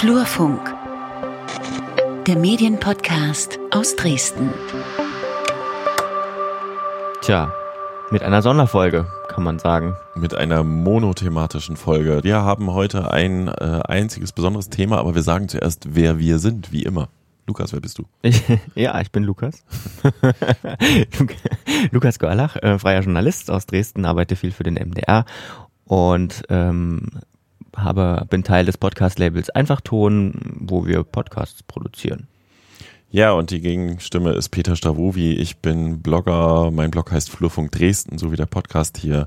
Flurfunk, 0.00 0.74
der 2.26 2.38
Medienpodcast 2.38 3.58
aus 3.70 3.96
Dresden. 3.96 4.50
Tja, 7.20 7.52
mit 8.10 8.22
einer 8.22 8.40
Sonderfolge, 8.40 9.06
kann 9.28 9.44
man 9.44 9.58
sagen. 9.58 9.94
Mit 10.14 10.34
einer 10.34 10.64
monothematischen 10.64 11.76
Folge. 11.76 12.20
Wir 12.22 12.36
haben 12.36 12.72
heute 12.72 13.12
ein 13.12 13.48
äh, 13.48 13.82
einziges 13.86 14.32
besonderes 14.32 14.70
Thema, 14.70 14.96
aber 14.96 15.14
wir 15.14 15.22
sagen 15.22 15.50
zuerst, 15.50 15.94
wer 15.94 16.18
wir 16.18 16.38
sind, 16.38 16.72
wie 16.72 16.84
immer. 16.84 17.10
Lukas, 17.46 17.74
wer 17.74 17.80
bist 17.80 17.98
du? 17.98 18.06
Ich, 18.22 18.42
ja, 18.74 18.98
ich 19.02 19.12
bin 19.12 19.24
Lukas. 19.24 19.62
Lukas 21.90 22.18
Görlach, 22.18 22.56
äh, 22.56 22.78
freier 22.78 23.02
Journalist 23.02 23.50
aus 23.50 23.66
Dresden, 23.66 24.06
arbeite 24.06 24.34
viel 24.34 24.52
für 24.52 24.62
den 24.62 24.76
MDR 24.76 25.26
und 25.84 26.44
ähm, 26.48 27.20
habe, 27.82 28.26
bin 28.30 28.44
Teil 28.44 28.64
des 28.64 28.78
Podcast-Labels 28.78 29.50
Einfachton, 29.50 30.34
wo 30.60 30.86
wir 30.86 31.02
Podcasts 31.02 31.62
produzieren. 31.62 32.28
Ja, 33.10 33.32
und 33.32 33.50
die 33.50 33.60
Gegenstimme 33.60 34.32
ist 34.32 34.50
Peter 34.50 34.76
Stavovi. 34.76 35.32
Ich 35.32 35.58
bin 35.58 36.00
Blogger. 36.00 36.70
Mein 36.70 36.92
Blog 36.92 37.10
heißt 37.10 37.28
Flurfunk 37.28 37.72
Dresden, 37.72 38.18
so 38.18 38.30
wie 38.30 38.36
der 38.36 38.46
Podcast 38.46 38.98
hier. 38.98 39.26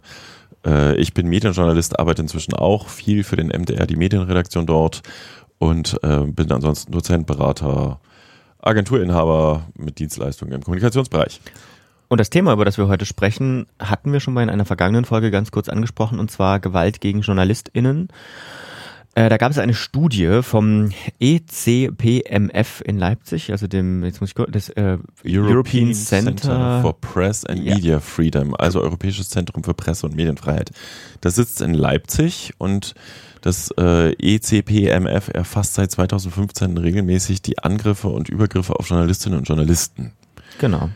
Äh, 0.65 0.95
ich 0.95 1.13
bin 1.13 1.27
Medienjournalist, 1.27 1.99
arbeite 1.99 2.21
inzwischen 2.21 2.53
auch 2.53 2.87
viel 2.87 3.23
für 3.23 3.35
den 3.35 3.47
MDR, 3.47 3.85
die 3.85 3.97
Medienredaktion 3.97 4.65
dort 4.65 5.01
und 5.59 5.99
äh, 6.01 6.19
bin 6.19 6.51
ansonsten 6.51 6.93
Dozent, 6.93 7.27
Berater, 7.27 7.99
Agenturinhaber 8.59 9.67
mit 9.77 9.99
Dienstleistungen 9.99 10.53
im 10.53 10.63
Kommunikationsbereich. 10.63 11.41
Und 12.13 12.19
das 12.19 12.29
Thema, 12.29 12.53
über 12.53 12.63
das 12.63 12.77
wir 12.77 12.87
heute 12.87 13.07
sprechen, 13.07 13.65
hatten 13.79 14.13
wir 14.13 14.19
schon 14.19 14.35
mal 14.35 14.43
in 14.43 14.51
einer 14.51 14.65
vergangenen 14.65 15.03
Folge 15.03 15.31
ganz 15.31 15.49
kurz 15.49 15.67
angesprochen, 15.67 16.19
und 16.19 16.29
zwar 16.29 16.59
Gewalt 16.59 17.01
gegen 17.01 17.21
JournalistInnen. 17.21 18.09
Äh, 19.15 19.29
da 19.29 19.37
gab 19.37 19.49
es 19.49 19.57
eine 19.57 19.73
Studie 19.73 20.41
vom 20.43 20.91
ECPMF 21.19 22.83
in 22.85 22.99
Leipzig, 22.99 23.49
also 23.51 23.65
dem 23.65 24.03
jetzt 24.03 24.21
muss 24.21 24.29
ich 24.29 24.35
kurz, 24.35 24.51
das 24.51 24.69
äh, 24.69 24.99
European, 25.25 25.55
European 25.55 25.93
Center, 25.95 26.35
Center, 26.35 26.81
for 26.83 27.01
Press 27.01 27.47
and 27.47 27.63
ja. 27.63 27.73
Media 27.73 27.99
Freedom, 27.99 28.53
also 28.53 28.81
Europäisches 28.81 29.29
Zentrum 29.29 29.63
für 29.63 29.73
Presse 29.73 30.05
und 30.05 30.15
Medienfreiheit. 30.15 30.69
Das 31.21 31.33
sitzt 31.33 31.61
in 31.61 31.73
Leipzig 31.73 32.53
und 32.59 32.93
das 33.41 33.71
äh, 33.79 34.13
ECPMF 34.19 35.29
erfasst 35.33 35.73
seit 35.73 35.89
2015 35.89 36.77
regelmäßig 36.77 37.41
die 37.41 37.57
Angriffe 37.57 38.09
und 38.09 38.29
Übergriffe 38.29 38.75
auf 38.75 38.87
Journalistinnen 38.87 39.39
und 39.39 39.47
Journalisten. 39.47 40.11
Genau. 40.59 40.91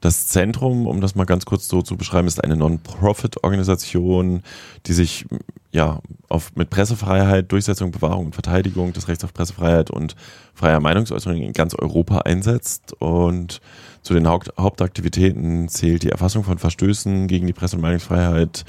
Das 0.00 0.28
Zentrum, 0.28 0.86
um 0.86 1.00
das 1.00 1.14
mal 1.14 1.24
ganz 1.24 1.46
kurz 1.46 1.68
so 1.68 1.82
zu 1.82 1.96
beschreiben, 1.96 2.28
ist 2.28 2.42
eine 2.44 2.56
Non-Profit-Organisation, 2.56 4.42
die 4.86 4.92
sich 4.92 5.24
ja 5.72 6.00
auf, 6.28 6.54
mit 6.54 6.70
Pressefreiheit, 6.70 7.50
Durchsetzung, 7.50 7.90
Bewahrung 7.90 8.26
und 8.26 8.34
Verteidigung 8.34 8.92
des 8.92 9.08
Rechts 9.08 9.24
auf 9.24 9.32
Pressefreiheit 9.32 9.90
und 9.90 10.14
freier 10.54 10.80
Meinungsäußerung 10.80 11.40
in 11.40 11.52
ganz 11.52 11.74
Europa 11.74 12.18
einsetzt. 12.18 12.94
Und 12.98 13.60
zu 14.02 14.14
den 14.14 14.26
Haupt 14.26 14.52
Hauptaktivitäten 14.58 15.68
zählt 15.68 16.02
die 16.02 16.10
Erfassung 16.10 16.44
von 16.44 16.58
Verstößen 16.58 17.26
gegen 17.26 17.46
die 17.46 17.52
Presse- 17.52 17.76
und 17.76 17.82
Meinungsfreiheit, 17.82 18.64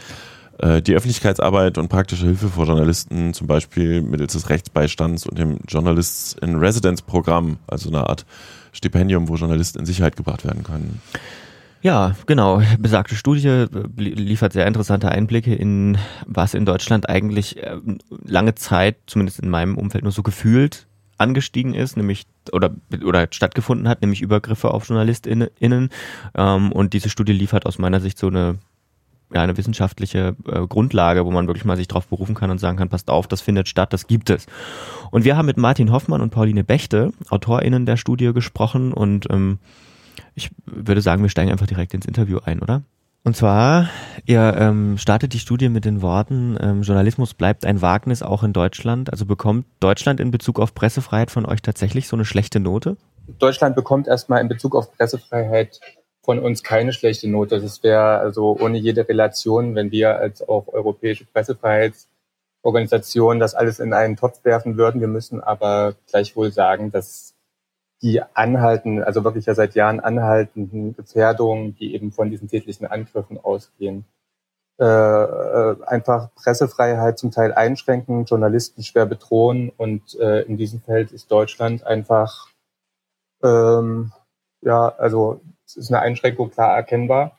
die 0.59 0.95
Öffentlichkeitsarbeit 0.95 1.77
und 1.77 1.87
praktische 1.87 2.25
Hilfe 2.25 2.49
vor 2.49 2.65
Journalisten, 2.65 3.33
zum 3.33 3.45
Beispiel 3.45 4.01
mittels 4.01 4.33
des 4.33 4.49
Rechtsbeistands 4.49 5.27
und 5.27 5.37
dem 5.37 5.59
Journalists 5.67 6.35
in 6.41 6.55
Residence 6.55 7.03
Programm, 7.03 7.57
also 7.67 7.89
eine 7.89 8.07
Art 8.09 8.25
Stipendium, 8.71 9.27
wo 9.27 9.35
Journalisten 9.35 9.79
in 9.79 9.85
Sicherheit 9.85 10.15
gebracht 10.15 10.45
werden 10.45 10.63
können. 10.63 11.01
Ja, 11.81 12.15
genau. 12.25 12.61
Besagte 12.79 13.15
Studie 13.15 13.47
äh, 13.47 13.67
liefert 13.95 14.53
sehr 14.53 14.67
interessante 14.67 15.09
Einblicke 15.09 15.53
in, 15.53 15.97
was 16.25 16.53
in 16.53 16.65
Deutschland 16.65 17.07
eigentlich 17.07 17.57
äh, 17.63 17.77
lange 18.25 18.55
Zeit, 18.55 18.97
zumindest 19.05 19.39
in 19.39 19.49
meinem 19.49 19.77
Umfeld, 19.77 20.03
nur 20.03 20.11
so 20.11 20.23
gefühlt 20.23 20.87
angestiegen 21.17 21.73
ist, 21.73 21.97
nämlich 21.97 22.25
oder 22.51 22.75
oder 23.03 23.27
stattgefunden 23.31 23.87
hat, 23.87 24.01
nämlich 24.01 24.21
Übergriffe 24.21 24.71
auf 24.71 24.87
JournalistInnen. 24.87 25.89
Ähm, 26.35 26.71
und 26.71 26.93
diese 26.93 27.09
Studie 27.09 27.33
liefert 27.33 27.65
aus 27.65 27.79
meiner 27.79 27.99
Sicht 27.99 28.17
so 28.17 28.27
eine 28.27 28.57
ja, 29.33 29.41
eine 29.41 29.57
wissenschaftliche 29.57 30.35
äh, 30.47 30.67
Grundlage, 30.67 31.25
wo 31.25 31.31
man 31.31 31.47
wirklich 31.47 31.65
mal 31.65 31.77
sich 31.77 31.87
drauf 31.87 32.07
berufen 32.07 32.35
kann 32.35 32.49
und 32.49 32.59
sagen 32.59 32.77
kann, 32.77 32.89
passt 32.89 33.09
auf, 33.09 33.27
das 33.27 33.41
findet 33.41 33.67
statt, 33.67 33.93
das 33.93 34.07
gibt 34.07 34.29
es. 34.29 34.45
Und 35.11 35.25
wir 35.25 35.35
haben 35.35 35.45
mit 35.45 35.57
Martin 35.57 35.91
Hoffmann 35.91 36.21
und 36.21 36.29
Pauline 36.29 36.63
Bechte, 36.63 37.11
AutorInnen 37.29 37.85
der 37.85 37.97
Studie, 37.97 38.33
gesprochen 38.33 38.93
und 38.93 39.27
ähm, 39.29 39.59
ich 40.35 40.51
würde 40.65 41.01
sagen, 41.01 41.21
wir 41.21 41.29
steigen 41.29 41.51
einfach 41.51 41.67
direkt 41.67 41.93
ins 41.93 42.05
Interview 42.05 42.39
ein, 42.43 42.59
oder? 42.59 42.83
Und 43.23 43.35
zwar, 43.35 43.89
ihr 44.25 44.55
ähm, 44.57 44.97
startet 44.97 45.33
die 45.33 45.39
Studie 45.39 45.67
mit 45.67 45.83
den 45.83 46.01
Worten, 46.01 46.57
ähm, 46.61 46.83
Journalismus 46.83 47.33
bleibt 47.33 47.65
ein 47.65 47.81
Wagnis 47.81 48.23
auch 48.23 48.41
in 48.41 48.53
Deutschland. 48.53 49.11
Also 49.11 49.25
bekommt 49.25 49.65
Deutschland 49.81 50.21
in 50.21 50.31
Bezug 50.31 50.61
auf 50.61 50.73
Pressefreiheit 50.73 51.29
von 51.29 51.45
euch 51.45 51.61
tatsächlich 51.61 52.07
so 52.07 52.15
eine 52.15 52.23
schlechte 52.23 52.61
Note? 52.61 52.95
Deutschland 53.39 53.75
bekommt 53.75 54.07
erstmal 54.07 54.39
in 54.39 54.47
Bezug 54.47 54.75
auf 54.75 54.95
Pressefreiheit 54.95 55.81
von 56.27 56.39
uns 56.39 56.61
keine 56.61 56.91
schlechte 56.91 57.29
Note. 57.29 57.61
Das 57.61 57.83
wäre 57.83 58.17
also 58.17 58.57
ohne 58.59 58.77
jede 58.77 59.07
Relation, 59.07 59.75
wenn 59.75 59.91
wir 59.91 60.17
als 60.17 60.45
auch 60.47 60.67
europäische 60.67 61.25
Pressefreiheitsorganisation 61.25 63.39
das 63.39 63.55
alles 63.55 63.79
in 63.79 63.93
einen 63.93 64.17
Topf 64.17 64.43
werfen 64.43 64.75
würden. 64.75 64.99
Wir 64.99 65.07
müssen 65.07 65.41
aber 65.41 65.95
gleichwohl 66.07 66.51
sagen, 66.51 66.91
dass 66.91 67.33
die 68.01 68.21
anhalten, 68.33 69.01
also 69.01 69.23
wirklich 69.23 69.45
ja 69.45 69.55
seit 69.55 69.73
Jahren 69.75 70.01
anhaltenden 70.01 70.97
Gefährdungen, 70.97 71.77
die 71.77 71.95
eben 71.95 72.11
von 72.11 72.29
diesen 72.29 72.49
tätlichen 72.49 72.87
Angriffen 72.87 73.39
ausgehen, 73.39 74.03
äh, 74.81 74.83
äh, 74.83 75.77
einfach 75.85 76.35
Pressefreiheit 76.35 77.17
zum 77.17 77.31
Teil 77.31 77.53
einschränken, 77.53 78.25
Journalisten 78.25 78.83
schwer 78.83 79.05
bedrohen 79.05 79.71
und 79.77 80.19
äh, 80.19 80.41
in 80.41 80.57
diesem 80.57 80.81
Feld 80.81 81.13
ist 81.13 81.31
Deutschland 81.31 81.87
einfach 81.87 82.49
ähm, 83.41 84.11
ja, 84.61 84.89
also 84.89 85.39
es 85.67 85.75
ist 85.75 85.91
eine 85.91 86.01
Einschränkung 86.01 86.49
klar 86.49 86.75
erkennbar. 86.75 87.37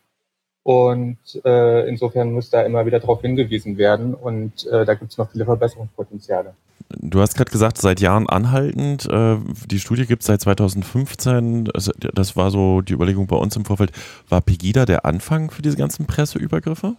Und 0.62 1.19
äh, 1.47 1.89
insofern 1.89 2.33
muss 2.33 2.50
da 2.50 2.62
immer 2.62 2.84
wieder 2.84 3.00
darauf 3.00 3.22
hingewiesen 3.22 3.78
werden. 3.78 4.15
Und 4.15 4.66
äh, 4.66 4.84
da 4.84 4.94
gibt 4.94 5.12
es 5.12 5.19
noch 5.19 5.31
viele 5.31 5.47
Verbesserungspotenziale. 5.47 6.55
Du 6.91 7.21
hast 7.21 7.37
gerade 7.37 7.50
gesagt, 7.50 7.78
seit 7.78 8.00
Jahren 8.00 8.28
anhaltend. 8.28 9.06
Äh, 9.06 9.37
die 9.67 9.78
Studie 9.78 10.06
gibt 10.06 10.22
es 10.22 10.27
seit 10.27 10.43
2015. 10.43 11.71
Das 11.72 12.37
war 12.37 12.50
so 12.50 12.83
die 12.83 12.93
Überlegung 12.93 13.27
bei 13.27 13.37
uns 13.37 13.56
im 13.56 13.65
Vorfeld. 13.65 13.93
War 14.28 14.43
Pegida 14.43 14.84
der 14.84 15.06
Anfang 15.06 15.50
für 15.50 15.62
diese 15.62 15.78
ganzen 15.78 16.06
Presseübergriffe? 16.06 16.97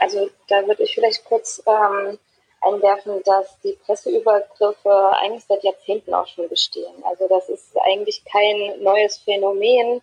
Also 0.00 0.28
da 0.48 0.66
würde 0.66 0.82
ich 0.82 0.94
vielleicht 0.94 1.24
kurz 1.24 1.62
ähm, 1.66 2.18
einwerfen, 2.62 3.20
dass 3.24 3.58
die 3.60 3.76
Presseübergriffe 3.84 5.12
eigentlich 5.20 5.44
seit 5.44 5.64
Jahrzehnten 5.64 6.14
auch 6.14 6.26
schon 6.26 6.48
bestehen. 6.48 6.94
Also 7.04 7.26
das 7.28 7.48
ist 7.48 7.76
eigentlich 7.84 8.24
kein 8.24 8.82
neues 8.82 9.18
Phänomen 9.18 10.00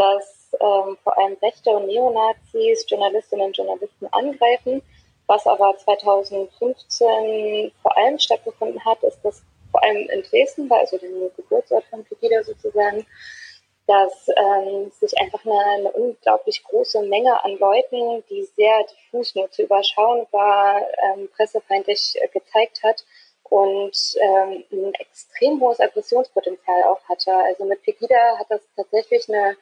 dass 0.00 0.50
ähm, 0.54 0.96
vor 1.04 1.18
allem 1.18 1.36
Rechte 1.42 1.68
und 1.70 1.86
Neonazis 1.86 2.86
Journalistinnen 2.88 3.46
und 3.46 3.56
Journalisten 3.56 4.06
angreifen. 4.12 4.82
Was 5.26 5.46
aber 5.46 5.76
2015 5.76 7.70
vor 7.82 7.96
allem 7.96 8.18
stattgefunden 8.18 8.82
hat, 8.84 9.02
ist, 9.02 9.20
dass 9.22 9.42
vor 9.70 9.82
allem 9.84 10.08
in 10.08 10.22
Dresden, 10.22 10.68
war 10.70 10.80
also 10.80 10.96
dem 10.96 11.30
Geburtsort 11.36 11.84
von 11.84 12.02
Pegida 12.04 12.42
sozusagen, 12.42 13.06
dass 13.86 14.28
ähm, 14.36 14.90
sich 14.90 15.16
einfach 15.20 15.44
eine, 15.44 15.58
eine, 15.58 15.92
unglaublich 15.92 16.64
große 16.64 17.02
Menge 17.02 17.44
an 17.44 17.58
Leuten, 17.58 18.24
die 18.30 18.42
sehr 18.56 18.84
diffus 18.84 19.34
nur 19.34 19.50
zu 19.50 19.62
überschauen 19.62 20.26
war, 20.30 20.80
ähm, 21.12 21.28
pressefeindlich 21.36 22.14
äh, 22.20 22.28
gezeigt 22.28 22.82
hat 22.82 23.04
und 23.44 24.16
ähm, 24.20 24.64
ein 24.72 24.94
extrem 24.94 25.60
hohes 25.60 25.80
Aggressionspotenzial 25.80 26.84
auch 26.84 27.02
hatte. 27.08 27.32
Also 27.34 27.64
mit 27.64 27.82
Pegida 27.82 28.38
hat 28.38 28.46
das 28.48 28.62
tatsächlich 28.76 29.28
eine 29.28 29.56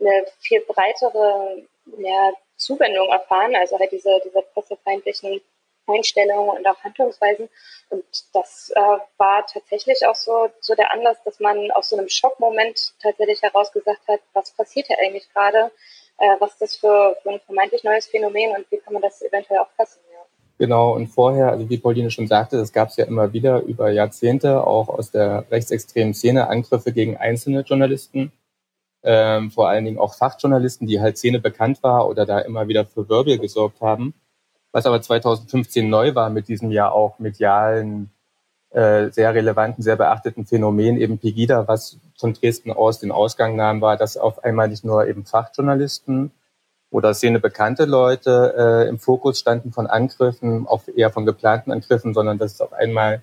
eine 0.00 0.26
viel 0.40 0.60
breitere 0.62 1.62
ja, 1.98 2.32
Zuwendung 2.56 3.08
erfahren, 3.08 3.54
also 3.56 3.78
halt 3.78 3.92
diese, 3.92 4.20
diese 4.24 4.42
pressefeindlichen 4.54 5.40
Einstellungen 5.86 6.56
und 6.56 6.66
auch 6.66 6.82
Handlungsweisen. 6.82 7.48
Und 7.90 8.04
das 8.32 8.72
äh, 8.74 8.80
war 9.18 9.46
tatsächlich 9.46 10.06
auch 10.06 10.14
so, 10.14 10.48
so 10.60 10.74
der 10.74 10.92
Anlass, 10.92 11.18
dass 11.24 11.40
man 11.40 11.70
aus 11.72 11.90
so 11.90 11.96
einem 11.96 12.08
Schockmoment 12.08 12.94
tatsächlich 13.02 13.42
herausgesagt 13.42 14.00
hat, 14.08 14.20
was 14.32 14.50
passiert 14.52 14.86
hier 14.86 14.98
eigentlich 14.98 15.30
gerade, 15.32 15.70
äh, 16.18 16.36
was 16.38 16.52
ist 16.52 16.62
das 16.62 16.76
für, 16.76 17.16
für 17.22 17.30
ein 17.30 17.40
vermeintlich 17.40 17.84
neues 17.84 18.06
Phänomen 18.06 18.56
und 18.56 18.70
wie 18.70 18.78
kann 18.78 18.94
man 18.94 19.02
das 19.02 19.20
eventuell 19.22 19.60
auch 19.60 19.70
fassen. 19.76 20.00
Ja. 20.12 20.20
Genau, 20.56 20.94
und 20.94 21.08
vorher, 21.08 21.50
also 21.50 21.68
wie 21.68 21.78
Pauline 21.78 22.10
schon 22.10 22.28
sagte, 22.28 22.56
das 22.56 22.72
gab 22.72 22.88
es 22.88 22.96
ja 22.96 23.04
immer 23.04 23.32
wieder 23.32 23.60
über 23.62 23.90
Jahrzehnte, 23.90 24.64
auch 24.64 24.88
aus 24.88 25.10
der 25.10 25.44
rechtsextremen 25.50 26.14
Szene, 26.14 26.48
Angriffe 26.48 26.92
gegen 26.92 27.16
einzelne 27.16 27.60
Journalisten 27.60 28.32
ähm, 29.04 29.50
vor 29.50 29.68
allen 29.68 29.84
Dingen 29.84 29.98
auch 29.98 30.14
Fachjournalisten, 30.14 30.86
die 30.86 31.00
halt 31.00 31.18
Szene 31.18 31.38
bekannt 31.38 31.82
war 31.82 32.08
oder 32.08 32.26
da 32.26 32.38
immer 32.40 32.68
wieder 32.68 32.86
für 32.86 33.08
Wirbel 33.08 33.38
gesorgt 33.38 33.80
haben. 33.80 34.14
Was 34.72 34.86
aber 34.86 35.00
2015 35.00 35.88
neu 35.88 36.14
war 36.14 36.30
mit 36.30 36.48
diesem 36.48 36.70
ja 36.70 36.90
auch 36.90 37.18
medialen, 37.18 38.10
äh, 38.70 39.10
sehr 39.10 39.32
relevanten, 39.34 39.84
sehr 39.84 39.96
beachteten 39.96 40.46
Phänomen 40.46 40.96
eben 40.96 41.18
Pegida, 41.18 41.68
was 41.68 41.98
von 42.18 42.32
Dresden 42.32 42.72
aus 42.72 42.98
den 42.98 43.12
Ausgang 43.12 43.54
nahm, 43.54 43.80
war, 43.80 43.96
dass 43.96 44.16
auf 44.16 44.42
einmal 44.42 44.68
nicht 44.68 44.84
nur 44.84 45.06
eben 45.06 45.24
Fachjournalisten 45.26 46.32
oder 46.90 47.14
Szene 47.14 47.38
bekannte 47.38 47.84
Leute 47.84 48.54
äh, 48.56 48.88
im 48.88 48.98
Fokus 48.98 49.38
standen 49.38 49.72
von 49.72 49.86
Angriffen, 49.86 50.66
auch 50.66 50.82
eher 50.88 51.10
von 51.10 51.26
geplanten 51.26 51.70
Angriffen, 51.70 52.14
sondern 52.14 52.38
dass 52.38 52.54
es 52.54 52.60
auf 52.60 52.72
einmal 52.72 53.22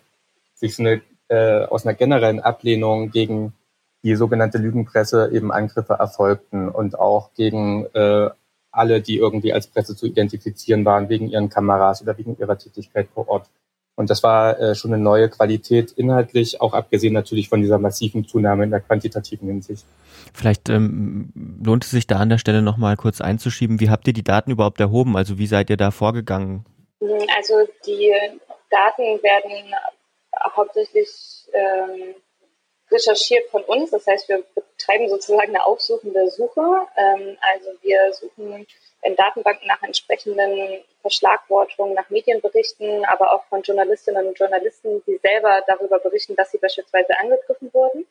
sich 0.54 0.76
so 0.76 0.84
eine 0.84 1.02
äh, 1.28 1.66
aus 1.66 1.86
einer 1.86 1.96
generellen 1.96 2.40
Ablehnung 2.40 3.12
gegen 3.12 3.54
die 4.04 4.16
sogenannte 4.16 4.58
Lügenpresse 4.58 5.30
eben 5.32 5.52
Angriffe 5.52 5.94
erfolgten 5.94 6.70
und 6.70 6.98
auch 6.98 7.34
gegen 7.36 7.86
äh, 7.94 8.30
alle, 8.72 9.02
die 9.02 9.18
irgendwie 9.18 9.54
als 9.54 9.68
Presse 9.68 9.96
zu 9.96 10.08
identifizieren 10.08 10.86
waren, 10.86 11.10
wegen 11.10 11.28
ihren 11.28 11.50
Kameras 11.50 12.02
oder 12.02 12.18
wegen 12.18 12.38
ihrer 12.40 12.58
Tätigkeit 12.58 13.10
vor 13.14 13.28
Ort. 13.28 13.50
Und 13.96 14.10
das 14.10 14.24
war 14.24 14.60
äh, 14.60 14.74
schon 14.74 14.94
eine 14.94 15.04
neue 15.04 15.30
Qualität 15.30 15.92
inhaltlich, 15.92 16.62
auch 16.62 16.74
abgesehen 16.74 17.14
natürlich 17.14 17.50
von 17.50 17.62
dieser 17.62 17.78
massiven 17.78 18.26
Zunahme 18.26 18.64
in 18.64 18.72
der 18.72 18.80
quantitativen 18.80 19.48
Hinsicht. 19.48 19.86
Vielleicht 20.34 20.70
ähm, 20.70 21.32
lohnt 21.64 21.84
es 21.84 21.92
sich 21.92 22.08
da 22.08 22.18
an 22.18 22.30
der 22.30 22.38
Stelle 22.38 22.62
nochmal 22.62 22.96
kurz 22.96 23.20
einzuschieben. 23.22 23.80
Wie 23.80 23.90
habt 23.90 24.08
ihr 24.08 24.14
die 24.14 24.24
Daten 24.24 24.52
überhaupt 24.52 24.80
erhoben? 24.80 25.18
Also 25.18 25.38
wie 25.38 25.48
seid 25.48 25.70
ihr 25.70 25.78
da 25.78 25.92
vorgegangen? 25.92 26.66
Also 27.38 27.54
die 27.86 28.12
Daten 28.70 29.22
werden 29.22 29.76
hauptsächlich 30.56 31.10
ähm, 31.54 32.16
recherchiert 32.92 33.50
von 33.50 33.64
uns. 33.64 33.92
Das 33.92 34.06
heißt, 34.06 34.30
wir 34.30 34.44
betreiben 34.54 35.10
sozusagen 35.10 35.50
eine 35.50 35.66
aufsuchende 35.66 36.30
Suche. 36.30 36.88
Ähm, 36.98 37.38
also 37.54 37.70
wir 37.82 38.14
suchen 38.14 38.68
in 39.04 39.16
Datenbanken 39.16 39.68
nach 39.68 39.82
entsprechenden 39.82 40.84
Verschlagwortungen, 41.02 41.96
nach 41.96 42.10
Medienberichten, 42.10 43.06
aber 43.06 43.34
auch 43.34 43.44
von 43.46 43.62
Journalistinnen 43.62 44.28
und 44.28 44.38
Journalisten, 44.38 45.04
die 45.08 45.18
selber 45.18 45.64
darüber 45.66 46.00
berichten, 46.00 46.36
dass 46.36 46.52
sie 46.52 46.60
beispielsweise 46.60 47.18
angegriffen 47.20 47.74
wurden. 47.74 48.06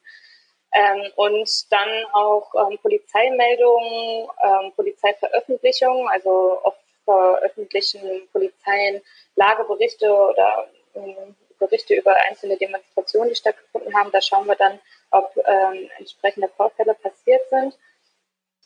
Ähm, 0.72 1.10
und 1.16 1.72
dann 1.72 1.88
auch 2.12 2.52
ähm, 2.54 2.78
Polizeimeldungen, 2.78 4.28
ähm, 4.42 4.72
Polizeiveröffentlichungen, 4.76 6.08
also 6.08 6.60
oft 6.62 6.78
veröffentlichen 7.04 8.28
Polizeien 8.32 9.02
Lageberichte 9.34 10.12
oder 10.12 10.68
ähm, 10.94 11.34
Berichte 11.60 11.94
über 11.94 12.16
einzelne 12.28 12.56
Demonstrationen, 12.56 13.28
die 13.28 13.36
stattgefunden 13.36 13.94
haben. 13.94 14.10
Da 14.10 14.20
schauen 14.20 14.46
wir 14.46 14.56
dann, 14.56 14.80
ob 15.12 15.36
ähm, 15.36 15.88
entsprechende 15.98 16.48
Vorfälle 16.48 16.94
passiert 16.94 17.48
sind. 17.50 17.78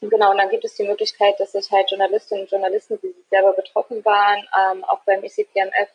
Genau, 0.00 0.30
und 0.30 0.38
dann 0.38 0.50
gibt 0.50 0.64
es 0.64 0.74
die 0.74 0.86
Möglichkeit, 0.86 1.38
dass 1.38 1.52
sich 1.52 1.70
halt 1.70 1.90
Journalistinnen 1.90 2.44
und 2.44 2.50
Journalisten, 2.50 2.98
die 3.02 3.14
selber 3.30 3.52
betroffen 3.52 4.04
waren, 4.04 4.46
ähm, 4.58 4.84
auch 4.84 5.00
beim 5.04 5.22
ECPMF 5.22 5.88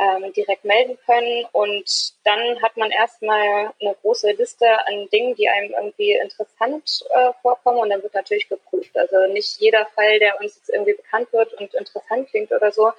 ähm, 0.00 0.32
direkt 0.32 0.64
melden 0.64 0.98
können. 1.06 1.44
Und 1.52 2.14
dann 2.24 2.62
hat 2.62 2.76
man 2.76 2.90
erstmal 2.90 3.72
eine 3.80 3.94
große 4.02 4.32
Liste 4.32 4.66
an 4.86 5.08
Dingen, 5.12 5.34
die 5.34 5.48
einem 5.48 5.72
irgendwie 5.72 6.12
interessant 6.12 7.04
äh, 7.14 7.32
vorkommen. 7.42 7.78
Und 7.78 7.90
dann 7.90 8.02
wird 8.02 8.14
natürlich 8.14 8.48
geprüft. 8.48 8.96
Also 8.96 9.26
nicht 9.32 9.60
jeder 9.60 9.86
Fall, 9.94 10.18
der 10.18 10.40
uns 10.40 10.56
jetzt 10.56 10.70
irgendwie 10.70 10.94
bekannt 10.94 11.32
wird 11.32 11.52
und 11.54 11.74
interessant 11.74 12.28
klingt 12.30 12.52
oder 12.52 12.72
so, 12.72 12.92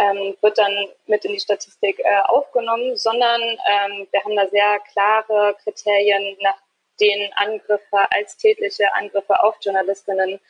ähm, 0.00 0.34
wird 0.40 0.56
dann 0.56 0.72
mit 1.06 1.24
in 1.24 1.32
die 1.32 1.40
Statistik 1.40 1.98
äh, 1.98 2.20
aufgenommen, 2.24 2.96
sondern 2.96 3.40
ähm, 3.40 4.08
wir 4.10 4.24
haben 4.24 4.36
da 4.36 4.48
sehr 4.48 4.78
klare 4.92 5.54
Kriterien, 5.62 6.36
nach 6.40 6.56
denen 7.00 7.30
Angriffe 7.34 8.10
als 8.10 8.36
tätliche 8.36 8.84
Angriffe 8.94 9.42
auf 9.42 9.56
Journalistinnen 9.60 10.40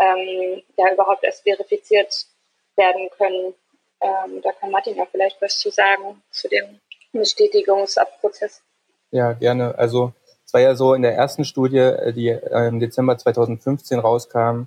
ähm, 0.00 0.62
ja 0.76 0.92
überhaupt 0.92 1.22
erst 1.22 1.42
verifiziert 1.42 2.26
werden 2.76 3.10
können. 3.16 3.54
Ähm, 4.00 4.40
da 4.42 4.52
kann 4.52 4.70
Martin 4.70 4.96
ja 4.96 5.06
vielleicht 5.10 5.40
was 5.40 5.58
zu 5.58 5.70
sagen 5.70 6.22
zu 6.30 6.48
dem 6.48 6.80
Bestätigungsprozess. 7.12 8.62
Ja, 9.10 9.32
gerne. 9.32 9.76
Also 9.76 10.12
es 10.44 10.52
war 10.54 10.60
ja 10.60 10.74
so 10.74 10.94
in 10.94 11.02
der 11.02 11.14
ersten 11.14 11.44
Studie, 11.44 11.78
äh, 11.78 12.12
die 12.12 12.28
im 12.28 12.80
Dezember 12.80 13.18
2015 13.18 13.98
rauskam, 13.98 14.64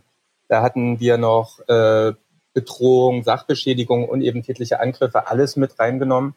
da 0.47 0.61
hatten 0.61 0.99
wir 0.99 1.17
noch 1.17 1.59
äh, 1.67 2.13
Bedrohung, 2.57 3.23
Sachbeschädigung 3.23 4.09
und 4.09 4.21
eben 4.21 4.41
tätliche 4.41 4.79
Angriffe 4.79 5.27
alles 5.27 5.57
mit 5.57 5.77
reingenommen. 5.77 6.33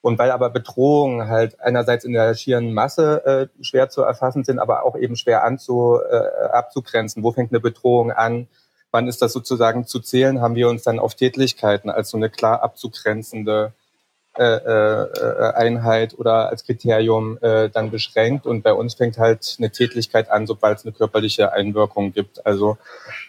Und 0.00 0.18
weil 0.18 0.30
aber 0.30 0.48
Bedrohungen 0.48 1.28
halt 1.28 1.60
einerseits 1.60 2.06
in 2.06 2.14
der 2.14 2.34
schieren 2.34 2.72
Masse 2.72 3.50
äh, 3.58 3.62
schwer 3.62 3.90
zu 3.90 4.00
erfassen 4.00 4.44
sind, 4.44 4.60
aber 4.60 4.86
auch 4.86 4.96
eben 4.96 5.14
schwer 5.16 5.44
anzu, 5.44 5.98
äh, 5.98 6.46
abzugrenzen. 6.52 7.22
Wo 7.22 7.32
fängt 7.32 7.52
eine 7.52 7.60
Bedrohung 7.60 8.12
an? 8.12 8.48
Wann 8.92 9.08
ist 9.08 9.20
das 9.20 9.34
sozusagen 9.34 9.84
zu 9.86 10.00
zählen? 10.00 10.40
Haben 10.40 10.54
wir 10.54 10.70
uns 10.70 10.84
dann 10.84 10.98
auf 10.98 11.14
Tätlichkeiten 11.14 11.90
als 11.90 12.08
so 12.08 12.16
eine 12.16 12.30
klar 12.30 12.62
abzugrenzende 12.62 13.74
Einheit 14.38 16.18
oder 16.18 16.48
als 16.48 16.64
Kriterium 16.64 17.38
äh, 17.40 17.68
dann 17.68 17.90
beschränkt. 17.90 18.46
Und 18.46 18.62
bei 18.62 18.72
uns 18.72 18.94
fängt 18.94 19.18
halt 19.18 19.56
eine 19.58 19.70
Tätlichkeit 19.70 20.30
an, 20.30 20.46
sobald 20.46 20.78
es 20.78 20.84
eine 20.84 20.92
körperliche 20.92 21.52
Einwirkung 21.52 22.12
gibt. 22.12 22.46
Also 22.46 22.78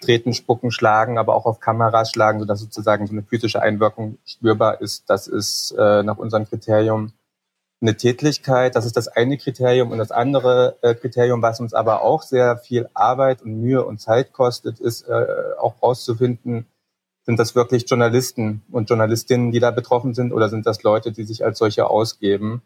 treten, 0.01 0.33
spucken, 0.33 0.71
schlagen, 0.71 1.17
aber 1.17 1.35
auch 1.35 1.45
auf 1.45 1.59
Kameras 1.59 2.11
schlagen, 2.11 2.39
sodass 2.39 2.59
sozusagen 2.59 3.07
so 3.07 3.13
eine 3.13 3.23
physische 3.23 3.61
Einwirkung 3.61 4.17
spürbar 4.25 4.81
ist. 4.81 5.09
Das 5.09 5.27
ist 5.27 5.75
äh, 5.77 6.03
nach 6.03 6.17
unserem 6.17 6.47
Kriterium 6.47 7.13
eine 7.81 7.95
Tätlichkeit. 7.95 8.75
Das 8.75 8.85
ist 8.85 8.97
das 8.97 9.07
eine 9.07 9.37
Kriterium. 9.37 9.91
Und 9.91 9.97
das 9.97 10.11
andere 10.11 10.77
äh, 10.81 10.93
Kriterium, 10.95 11.41
was 11.41 11.59
uns 11.59 11.73
aber 11.73 12.01
auch 12.01 12.23
sehr 12.23 12.57
viel 12.57 12.89
Arbeit 12.93 13.41
und 13.41 13.61
Mühe 13.61 13.85
und 13.85 13.99
Zeit 13.99 14.33
kostet, 14.33 14.79
ist 14.79 15.07
äh, 15.07 15.25
auch 15.59 15.81
rauszufinden, 15.81 16.67
sind 17.29 17.37
das 17.37 17.53
wirklich 17.53 17.87
Journalisten 17.87 18.63
und 18.71 18.89
Journalistinnen, 18.89 19.51
die 19.51 19.59
da 19.59 19.69
betroffen 19.69 20.15
sind, 20.15 20.33
oder 20.33 20.49
sind 20.49 20.65
das 20.65 20.81
Leute, 20.81 21.11
die 21.11 21.25
sich 21.25 21.45
als 21.45 21.59
solche 21.59 21.87
ausgeben? 21.87 22.63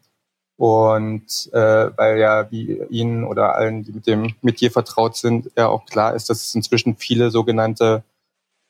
Und 0.56 1.50
äh, 1.52 1.90
weil 1.98 2.18
ja 2.18 2.50
wie 2.50 2.80
Ihnen 2.88 3.24
oder 3.24 3.56
allen, 3.56 3.82
die 3.84 3.92
mit 3.92 4.06
dem 4.06 4.34
Metier 4.40 4.70
vertraut 4.70 5.18
sind, 5.18 5.50
ja 5.54 5.68
auch 5.68 5.84
klar 5.84 6.14
ist, 6.14 6.30
dass 6.30 6.42
es 6.44 6.54
inzwischen 6.54 6.96
viele 6.96 7.30
sogenannte, 7.30 8.04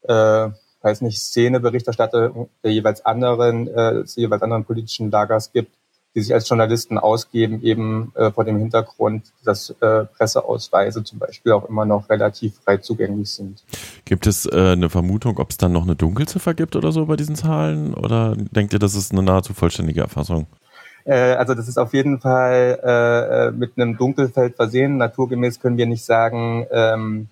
äh, 0.03 0.49
weiß 0.81 1.03
nicht, 1.03 1.21
Szeneberichterstatter 1.21 2.49
der 2.65 2.73
jeweils 2.73 3.07
anderen, 3.07 3.69
äh, 3.69 3.95
des 4.03 4.17
jeweils 4.17 4.43
anderen 4.43 4.65
politischen 4.65 5.13
Lagers 5.13 5.53
gibt, 5.53 5.77
die 6.15 6.21
sich 6.21 6.33
als 6.33 6.49
Journalisten 6.49 6.99
ausgeben, 6.99 7.63
eben 7.63 8.13
äh, 8.15 8.31
vor 8.31 8.45
dem 8.45 8.59
Hintergrund, 8.59 9.25
dass 9.45 9.71
äh, 9.81 10.05
Presseausweise 10.05 11.03
zum 11.03 11.19
Beispiel 11.19 11.53
auch 11.53 11.69
immer 11.69 11.85
noch 11.85 12.09
relativ 12.09 12.55
frei 12.65 12.77
zugänglich 12.77 13.31
sind. 13.31 13.65
Gibt 14.05 14.27
es 14.27 14.47
äh, 14.47 14.73
eine 14.73 14.91
Vermutung, 14.91 15.39
ob 15.39 15.51
es 15.51 15.57
dann 15.57 15.73
noch 15.73 15.83
eine 15.83 15.97
Dunkelziffer 15.97 16.55
gibt 16.55 16.77
oder 16.77 16.93
so 16.93 17.07
bei 17.07 17.17
diesen 17.17 17.35
Zahlen? 17.35 17.95
Oder 17.95 18.37
denkt 18.37 18.73
ihr, 18.73 18.79
das 18.79 18.95
ist 18.95 19.13
eine 19.13 19.23
nahezu 19.23 19.55
vollständige 19.55 20.03
Erfassung? 20.03 20.47
Äh, 21.05 21.35
also 21.35 21.55
das 21.55 21.69
ist 21.69 21.79
auf 21.79 21.93
jeden 21.95 22.21
Fall 22.21 22.79
äh, 22.83 23.49
äh, 23.49 23.51
mit 23.51 23.73
einem 23.77 23.97
Dunkelfeld 23.97 24.57
versehen. 24.57 24.97
Naturgemäß 24.97 25.61
können 25.61 25.77
wir 25.77 25.87
nicht 25.87 26.05
sagen, 26.05 26.67
ähm, 26.71 27.29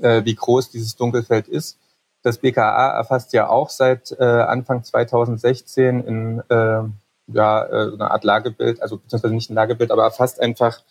äh, 0.00 0.24
wie 0.24 0.34
groß 0.34 0.70
dieses 0.70 0.96
Dunkelfeld 0.96 1.48
ist. 1.48 1.78
Das 2.22 2.38
BKA 2.38 2.90
erfasst 2.92 3.32
ja 3.32 3.48
auch 3.48 3.68
seit 3.68 4.16
Anfang 4.20 4.84
2016 4.84 6.04
in 6.04 6.42
ja, 7.26 7.64
äh, 7.64 7.92
eine 7.92 8.10
Art 8.10 8.24
Lagebild, 8.24 8.82
also 8.82 8.98
beziehungsweise 8.98 9.34
nicht 9.34 9.50
ein 9.50 9.54
Lagebild, 9.54 9.90
aber 9.90 10.04
erfasst 10.04 10.40
einfach 10.40 10.82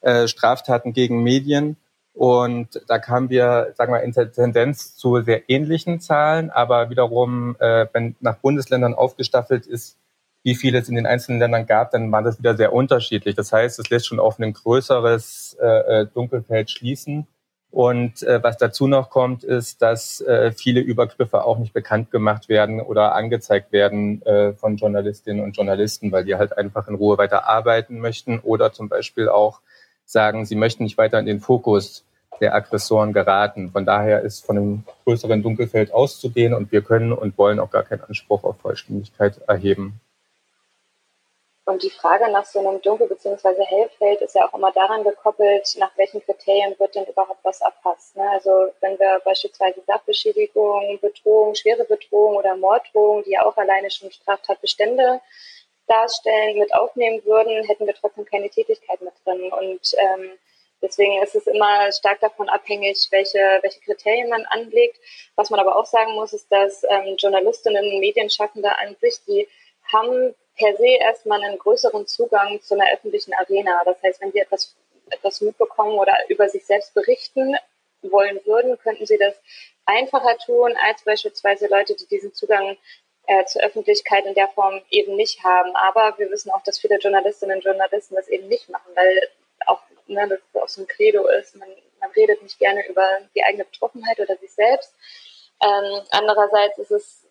äh, 0.00 0.28
Straftaten 0.28 0.92
gegen 0.92 1.22
Medien. 1.22 1.76
Und 2.14 2.82
da 2.88 2.98
kamen 2.98 3.30
wir, 3.30 3.72
sagen 3.74 3.92
wir, 3.92 4.02
in 4.02 4.12
der 4.12 4.30
Tendenz 4.30 4.96
zu 4.96 5.22
sehr 5.22 5.48
ähnlichen 5.48 6.00
Zahlen, 6.00 6.50
aber 6.50 6.90
wiederum, 6.90 7.56
äh, 7.58 7.86
wenn 7.92 8.16
nach 8.20 8.36
Bundesländern 8.36 8.94
aufgestaffelt 8.94 9.66
ist, 9.66 9.96
wie 10.42 10.54
viel 10.54 10.74
es 10.74 10.88
in 10.88 10.96
den 10.96 11.06
einzelnen 11.06 11.38
Ländern 11.38 11.66
gab, 11.66 11.92
dann 11.92 12.10
war 12.10 12.22
das 12.22 12.38
wieder 12.38 12.56
sehr 12.56 12.72
unterschiedlich. 12.72 13.34
Das 13.34 13.52
heißt, 13.52 13.78
es 13.78 13.90
lässt 13.90 14.06
schon 14.06 14.20
auf 14.20 14.38
ein 14.38 14.52
größeres 14.52 15.56
äh, 15.60 16.00
äh 16.00 16.06
Dunkelfeld 16.06 16.70
schließen. 16.70 17.26
Und 17.72 18.22
äh, 18.22 18.42
was 18.42 18.58
dazu 18.58 18.86
noch 18.86 19.08
kommt, 19.08 19.44
ist, 19.44 19.80
dass 19.80 20.20
äh, 20.20 20.52
viele 20.52 20.80
Übergriffe 20.80 21.42
auch 21.42 21.58
nicht 21.58 21.72
bekannt 21.72 22.10
gemacht 22.10 22.50
werden 22.50 22.82
oder 22.82 23.14
angezeigt 23.14 23.72
werden 23.72 24.20
äh, 24.26 24.52
von 24.52 24.76
Journalistinnen 24.76 25.42
und 25.42 25.56
Journalisten, 25.56 26.12
weil 26.12 26.26
die 26.26 26.36
halt 26.36 26.56
einfach 26.58 26.86
in 26.86 26.96
Ruhe 26.96 27.16
weiter 27.16 27.48
arbeiten 27.48 27.98
möchten 27.98 28.40
oder 28.40 28.74
zum 28.74 28.90
Beispiel 28.90 29.30
auch 29.30 29.60
sagen, 30.04 30.44
sie 30.44 30.54
möchten 30.54 30.82
nicht 30.82 30.98
weiter 30.98 31.18
in 31.18 31.24
den 31.24 31.40
Fokus 31.40 32.04
der 32.42 32.54
Aggressoren 32.54 33.14
geraten. 33.14 33.70
Von 33.70 33.86
daher 33.86 34.20
ist 34.20 34.44
von 34.44 34.58
einem 34.58 34.84
größeren 35.06 35.42
Dunkelfeld 35.42 35.94
auszugehen 35.94 36.52
und 36.52 36.72
wir 36.72 36.82
können 36.82 37.12
und 37.14 37.38
wollen 37.38 37.58
auch 37.58 37.70
gar 37.70 37.84
keinen 37.84 38.02
Anspruch 38.02 38.44
auf 38.44 38.58
Vollständigkeit 38.60 39.38
erheben. 39.48 39.98
Und 41.64 41.84
die 41.84 41.90
Frage 41.90 42.28
nach 42.30 42.44
so 42.44 42.58
einem 42.58 42.82
Dunkel- 42.82 43.06
bzw. 43.06 43.64
Hellfeld 43.64 44.20
ist 44.20 44.34
ja 44.34 44.48
auch 44.48 44.54
immer 44.54 44.72
daran 44.72 45.04
gekoppelt, 45.04 45.76
nach 45.78 45.96
welchen 45.96 46.20
Kriterien 46.24 46.76
wird 46.78 46.94
denn 46.96 47.06
überhaupt 47.06 47.38
was 47.44 47.60
erfasst. 47.60 48.16
Ne? 48.16 48.28
Also 48.30 48.72
wenn 48.80 48.98
wir 48.98 49.20
beispielsweise 49.24 49.80
Sachbeschädigung, 49.86 50.98
Bedrohung, 51.00 51.54
schwere 51.54 51.84
Bedrohung 51.84 52.36
oder 52.36 52.56
Morddrohung, 52.56 53.22
die 53.22 53.30
ja 53.30 53.44
auch 53.44 53.56
alleine 53.56 53.90
schon 53.92 54.10
Straftatbestände 54.10 55.20
darstellen, 55.86 56.58
mit 56.58 56.74
aufnehmen 56.74 57.24
würden, 57.24 57.64
hätten 57.64 57.86
wir 57.86 57.94
trotzdem 57.94 58.24
keine 58.24 58.50
Tätigkeit 58.50 59.00
mit 59.00 59.14
drin. 59.24 59.52
Und 59.52 59.94
ähm, 59.98 60.32
deswegen 60.80 61.22
ist 61.22 61.36
es 61.36 61.46
immer 61.46 61.92
stark 61.92 62.18
davon 62.20 62.48
abhängig, 62.48 63.06
welche, 63.12 63.60
welche 63.62 63.80
Kriterien 63.82 64.30
man 64.30 64.44
anlegt. 64.46 64.98
Was 65.36 65.50
man 65.50 65.60
aber 65.60 65.76
auch 65.76 65.86
sagen 65.86 66.14
muss, 66.14 66.32
ist, 66.32 66.50
dass 66.50 66.82
ähm, 66.88 67.14
Journalistinnen, 67.18 68.00
Medienschaffende 68.00 68.76
an 68.78 68.96
sich, 69.00 69.14
die 69.28 69.46
haben 69.92 70.34
per 70.56 70.76
se 70.76 70.86
erstmal 71.00 71.42
einen 71.42 71.58
größeren 71.58 72.06
Zugang 72.06 72.60
zu 72.60 72.74
einer 72.74 72.90
öffentlichen 72.92 73.34
Arena. 73.34 73.82
Das 73.84 74.02
heißt, 74.02 74.20
wenn 74.20 74.32
Sie 74.32 74.40
etwas, 74.40 74.74
etwas 75.10 75.40
mitbekommen 75.40 75.98
oder 75.98 76.14
über 76.28 76.48
sich 76.48 76.64
selbst 76.64 76.94
berichten 76.94 77.56
wollen 78.02 78.40
würden, 78.44 78.78
könnten 78.78 79.06
Sie 79.06 79.18
das 79.18 79.34
einfacher 79.86 80.36
tun 80.38 80.74
als 80.82 81.02
beispielsweise 81.02 81.68
Leute, 81.68 81.94
die 81.94 82.06
diesen 82.06 82.34
Zugang 82.34 82.76
äh, 83.26 83.44
zur 83.46 83.62
Öffentlichkeit 83.62 84.26
in 84.26 84.34
der 84.34 84.48
Form 84.48 84.80
eben 84.90 85.16
nicht 85.16 85.42
haben. 85.44 85.74
Aber 85.76 86.18
wir 86.18 86.30
wissen 86.30 86.50
auch, 86.50 86.62
dass 86.62 86.78
viele 86.78 86.98
Journalistinnen 86.98 87.56
und 87.56 87.64
Journalisten 87.64 88.14
das 88.14 88.28
eben 88.28 88.48
nicht 88.48 88.68
machen, 88.68 88.90
weil 88.94 89.28
auch 89.66 89.80
ne, 90.06 90.28
das 90.28 90.62
auch 90.62 90.68
so 90.68 90.82
ein 90.82 90.86
Credo 90.88 91.26
ist. 91.28 91.56
Man, 91.56 91.68
man 92.00 92.10
redet 92.10 92.42
nicht 92.42 92.58
gerne 92.58 92.86
über 92.88 93.18
die 93.34 93.44
eigene 93.44 93.64
Betroffenheit 93.64 94.18
oder 94.20 94.36
sich 94.36 94.52
selbst. 94.52 94.94
Ähm, 95.62 96.02
andererseits 96.10 96.78
ist 96.78 96.90
es 96.90 97.21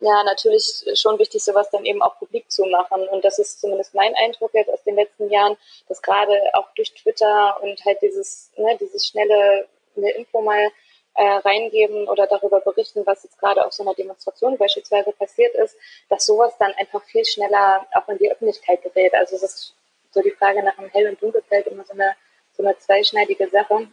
ja 0.00 0.24
natürlich 0.24 0.84
schon 0.94 1.18
wichtig, 1.18 1.42
sowas 1.42 1.70
dann 1.70 1.84
eben 1.84 2.02
auch 2.02 2.18
publik 2.18 2.50
zu 2.50 2.64
machen. 2.64 3.06
Und 3.08 3.24
das 3.24 3.38
ist 3.38 3.60
zumindest 3.60 3.94
mein 3.94 4.14
Eindruck 4.16 4.52
jetzt 4.54 4.70
aus 4.70 4.82
den 4.84 4.96
letzten 4.96 5.30
Jahren, 5.30 5.56
dass 5.88 6.02
gerade 6.02 6.34
auch 6.54 6.68
durch 6.74 6.92
Twitter 6.94 7.58
und 7.62 7.84
halt 7.84 8.00
dieses, 8.02 8.50
ne, 8.56 8.76
dieses 8.80 9.06
schnelle 9.06 9.66
eine 9.96 10.10
Info 10.12 10.40
mal 10.40 10.70
äh, 11.14 11.22
reingeben 11.22 12.08
oder 12.08 12.26
darüber 12.26 12.60
berichten, 12.60 13.04
was 13.04 13.24
jetzt 13.24 13.38
gerade 13.38 13.64
auf 13.66 13.72
so 13.72 13.82
einer 13.82 13.94
Demonstration 13.94 14.56
beispielsweise 14.56 15.12
passiert 15.12 15.54
ist, 15.54 15.76
dass 16.08 16.26
sowas 16.26 16.54
dann 16.58 16.72
einfach 16.74 17.02
viel 17.04 17.24
schneller 17.24 17.86
auch 17.94 18.08
in 18.08 18.18
die 18.18 18.30
Öffentlichkeit 18.30 18.82
gerät. 18.82 19.14
Also 19.14 19.36
es 19.36 19.42
ist 19.42 19.74
so 20.12 20.22
die 20.22 20.30
Frage 20.30 20.62
nach 20.62 20.76
dem 20.76 20.88
Hell- 20.88 21.08
und 21.08 21.20
Dunkelfeld 21.20 21.66
immer 21.66 21.84
so 21.84 21.92
eine, 21.92 22.14
so 22.56 22.62
eine 22.62 22.76
zweischneidige 22.78 23.48
Sache. 23.48 23.88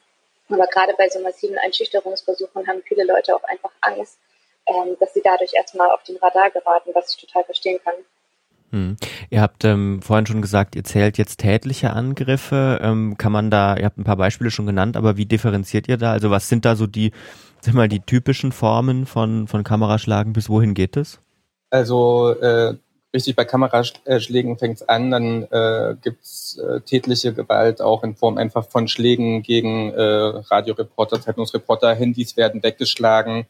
Aber 0.50 0.68
gerade 0.68 0.94
bei 0.98 1.10
so 1.10 1.20
massiven 1.20 1.58
Einschüchterungsversuchen 1.58 2.68
haben 2.68 2.82
viele 2.84 3.04
Leute 3.04 3.36
auch 3.36 3.44
einfach 3.44 3.72
Angst, 3.82 4.18
ähm, 4.68 4.96
dass 5.00 5.14
sie 5.14 5.22
dadurch 5.24 5.54
erstmal 5.54 5.90
auf 5.92 6.04
den 6.04 6.18
Radar 6.18 6.50
geraten, 6.50 6.92
was 6.94 7.16
ich 7.16 7.26
total 7.26 7.44
verstehen 7.44 7.80
kann. 7.84 7.94
Hm. 8.72 8.98
Ihr 9.30 9.42
habt 9.42 9.64
ähm, 9.64 10.02
vorhin 10.02 10.26
schon 10.26 10.42
gesagt, 10.42 10.76
ihr 10.76 10.84
zählt 10.84 11.18
jetzt 11.18 11.40
tätliche 11.40 11.92
Angriffe. 11.92 12.80
Ähm, 12.82 13.18
kann 13.18 13.32
man 13.32 13.50
da, 13.50 13.78
ihr 13.78 13.86
habt 13.86 13.98
ein 13.98 14.04
paar 14.04 14.18
Beispiele 14.18 14.52
schon 14.52 14.66
genannt, 14.66 14.98
aber 14.98 15.16
wie 15.16 15.26
differenziert 15.26 15.88
ihr 15.88 15.98
da? 15.98 16.12
Also 16.12 16.32
was 16.32 16.50
sind 16.50 16.66
da 16.66 16.76
so 16.76 16.86
die, 16.86 17.12
sag 17.62 17.74
mal, 17.76 17.88
die 17.88 18.02
typischen 18.02 18.52
Formen 18.52 19.06
von, 19.06 19.48
von 19.48 19.64
Kameraschlagen? 19.64 20.34
Bis 20.34 20.50
wohin 20.50 20.74
geht 20.74 20.98
es? 20.98 21.20
Also 21.70 22.32
äh, 22.32 22.76
richtig 23.14 23.38
bei 23.38 23.46
Kameraschlägen 23.46 24.58
fängt 24.58 24.82
es 24.82 24.90
an, 24.90 25.12
dann 25.12 25.44
äh, 25.44 25.96
gibt 26.02 26.24
es 26.24 26.58
äh, 26.58 26.82
tätliche 26.82 27.34
Gewalt 27.34 27.82
auch 27.82 28.04
in 28.04 28.16
Form 28.16 28.38
einfach 28.38 28.68
von 28.68 28.90
Schlägen 28.90 29.44
gegen 29.44 29.94
äh, 29.94 30.02
Radioreporter, 30.02 31.22
Zeitungsreporter, 31.22 31.96
Handys 31.96 32.36
werden 32.36 32.64
weggeschlagen 32.64 33.46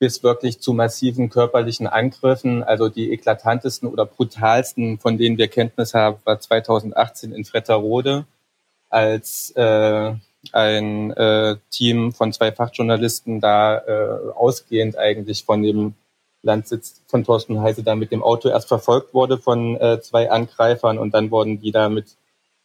bis 0.00 0.22
wirklich 0.22 0.60
zu 0.60 0.72
massiven 0.72 1.28
körperlichen 1.28 1.86
Angriffen. 1.86 2.64
Also 2.64 2.88
die 2.88 3.12
eklatantesten 3.12 3.88
oder 3.88 4.06
brutalsten, 4.06 4.98
von 4.98 5.18
denen 5.18 5.38
wir 5.38 5.48
Kenntnis 5.48 5.94
haben, 5.94 6.16
war 6.24 6.40
2018 6.40 7.32
in 7.32 7.44
Fretterode, 7.44 8.24
als 8.88 9.52
äh, 9.56 10.14
ein 10.52 11.10
äh, 11.12 11.56
Team 11.70 12.12
von 12.12 12.32
zwei 12.32 12.50
Fachjournalisten 12.50 13.40
da 13.40 13.78
äh, 13.78 14.32
ausgehend 14.34 14.96
eigentlich 14.96 15.44
von 15.44 15.62
dem 15.62 15.94
Landsitz 16.42 17.02
von 17.06 17.22
Thorsten 17.22 17.60
Heise 17.60 17.82
da 17.82 17.94
mit 17.94 18.10
dem 18.10 18.22
Auto 18.22 18.48
erst 18.48 18.68
verfolgt 18.68 19.12
wurde 19.12 19.36
von 19.36 19.76
äh, 19.76 20.00
zwei 20.00 20.30
Angreifern 20.30 20.98
und 20.98 21.12
dann 21.12 21.30
wurden 21.30 21.60
die 21.60 21.72
da 21.72 21.90
mit, 21.90 22.16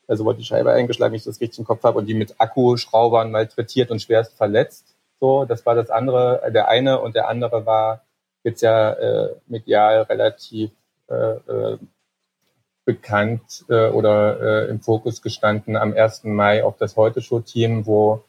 also 0.07 0.23
wurde 0.23 0.39
die 0.39 0.45
Scheibe 0.45 0.71
eingeschlagen, 0.71 1.11
wenn 1.11 1.17
ich 1.17 1.25
das 1.25 1.41
richtig 1.41 1.59
im 1.59 1.65
Kopf 1.65 1.83
habe, 1.83 1.99
und 1.99 2.05
die 2.05 2.13
mit 2.13 2.35
Akkuschraubern 2.39 3.29
malträtiert 3.31 3.91
und 3.91 4.01
schwerst 4.01 4.37
verletzt. 4.37 4.94
So, 5.25 5.43
das 5.43 5.65
war 5.65 5.73
das 5.73 5.89
andere, 5.89 6.43
äh, 6.43 6.51
der 6.51 6.67
eine 6.67 7.01
und 7.01 7.15
der 7.15 7.27
andere 7.29 7.65
war 7.65 8.01
jetzt 8.43 8.61
ja 8.61 8.91
äh, 8.91 9.35
medial 9.47 10.03
relativ 10.03 10.69
äh, 11.09 11.15
äh, 11.15 11.77
bekannt 12.85 13.65
äh, 13.67 13.89
oder 13.89 14.39
äh, 14.39 14.69
im 14.69 14.81
Fokus 14.81 15.23
gestanden 15.23 15.77
am 15.77 15.93
1. 15.93 16.25
Mai 16.25 16.63
auf 16.63 16.77
das 16.77 16.95
Heute-Show-Team, 16.95 17.87
wo 17.87 18.23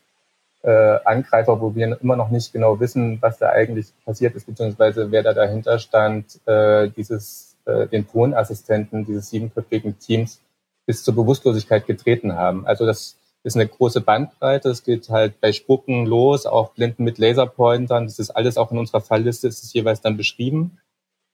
äh, 0.62 0.98
Angreifer, 1.04 1.60
wo 1.60 1.74
wir 1.74 2.00
immer 2.00 2.16
noch 2.16 2.30
nicht 2.30 2.54
genau 2.54 2.80
wissen, 2.80 3.18
was 3.20 3.36
da 3.36 3.50
eigentlich 3.50 3.88
passiert 4.06 4.34
ist, 4.34 4.46
beziehungsweise 4.46 5.10
wer 5.10 5.22
da 5.22 5.34
dahinter 5.34 5.78
stand, 5.78 6.40
äh, 6.46 6.88
dieses, 6.88 7.58
äh, 7.66 7.86
den 7.88 8.08
Tonassistenten 8.08 9.04
dieses 9.04 9.28
siebenköpfigen 9.28 9.98
Teams 9.98 10.40
bis 10.86 11.04
zur 11.04 11.14
Bewusstlosigkeit 11.14 11.86
getreten 11.86 12.36
haben. 12.36 12.66
Also 12.66 12.86
das 12.86 13.18
ist 13.46 13.54
eine 13.54 13.68
große 13.68 14.00
Bandbreite. 14.00 14.68
Es 14.70 14.82
geht 14.82 15.08
halt 15.08 15.40
bei 15.40 15.52
Spucken 15.52 16.04
los, 16.04 16.46
auch 16.46 16.70
Blinden 16.72 17.04
mit 17.04 17.18
Laserpointern. 17.18 18.04
Das 18.04 18.18
ist 18.18 18.30
alles 18.30 18.58
auch 18.58 18.72
in 18.72 18.78
unserer 18.78 19.00
Fallliste, 19.00 19.46
ist 19.46 19.62
es 19.62 19.72
jeweils 19.72 20.00
dann 20.00 20.16
beschrieben. 20.16 20.78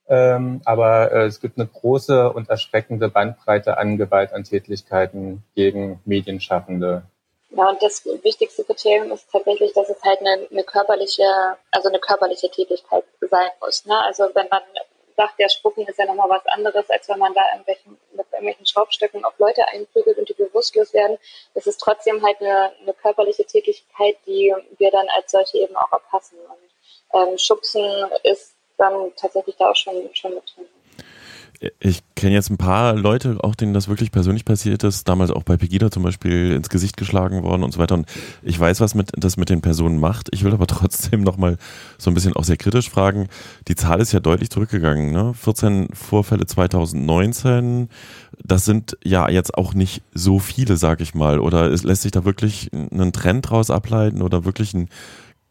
Ähm, 0.07 0.61
aber 0.63 1.11
äh, 1.11 1.25
es 1.25 1.41
gibt 1.41 1.57
eine 1.57 1.67
große 1.67 2.31
und 2.31 2.49
erschreckende 2.49 3.09
Bandbreite 3.09 3.77
an 3.77 3.97
Gewalt, 3.97 4.31
an 4.31 4.43
Tätlichkeiten 4.43 5.43
gegen 5.55 6.01
Medienschaffende. 6.05 7.03
Ja, 7.49 7.69
und 7.69 7.81
das 7.81 8.05
wichtigste 8.21 8.63
Kriterium 8.63 9.11
ist 9.11 9.31
tatsächlich, 9.31 9.73
dass 9.73 9.89
es 9.89 10.01
halt 10.03 10.19
eine, 10.19 10.47
eine 10.51 10.63
körperliche, 10.63 11.23
also 11.71 11.89
eine 11.89 11.99
körperliche 11.99 12.49
Tätigkeit 12.49 13.03
sein 13.21 13.49
muss. 13.59 13.85
Ne? 13.85 13.95
Also 14.05 14.25
wenn 14.33 14.47
man 14.49 14.61
sagt, 15.15 15.39
der 15.39 15.49
Spucken 15.49 15.87
ist 15.87 15.97
ja 15.97 16.05
nochmal 16.05 16.29
was 16.29 16.45
anderes, 16.47 16.89
als 16.89 17.07
wenn 17.09 17.19
man 17.19 17.33
da 17.33 17.41
irgendwelchen, 17.53 17.97
irgendwelchen 18.43 18.65
Schraubstöcken 18.65 19.23
auf 19.23 19.37
Leute 19.39 19.67
einprügelt 19.69 20.17
und 20.17 20.29
die 20.29 20.33
bewusstlos 20.33 20.93
werden. 20.93 21.17
Es 21.53 21.67
ist 21.67 21.77
trotzdem 21.79 22.23
halt 22.23 22.39
eine, 22.41 22.73
eine 22.81 22.93
körperliche 22.93 23.45
Tätigkeit, 23.45 24.17
die 24.25 24.53
wir 24.77 24.91
dann 24.91 25.07
als 25.09 25.31
solche 25.31 25.59
eben 25.59 25.75
auch 25.75 25.91
erfassen. 25.91 26.37
Und 26.39 27.29
ähm, 27.29 27.37
Schubsen 27.37 27.85
ist 28.23 28.55
dann 28.77 29.13
tatsächlich 29.15 29.55
da 29.57 29.71
auch 29.71 29.75
schon, 29.75 30.09
schon 30.13 30.33
mit 30.35 30.43
drin. 30.55 30.67
Ich 31.79 32.03
kenne 32.15 32.33
jetzt 32.33 32.49
ein 32.49 32.57
paar 32.57 32.95
Leute, 32.95 33.37
auch 33.41 33.55
denen 33.55 33.73
das 33.73 33.87
wirklich 33.87 34.11
persönlich 34.11 34.43
passiert 34.43 34.83
ist, 34.83 35.07
damals 35.07 35.31
auch 35.31 35.43
bei 35.43 35.55
Pegida 35.55 35.91
zum 35.91 36.03
Beispiel 36.03 36.51
ins 36.51 36.69
Gesicht 36.69 36.97
geschlagen 36.97 37.43
worden 37.43 37.63
und 37.63 37.71
so 37.71 37.79
weiter. 37.79 37.95
Und 37.95 38.07
ich 38.41 38.59
weiß, 38.59 38.81
was 38.81 38.95
mit, 38.95 39.11
das 39.15 39.37
mit 39.37 39.49
den 39.49 39.61
Personen 39.61 39.99
macht. 39.99 40.29
Ich 40.31 40.43
will 40.43 40.53
aber 40.53 40.67
trotzdem 40.67 41.21
nochmal 41.21 41.57
so 41.97 42.11
ein 42.11 42.13
bisschen 42.13 42.33
auch 42.33 42.43
sehr 42.43 42.57
kritisch 42.57 42.89
fragen. 42.89 43.29
Die 43.67 43.75
Zahl 43.75 44.01
ist 44.01 44.11
ja 44.11 44.19
deutlich 44.19 44.49
zurückgegangen. 44.49 45.11
Ne? 45.11 45.33
14 45.33 45.89
Vorfälle 45.93 46.45
2019. 46.45 47.89
Das 48.43 48.65
sind 48.65 48.97
ja 49.03 49.29
jetzt 49.29 49.55
auch 49.55 49.73
nicht 49.73 50.01
so 50.13 50.39
viele, 50.39 50.77
sag 50.77 51.01
ich 51.01 51.13
mal. 51.13 51.39
Oder 51.39 51.71
es 51.71 51.83
lässt 51.83 52.01
sich 52.01 52.11
da 52.11 52.25
wirklich 52.25 52.71
einen 52.73 53.13
Trend 53.13 53.49
draus 53.49 53.69
ableiten 53.69 54.21
oder 54.21 54.43
wirklich 54.45 54.73
ein 54.73 54.89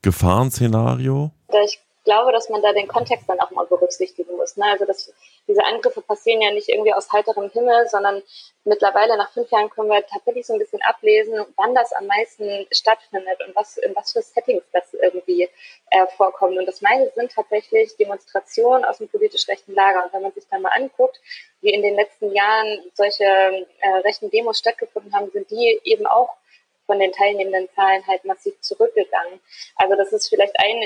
Gefahrenszenario? 0.02 1.32
Ich 1.64 1.78
glaube, 2.04 2.32
dass 2.32 2.49
man 2.49 2.62
da 2.62 2.73
den 2.73 2.88
Kontext 2.88 3.28
dann 3.28 3.40
auch 3.40 3.50
mal 3.50 3.66
berücksichtigen 3.66 4.37
muss. 4.37 4.56
Ne? 4.56 4.64
Also 4.66 4.85
das 4.85 5.12
diese 5.49 5.64
Angriffe 5.64 6.02
passieren 6.02 6.40
ja 6.40 6.52
nicht 6.52 6.68
irgendwie 6.68 6.94
aus 6.94 7.11
heiterem 7.12 7.50
Himmel, 7.50 7.88
sondern 7.88 8.23
mittlerweile 8.64 9.16
nach 9.16 9.32
fünf 9.32 9.50
Jahren 9.50 9.71
können 9.71 9.88
wir 9.88 10.06
tatsächlich 10.06 10.47
so 10.47 10.52
ein 10.52 10.59
bisschen 10.59 10.80
ablesen, 10.82 11.44
wann 11.56 11.75
das 11.75 11.92
am 11.92 12.06
meisten 12.06 12.66
stattfindet 12.71 13.40
und 13.47 13.54
was, 13.56 13.76
in 13.78 13.94
was 13.97 14.12
für 14.12 14.23
Settings 14.23 14.62
das 14.73 14.94
irgendwie 14.94 15.49
äh, 15.90 16.06
vorkommt. 16.16 16.56
Und 16.56 16.66
das 16.66 16.80
meiste 16.80 17.12
sind 17.14 17.32
tatsächlich 17.32 17.97
Demonstrationen 17.97 18.85
aus 18.85 18.99
dem 18.99 19.09
politisch 19.09 19.49
rechten 19.49 19.75
Lager. 19.75 20.04
Und 20.04 20.12
wenn 20.12 20.23
man 20.23 20.32
sich 20.32 20.44
dann 20.49 20.62
mal 20.62 20.73
anguckt, 20.75 21.21
wie 21.61 21.71
in 21.71 21.82
den 21.82 21.97
letzten 21.97 22.32
Jahren 22.32 22.90
solche 22.94 23.25
äh, 23.25 23.88
rechten 24.04 24.30
Demos 24.30 24.59
stattgefunden 24.59 25.12
haben, 25.12 25.30
sind 25.30 25.50
die 25.50 25.80
eben 25.85 26.06
auch 26.06 26.30
von 26.87 26.99
den 26.99 27.12
teilnehmenden 27.12 27.68
Zahlen 27.75 28.06
halt 28.06 28.25
massiv 28.25 28.61
zurückgegangen. 28.61 29.40
Also 29.76 29.97
das 29.97 30.12
ist 30.12 30.28
vielleicht 30.28 30.54
ein, 30.59 30.82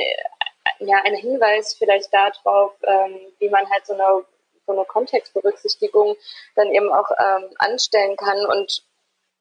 ja, 0.81 1.01
ein 1.05 1.15
Hinweis 1.15 1.75
vielleicht 1.75 2.13
darauf, 2.13 2.73
ähm, 2.83 3.21
wie 3.39 3.49
man 3.49 3.69
halt 3.71 3.87
so 3.87 3.95
eine 3.95 4.25
so 4.67 4.73
eine 4.73 4.85
Kontextberücksichtigung 4.85 6.17
dann 6.57 6.73
eben 6.73 6.93
auch 6.93 7.11
ähm, 7.19 7.51
anstellen 7.59 8.17
kann. 8.17 8.45
Und 8.47 8.83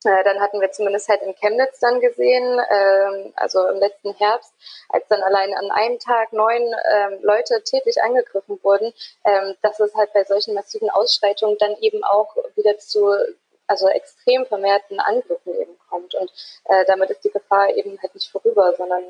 äh, 0.06 0.24
dann 0.24 0.40
hatten 0.40 0.62
wir 0.62 0.72
zumindest 0.72 1.10
halt 1.10 1.24
in 1.24 1.36
Chemnitz 1.36 1.80
dann 1.80 2.00
gesehen, 2.00 2.62
ähm, 2.70 3.34
also 3.36 3.68
im 3.68 3.80
letzten 3.80 4.14
Herbst, 4.14 4.54
als 4.90 5.08
dann 5.08 5.24
allein 5.24 5.54
an 5.56 5.72
einem 5.72 6.00
Tag 6.00 6.32
neun 6.32 6.62
ähm, 6.92 7.20
Leute 7.24 7.64
tätlich 7.64 8.02
angegriffen 8.04 8.60
wurden, 8.64 8.94
ähm, 9.26 9.56
dass 9.62 9.80
es 9.80 9.96
halt 9.96 10.14
bei 10.14 10.24
solchen 10.24 10.54
massiven 10.54 10.90
Ausschreitungen 10.90 11.58
dann 11.58 11.76
eben 11.82 12.04
auch 12.04 12.36
wieder 12.56 12.78
zu 12.78 13.16
also 13.68 13.88
extrem 13.88 14.46
vermehrten 14.46 15.00
Angriffen 15.00 15.60
eben 15.60 15.76
kommt. 15.90 16.14
Und 16.14 16.32
äh, 16.66 16.86
damit 16.86 17.10
ist 17.10 17.24
die 17.24 17.32
Gefahr 17.32 17.76
eben 17.76 18.00
halt 18.00 18.14
nicht 18.14 18.30
vorüber, 18.30 18.76
sondern 18.78 19.04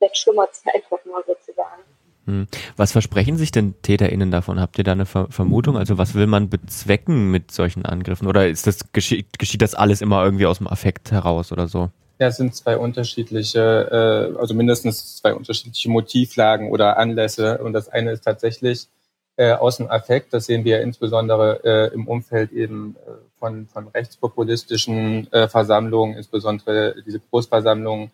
wegschlummert 0.00 0.54
sie 0.54 0.70
einfach 0.74 1.04
nur 1.04 1.22
sozusagen. 1.26 1.82
Hm. 2.26 2.46
Was 2.76 2.92
versprechen 2.92 3.38
sich 3.38 3.52
denn 3.52 3.74
TäterInnen 3.80 4.30
davon? 4.30 4.60
Habt 4.60 4.76
ihr 4.76 4.84
da 4.84 4.92
eine 4.92 5.06
Ver 5.06 5.28
Vermutung? 5.30 5.78
Also 5.78 5.96
was 5.96 6.14
will 6.14 6.26
man 6.26 6.50
bezwecken 6.50 7.30
mit 7.30 7.50
solchen 7.50 7.86
Angriffen? 7.86 8.28
Oder 8.28 8.48
ist 8.48 8.66
das, 8.66 8.92
geschieht, 8.92 9.38
geschieht 9.38 9.62
das 9.62 9.74
alles 9.74 10.02
immer 10.02 10.22
irgendwie 10.22 10.44
aus 10.44 10.58
dem 10.58 10.66
Affekt 10.66 11.10
heraus 11.10 11.52
oder 11.52 11.68
so? 11.68 11.90
Ja, 12.18 12.26
es 12.26 12.36
sind 12.36 12.54
zwei 12.54 12.76
unterschiedliche, 12.76 14.34
äh, 14.34 14.38
also 14.38 14.52
mindestens 14.52 15.16
zwei 15.16 15.32
unterschiedliche 15.32 15.88
Motivlagen 15.88 16.70
oder 16.70 16.98
Anlässe. 16.98 17.58
Und 17.58 17.72
das 17.72 17.88
eine 17.88 18.10
ist 18.10 18.24
tatsächlich 18.24 18.88
äh, 19.36 19.52
aus 19.52 19.78
dem 19.78 19.90
Affekt. 19.90 20.34
Das 20.34 20.44
sehen 20.44 20.64
wir 20.64 20.82
insbesondere 20.82 21.60
äh, 21.64 21.94
im 21.94 22.08
Umfeld 22.08 22.52
eben 22.52 22.96
äh, 23.06 23.12
von, 23.38 23.68
von 23.68 23.88
rechtspopulistischen 23.88 25.32
äh, 25.32 25.48
Versammlungen, 25.48 26.16
insbesondere 26.16 26.96
diese 27.06 27.20
Großversammlungen 27.20 28.10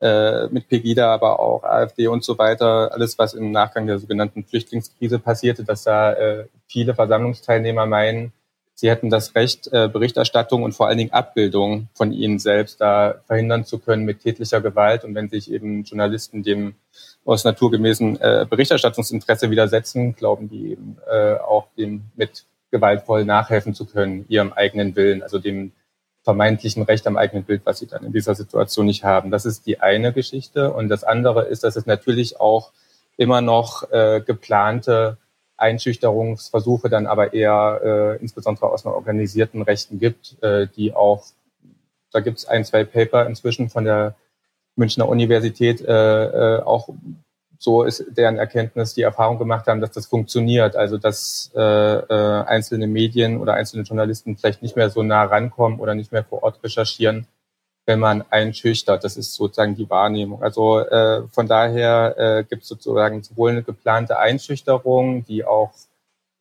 äh, 0.00 0.46
mit 0.48 0.68
Pegida, 0.68 1.12
aber 1.12 1.40
auch 1.40 1.64
AfD 1.64 2.08
und 2.08 2.24
so 2.24 2.38
weiter, 2.38 2.92
alles, 2.92 3.18
was 3.18 3.34
im 3.34 3.50
Nachgang 3.50 3.86
der 3.86 3.98
sogenannten 3.98 4.44
Flüchtlingskrise 4.44 5.18
passierte, 5.18 5.64
dass 5.64 5.84
da 5.84 6.12
äh, 6.12 6.46
viele 6.66 6.94
Versammlungsteilnehmer 6.94 7.86
meinen, 7.86 8.32
sie 8.74 8.88
hätten 8.88 9.10
das 9.10 9.34
Recht, 9.34 9.68
äh, 9.72 9.88
Berichterstattung 9.88 10.62
und 10.62 10.72
vor 10.72 10.86
allen 10.86 10.98
Dingen 10.98 11.12
Abbildung 11.12 11.88
von 11.94 12.12
ihnen 12.12 12.38
selbst 12.38 12.80
da 12.80 13.16
verhindern 13.26 13.64
zu 13.64 13.80
können 13.80 14.04
mit 14.04 14.20
tätlicher 14.20 14.60
Gewalt. 14.60 15.04
Und 15.04 15.16
wenn 15.16 15.28
sich 15.28 15.50
eben 15.50 15.82
Journalisten 15.82 16.44
dem 16.44 16.76
aus 17.24 17.42
naturgemäßen 17.42 18.20
äh, 18.20 18.46
Berichterstattungsinteresse 18.48 19.50
widersetzen, 19.50 20.14
glauben 20.14 20.48
die 20.48 20.72
eben 20.72 20.96
äh, 21.10 21.34
auch 21.34 21.66
dem 21.76 22.02
mit 22.14 22.44
gewaltvoll 22.70 23.24
nachhelfen 23.24 23.74
zu 23.74 23.84
können, 23.84 24.26
ihrem 24.28 24.52
eigenen 24.52 24.94
Willen, 24.94 25.22
also 25.22 25.38
dem 25.40 25.72
vermeintlichen 26.28 26.82
Recht 26.82 27.06
am 27.06 27.16
eigenen 27.16 27.44
Bild, 27.44 27.62
was 27.64 27.78
sie 27.78 27.86
dann 27.86 28.04
in 28.04 28.12
dieser 28.12 28.34
Situation 28.34 28.84
nicht 28.84 29.02
haben. 29.02 29.30
Das 29.30 29.46
ist 29.46 29.64
die 29.64 29.80
eine 29.80 30.12
Geschichte. 30.12 30.74
Und 30.74 30.90
das 30.90 31.02
andere 31.02 31.46
ist, 31.46 31.64
dass 31.64 31.74
es 31.76 31.86
natürlich 31.86 32.38
auch 32.38 32.72
immer 33.16 33.40
noch 33.40 33.90
äh, 33.90 34.20
geplante 34.20 35.16
Einschüchterungsversuche 35.56 36.90
dann 36.90 37.06
aber 37.06 37.32
eher 37.32 37.80
äh, 37.82 38.20
insbesondere 38.20 38.70
aus 38.70 38.84
einer 38.84 38.94
organisierten 38.94 39.62
Rechten 39.62 39.98
gibt, 39.98 40.36
äh, 40.42 40.66
die 40.76 40.92
auch, 40.94 41.24
da 42.12 42.20
gibt 42.20 42.36
es 42.36 42.44
ein, 42.44 42.62
zwei 42.66 42.84
Paper 42.84 43.26
inzwischen 43.26 43.70
von 43.70 43.84
der 43.84 44.14
Münchner 44.76 45.08
Universität, 45.08 45.80
äh, 45.80 46.24
äh, 46.56 46.60
auch 46.60 46.90
so 47.58 47.82
ist 47.82 48.04
deren 48.10 48.38
Erkenntnis, 48.38 48.94
die 48.94 49.02
Erfahrung 49.02 49.38
gemacht 49.38 49.66
haben, 49.66 49.80
dass 49.80 49.90
das 49.90 50.06
funktioniert. 50.06 50.76
Also 50.76 50.96
dass 50.96 51.50
äh, 51.56 51.60
äh, 51.60 52.44
einzelne 52.44 52.86
Medien 52.86 53.40
oder 53.40 53.54
einzelne 53.54 53.82
Journalisten 53.82 54.36
vielleicht 54.36 54.62
nicht 54.62 54.76
mehr 54.76 54.90
so 54.90 55.02
nah 55.02 55.24
rankommen 55.24 55.80
oder 55.80 55.94
nicht 55.94 56.12
mehr 56.12 56.24
vor 56.24 56.44
Ort 56.44 56.62
recherchieren, 56.62 57.26
wenn 57.84 57.98
man 57.98 58.24
einschüchtert. 58.30 59.02
Das 59.02 59.16
ist 59.16 59.34
sozusagen 59.34 59.74
die 59.74 59.90
Wahrnehmung. 59.90 60.42
Also 60.42 60.78
äh, 60.78 61.26
von 61.32 61.48
daher 61.48 62.14
äh, 62.16 62.44
gibt 62.44 62.62
es 62.62 62.68
sozusagen 62.68 63.22
sowohl 63.24 63.50
eine 63.50 63.62
geplante 63.64 64.18
Einschüchterung, 64.18 65.24
die 65.24 65.44
auch 65.44 65.72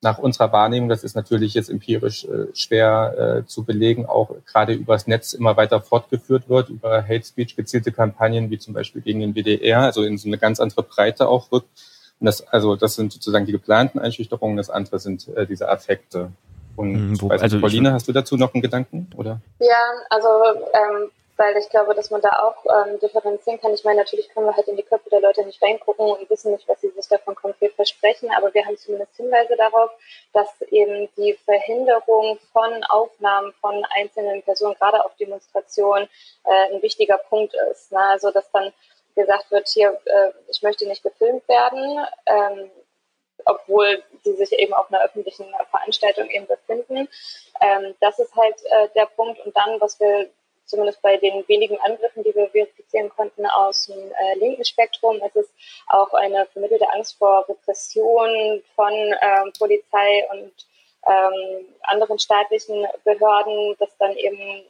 nach 0.08 0.20
unserer 0.20 0.54
Wahrnehmung, 0.54 0.88
das 0.88 1.04
ist 1.04 1.18
natürlich 1.18 1.54
jetzt 1.54 1.70
empirisch 1.70 2.24
äh, 2.24 2.48
schwer 2.54 3.42
äh, 3.44 3.46
zu 3.46 3.66
belegen, 3.66 4.06
auch 4.06 4.30
gerade 4.46 4.72
übers 4.72 5.06
Netz 5.06 5.34
immer 5.34 5.58
weiter 5.58 5.82
fortgeführt 5.82 6.48
wird, 6.48 6.70
über 6.70 7.04
Hate 7.04 7.26
Speech 7.26 7.58
gezielte 7.58 7.92
Kampagnen 7.92 8.50
wie 8.50 8.58
zum 8.58 8.74
Beispiel 8.74 9.02
gegen 9.02 9.20
den 9.20 9.34
WDR, 9.36 9.82
also 9.82 10.04
in 10.04 10.18
so 10.18 10.30
eine 10.30 10.38
ganz 10.38 10.62
andere 10.62 10.84
Breite 10.84 11.28
auch 11.28 11.52
rückt. 11.52 11.68
Und 12.22 12.26
das, 12.26 12.48
also 12.48 12.78
das 12.78 12.96
sind 12.96 13.12
sozusagen 13.12 13.46
die 13.46 13.52
geplanten 13.52 14.00
Einschüchterungen, 14.00 14.56
das 14.56 14.70
andere 14.70 14.98
sind 15.00 15.28
äh, 15.36 15.46
diese 15.46 15.68
Affekte. 15.68 16.32
Und 16.78 16.94
mhm, 16.94 17.22
wo, 17.22 17.28
also 17.28 17.60
Pauline, 17.60 17.92
hast 17.92 18.08
du 18.08 18.14
dazu 18.14 18.38
noch 18.38 18.54
einen 18.54 18.62
Gedanken? 18.62 19.10
Oder? 19.18 19.42
Ja, 19.60 19.84
also 20.10 20.28
ähm, 20.74 21.10
weil 21.38 21.56
ich 21.58 21.70
glaube, 21.70 21.94
dass 21.94 22.10
man 22.10 22.22
da 22.22 22.30
auch 22.42 22.66
ähm, 22.66 23.00
differenzieren 23.00 23.62
kann. 23.62 23.74
Ich 23.74 23.84
meine, 23.84 24.00
natürlich 24.00 24.30
können 24.30 24.48
wir 24.48 24.56
halt 24.56 24.68
in 24.68 24.76
die 24.76 24.84
Köpfe 24.84 25.10
der 25.10 25.22
Leute 25.22 25.46
nicht 25.46 25.62
reingucken 25.62 26.10
und 26.10 26.30
wissen 26.30 26.52
nicht, 26.52 26.68
was 26.68 26.82
sie 26.82 26.90
sich 26.90 27.08
davon 27.08 27.36
konkret 27.36 27.74
versprechen, 27.74 28.30
aber 28.36 28.54
wir 28.54 28.66
haben 28.66 28.78
zumindest 28.78 29.16
Hinweise 29.16 29.56
darauf, 29.56 29.92
dass 30.34 30.62
eben 30.70 31.10
die 31.16 31.34
Verhinderung 31.46 32.40
von 32.52 32.84
Aufnahmen 32.86 33.54
von 33.62 33.86
einzelnen 33.96 34.42
Personen, 34.44 34.76
gerade 34.76 35.06
auf 35.06 35.16
Demonstrationen, 35.16 36.10
äh, 36.46 36.74
ein 36.74 36.82
wichtiger 36.82 37.18
Punkt 37.18 37.54
ist. 37.72 37.92
Ne? 37.92 38.00
Also, 38.00 38.32
dass 38.32 38.50
dann 38.52 38.74
gesagt 39.16 39.52
wird, 39.52 39.68
hier, 39.68 40.00
äh, 40.06 40.32
ich 40.50 40.62
möchte 40.62 40.88
nicht 40.88 41.04
gefilmt 41.04 41.48
werden, 41.48 42.06
ähm, 42.26 42.72
obwohl 43.46 44.04
sie 44.24 44.34
sich 44.34 44.52
eben 44.54 44.74
auf 44.74 44.92
einer 44.92 45.04
öffentlichen 45.04 45.46
Veranstaltung 45.72 46.30
eben 46.30 46.48
befinden. 46.48 47.08
Ähm, 47.62 47.96
das 48.00 48.20
ist 48.20 48.36
halt 48.36 48.56
äh, 48.66 48.90
der 48.96 49.06
Punkt. 49.06 49.40
Und 49.46 49.56
dann, 49.56 49.80
was 49.80 50.00
wir 50.00 50.30
zumindest 50.68 51.02
bei 51.02 51.18
den 51.18 51.48
wenigen 51.48 51.80
Angriffen, 51.80 52.24
die 52.24 52.36
wir 52.36 52.50
verifizieren 52.50 53.10
konnten 53.10 53.46
aus 53.46 53.88
dem 53.88 54.12
äh, 54.12 54.38
linken 54.38 54.66
Spektrum, 54.66 55.22
ist 55.24 55.36
es 55.36 55.50
auch 55.88 56.14
eine 56.14 56.46
vermittelte 56.48 56.90
Angst 56.94 57.18
vor 57.18 57.48
Repression 57.50 58.62
von 58.76 58.94
ähm, 58.94 59.54
Polizei 59.58 60.28
und 60.32 60.52
ähm, 61.08 61.66
anderen 61.84 62.20
staatlichen 62.20 62.86
Behörden, 63.04 63.76
dass 63.80 63.96
dann 63.98 64.16
eben 64.16 64.66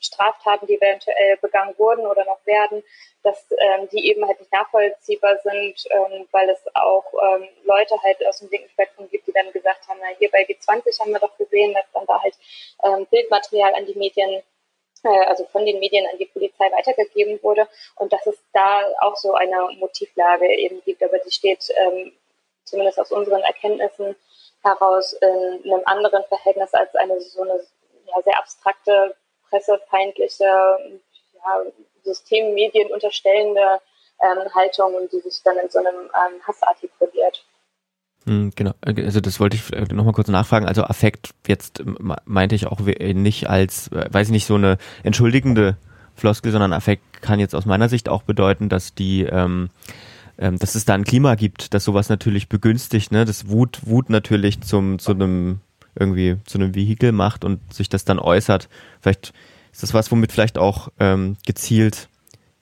Straftaten, 0.00 0.66
die 0.66 0.76
eventuell 0.76 1.36
begangen 1.36 1.78
wurden 1.78 2.06
oder 2.06 2.24
noch 2.24 2.44
werden, 2.44 2.82
dass 3.22 3.46
ähm, 3.58 3.88
die 3.92 4.08
eben 4.08 4.26
halt 4.26 4.40
nicht 4.40 4.52
nachvollziehbar 4.52 5.38
sind, 5.44 5.84
ähm, 5.90 6.26
weil 6.32 6.48
es 6.50 6.60
auch 6.74 7.04
ähm, 7.22 7.48
Leute 7.64 7.94
halt 8.02 8.24
aus 8.26 8.40
dem 8.40 8.50
linken 8.50 8.70
Spektrum 8.70 9.08
gibt, 9.10 9.26
die 9.26 9.32
dann 9.32 9.52
gesagt 9.52 9.86
haben, 9.88 10.00
na 10.00 10.08
hier 10.18 10.30
bei 10.30 10.44
G20 10.44 10.98
haben 11.00 11.12
wir 11.12 11.20
doch 11.20 11.36
gesehen, 11.38 11.72
dass 11.74 11.84
dann 11.92 12.06
da 12.06 12.20
halt 12.20 12.34
ähm, 12.82 13.06
Bildmaterial 13.06 13.74
an 13.74 13.86
die 13.86 13.94
Medien 13.94 14.42
also 15.10 15.44
von 15.46 15.64
den 15.66 15.78
Medien 15.80 16.06
an 16.06 16.18
die 16.18 16.26
Polizei 16.26 16.70
weitergegeben 16.70 17.42
wurde 17.42 17.68
und 17.96 18.12
dass 18.12 18.26
es 18.26 18.38
da 18.52 18.82
auch 19.00 19.16
so 19.16 19.34
eine 19.34 19.68
Motivlage 19.78 20.46
eben 20.46 20.82
gibt, 20.84 21.02
aber 21.02 21.18
die 21.18 21.30
steht 21.30 21.68
ähm, 21.76 22.12
zumindest 22.64 23.00
aus 23.00 23.10
unseren 23.12 23.42
Erkenntnissen 23.42 24.16
heraus 24.62 25.12
in 25.14 25.72
einem 25.72 25.82
anderen 25.86 26.24
Verhältnis 26.24 26.72
als 26.72 26.94
eine 26.94 27.20
so 27.20 27.42
eine 27.42 27.64
ja, 28.06 28.22
sehr 28.22 28.38
abstrakte, 28.38 29.16
pressefeindliche, 29.48 30.44
ja, 30.44 31.62
Systemmedien 32.04 32.92
unterstellende 32.92 33.80
ähm, 34.22 34.54
Haltung, 34.54 35.08
die 35.10 35.20
sich 35.20 35.42
dann 35.42 35.58
in 35.58 35.68
so 35.68 35.78
einem 35.78 36.04
ähm, 36.04 36.40
Hass 36.46 36.62
artikuliert. 36.62 37.44
Hm, 38.26 38.52
genau, 38.54 38.72
also 38.80 39.20
das 39.20 39.40
wollte 39.40 39.56
ich 39.56 39.72
äh, 39.72 39.92
nochmal 39.92 40.12
kurz 40.12 40.28
nachfragen. 40.28 40.66
Also 40.66 40.84
Affekt 40.84 41.30
jetzt 41.46 41.82
meinte 42.24 42.54
ich 42.54 42.66
auch 42.66 42.80
nicht 42.80 43.48
als, 43.48 43.88
äh, 43.88 44.06
weiß 44.10 44.28
ich 44.28 44.32
nicht, 44.32 44.46
so 44.46 44.54
eine 44.54 44.78
entschuldigende 45.02 45.76
Floskel, 46.14 46.52
sondern 46.52 46.72
Affekt 46.72 47.22
kann 47.22 47.40
jetzt 47.40 47.54
aus 47.54 47.66
meiner 47.66 47.88
Sicht 47.88 48.08
auch 48.08 48.22
bedeuten, 48.22 48.68
dass 48.68 48.94
die, 48.94 49.22
ähm, 49.22 49.70
ähm, 50.38 50.58
dass 50.58 50.74
es 50.74 50.84
da 50.84 50.94
ein 50.94 51.04
Klima 51.04 51.34
gibt, 51.34 51.74
das 51.74 51.84
sowas 51.84 52.08
natürlich 52.08 52.48
begünstigt, 52.48 53.12
ne? 53.12 53.24
Das 53.24 53.48
Wut, 53.48 53.80
Wut 53.86 54.08
natürlich 54.10 54.60
zum, 54.60 54.98
zu 54.98 55.12
einem, 55.12 55.60
irgendwie 55.94 56.36
zu 56.44 56.58
einem 56.58 56.74
Vehikel 56.74 57.12
macht 57.12 57.44
und 57.44 57.60
sich 57.72 57.88
das 57.88 58.04
dann 58.04 58.18
äußert. 58.18 58.68
Vielleicht 59.00 59.32
ist 59.72 59.82
das 59.82 59.94
was, 59.94 60.10
womit 60.12 60.32
vielleicht 60.32 60.58
auch 60.58 60.88
ähm, 61.00 61.36
gezielt 61.46 62.08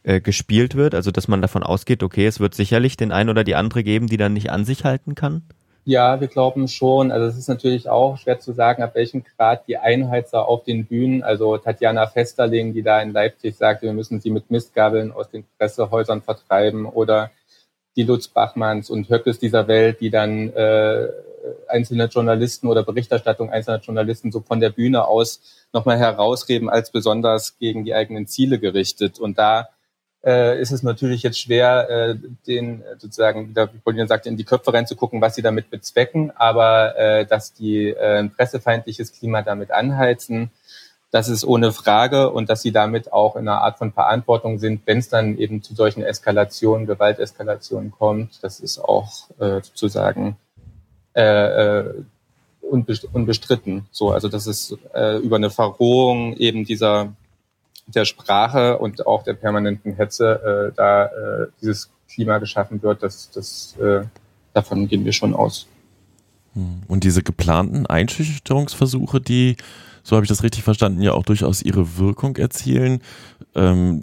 äh, 0.02 0.20
gespielt 0.20 0.74
wird? 0.74 0.94
Also 0.94 1.10
dass 1.10 1.28
man 1.28 1.42
davon 1.42 1.62
ausgeht, 1.62 2.02
okay, 2.02 2.26
es 2.26 2.40
wird 2.40 2.54
sicherlich 2.54 2.96
den 2.96 3.12
einen 3.12 3.30
oder 3.30 3.44
die 3.44 3.54
andere 3.54 3.82
geben, 3.82 4.06
die 4.06 4.16
dann 4.16 4.32
nicht 4.32 4.50
an 4.50 4.64
sich 4.64 4.84
halten 4.84 5.14
kann? 5.14 5.42
Ja, 5.84 6.20
wir 6.20 6.28
glauben 6.28 6.68
schon. 6.68 7.10
Also 7.10 7.26
es 7.26 7.38
ist 7.38 7.48
natürlich 7.48 7.88
auch 7.88 8.18
schwer 8.18 8.38
zu 8.38 8.52
sagen, 8.52 8.82
ab 8.82 8.94
welchem 8.94 9.24
Grad 9.24 9.66
die 9.66 9.78
Einheizer 9.78 10.46
auf 10.46 10.64
den 10.64 10.86
Bühnen, 10.86 11.22
also 11.22 11.56
Tatjana 11.56 12.06
Festerling, 12.06 12.74
die 12.74 12.82
da 12.82 13.00
in 13.00 13.12
Leipzig 13.12 13.56
sagte, 13.56 13.86
wir 13.86 13.92
müssen 13.92 14.20
sie 14.20 14.30
mit 14.30 14.50
Mistgabeln 14.50 15.10
aus 15.10 15.30
den 15.30 15.44
Pressehäusern 15.58 16.22
vertreiben 16.22 16.86
oder 16.86 17.30
die 17.96 18.02
Lutz 18.02 18.28
Bachmanns 18.28 18.90
und 18.90 19.08
Höckes 19.08 19.38
dieser 19.38 19.68
Welt, 19.68 20.00
die 20.00 20.10
dann 20.10 20.52
äh, 20.52 21.08
einzelne 21.66 22.04
Journalisten 22.04 22.66
oder 22.68 22.82
Berichterstattung 22.82 23.50
einzelner 23.50 23.80
Journalisten 23.80 24.30
so 24.30 24.40
von 24.40 24.60
der 24.60 24.70
Bühne 24.70 25.06
aus 25.06 25.40
nochmal 25.72 25.98
herausreden 25.98 26.68
als 26.68 26.90
besonders 26.90 27.58
gegen 27.58 27.84
die 27.84 27.94
eigenen 27.94 28.26
Ziele 28.26 28.58
gerichtet. 28.58 29.18
Und 29.18 29.38
da 29.38 29.70
äh, 30.24 30.60
ist 30.60 30.70
es 30.70 30.82
natürlich 30.82 31.22
jetzt 31.22 31.38
schwer, 31.38 31.88
äh, 31.88 32.14
den 32.46 32.82
äh, 32.82 32.96
sozusagen, 32.98 33.54
wie 33.54 33.78
Pauline 33.84 34.06
sagte, 34.06 34.28
in 34.28 34.36
die 34.36 34.44
Köpfe 34.44 34.72
reinzugucken, 34.72 35.20
was 35.20 35.34
sie 35.34 35.42
damit 35.42 35.70
bezwecken, 35.70 36.30
aber 36.34 36.96
äh, 36.98 37.26
dass 37.26 37.54
die 37.54 37.88
äh, 37.88 38.18
ein 38.18 38.30
pressefeindliches 38.30 39.12
Klima 39.12 39.42
damit 39.42 39.70
anheizen, 39.70 40.50
das 41.10 41.28
ist 41.28 41.44
ohne 41.44 41.72
Frage 41.72 42.30
und 42.30 42.50
dass 42.50 42.62
sie 42.62 42.70
damit 42.70 43.12
auch 43.12 43.34
in 43.34 43.48
einer 43.48 43.62
Art 43.62 43.78
von 43.78 43.92
Verantwortung 43.92 44.58
sind, 44.58 44.82
wenn 44.86 44.98
es 44.98 45.08
dann 45.08 45.38
eben 45.38 45.62
zu 45.62 45.74
solchen 45.74 46.02
Eskalationen, 46.02 46.86
Gewalteskalationen 46.86 47.90
kommt. 47.90 48.38
Das 48.42 48.60
ist 48.60 48.78
auch 48.78 49.28
äh, 49.40 49.60
sozusagen 49.60 50.36
äh, 51.14 51.80
äh, 51.80 51.94
unbestritten. 52.62 53.86
So, 53.90 54.12
also 54.12 54.28
das 54.28 54.46
ist 54.46 54.76
äh, 54.94 55.16
über 55.18 55.36
eine 55.36 55.50
Verrohung 55.50 56.36
eben 56.36 56.64
dieser 56.64 57.12
der 57.86 58.04
Sprache 58.04 58.78
und 58.78 59.06
auch 59.06 59.22
der 59.22 59.34
permanenten 59.34 59.94
Hetze 59.94 60.70
äh, 60.70 60.76
da 60.76 61.06
äh, 61.06 61.46
dieses 61.60 61.90
Klima 62.08 62.38
geschaffen 62.38 62.82
wird, 62.82 63.02
das, 63.02 63.30
das 63.30 63.76
äh, 63.80 64.02
davon 64.52 64.88
gehen 64.88 65.04
wir 65.04 65.12
schon 65.12 65.34
aus. 65.34 65.66
Hm. 66.54 66.82
Und 66.88 67.04
diese 67.04 67.22
geplanten 67.22 67.86
Einschüchterungsversuche, 67.86 69.20
die, 69.20 69.56
so 70.02 70.16
habe 70.16 70.24
ich 70.24 70.28
das 70.28 70.42
richtig 70.42 70.62
verstanden, 70.62 71.02
ja 71.02 71.12
auch 71.12 71.24
durchaus 71.24 71.62
ihre 71.62 71.98
Wirkung 71.98 72.36
erzielen. 72.36 73.00
Ähm, 73.54 74.02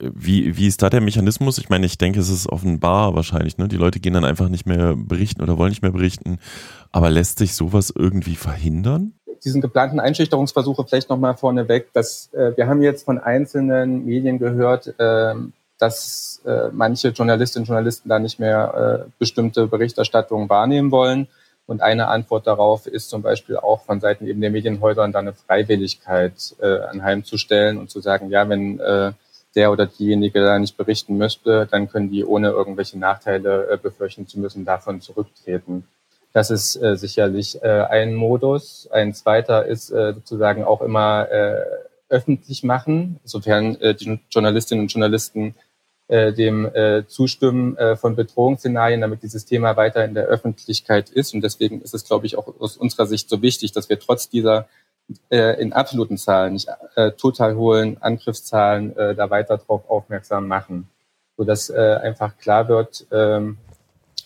wie, 0.00 0.56
wie 0.56 0.66
ist 0.66 0.82
da 0.82 0.90
der 0.90 1.00
Mechanismus? 1.00 1.58
Ich 1.58 1.68
meine, 1.68 1.86
ich 1.86 1.98
denke, 1.98 2.20
es 2.20 2.28
ist 2.28 2.48
offenbar 2.48 3.14
wahrscheinlich. 3.14 3.56
Ne? 3.58 3.68
Die 3.68 3.76
Leute 3.76 4.00
gehen 4.00 4.12
dann 4.12 4.24
einfach 4.24 4.48
nicht 4.48 4.66
mehr 4.66 4.94
berichten 4.96 5.42
oder 5.42 5.56
wollen 5.58 5.70
nicht 5.70 5.82
mehr 5.82 5.92
berichten. 5.92 6.38
Aber 6.92 7.10
lässt 7.10 7.38
sich 7.38 7.54
sowas 7.54 7.92
irgendwie 7.96 8.36
verhindern? 8.36 9.14
Diesen 9.46 9.62
geplanten 9.62 10.00
Einschüchterungsversuche 10.00 10.84
vielleicht 10.84 11.08
nochmal 11.08 11.36
vorneweg, 11.36 11.92
dass 11.92 12.32
äh, 12.34 12.56
wir 12.56 12.66
haben 12.66 12.82
jetzt 12.82 13.04
von 13.04 13.18
einzelnen 13.18 14.04
Medien 14.04 14.38
gehört, 14.38 14.98
äh, 14.98 15.34
dass 15.78 16.42
äh, 16.44 16.68
manche 16.72 17.08
Journalistinnen 17.08 17.62
und 17.62 17.68
Journalisten 17.68 18.08
da 18.08 18.18
nicht 18.18 18.38
mehr 18.38 19.06
äh, 19.06 19.10
bestimmte 19.18 19.66
Berichterstattungen 19.66 20.48
wahrnehmen 20.48 20.90
wollen. 20.90 21.28
Und 21.66 21.82
eine 21.82 22.08
Antwort 22.08 22.46
darauf 22.46 22.86
ist 22.86 23.08
zum 23.08 23.22
Beispiel 23.22 23.56
auch 23.56 23.82
von 23.82 24.00
Seiten 24.00 24.26
eben 24.26 24.40
der 24.40 24.50
Medienhäuser 24.50 25.06
da 25.08 25.18
eine 25.18 25.32
Freiwilligkeit 25.32 26.54
äh, 26.60 26.78
anheimzustellen 26.80 27.78
und 27.78 27.90
zu 27.90 28.00
sagen, 28.00 28.30
ja, 28.30 28.48
wenn 28.48 28.78
äh, 28.78 29.12
der 29.56 29.72
oder 29.72 29.86
diejenige 29.86 30.42
da 30.42 30.58
nicht 30.58 30.76
berichten 30.76 31.18
möchte, 31.18 31.66
dann 31.70 31.88
können 31.88 32.10
die 32.10 32.24
ohne 32.24 32.50
irgendwelche 32.50 32.98
Nachteile 32.98 33.68
äh, 33.70 33.76
befürchten 33.76 34.28
zu 34.28 34.38
müssen, 34.38 34.64
davon 34.64 35.00
zurücktreten. 35.00 35.86
Das 36.36 36.50
ist 36.50 36.76
äh, 36.76 36.98
sicherlich 36.98 37.62
äh, 37.62 37.86
ein 37.88 38.14
Modus. 38.14 38.90
Ein 38.92 39.14
zweiter 39.14 39.64
ist 39.64 39.90
äh, 39.90 40.12
sozusagen 40.12 40.64
auch 40.64 40.82
immer 40.82 41.26
äh, 41.30 41.64
öffentlich 42.10 42.62
machen, 42.62 43.18
sofern 43.24 43.80
äh, 43.80 43.94
die 43.94 44.20
Journalistinnen 44.30 44.82
und 44.82 44.92
Journalisten 44.92 45.54
äh, 46.08 46.34
dem 46.34 46.66
äh, 46.66 47.06
Zustimmen 47.06 47.78
äh, 47.78 47.96
von 47.96 48.16
Bedrohungsszenarien, 48.16 49.00
damit 49.00 49.22
dieses 49.22 49.46
Thema 49.46 49.78
weiter 49.78 50.04
in 50.04 50.12
der 50.12 50.26
Öffentlichkeit 50.26 51.08
ist. 51.08 51.32
Und 51.32 51.40
deswegen 51.40 51.80
ist 51.80 51.94
es, 51.94 52.04
glaube 52.04 52.26
ich, 52.26 52.36
auch 52.36 52.60
aus 52.60 52.76
unserer 52.76 53.06
Sicht 53.06 53.30
so 53.30 53.40
wichtig, 53.40 53.72
dass 53.72 53.88
wir 53.88 53.98
trotz 53.98 54.28
dieser 54.28 54.68
äh, 55.30 55.58
in 55.58 55.72
absoluten 55.72 56.18
Zahlen, 56.18 56.52
nicht 56.52 56.68
äh, 56.96 57.12
total 57.12 57.56
hohen 57.56 57.96
Angriffszahlen, 58.02 58.94
äh, 58.94 59.14
da 59.14 59.30
weiter 59.30 59.56
darauf 59.56 59.88
aufmerksam 59.88 60.48
machen, 60.48 60.90
sodass 61.38 61.70
äh, 61.70 61.98
einfach 62.02 62.36
klar 62.36 62.68
wird, 62.68 63.06
ähm, 63.10 63.56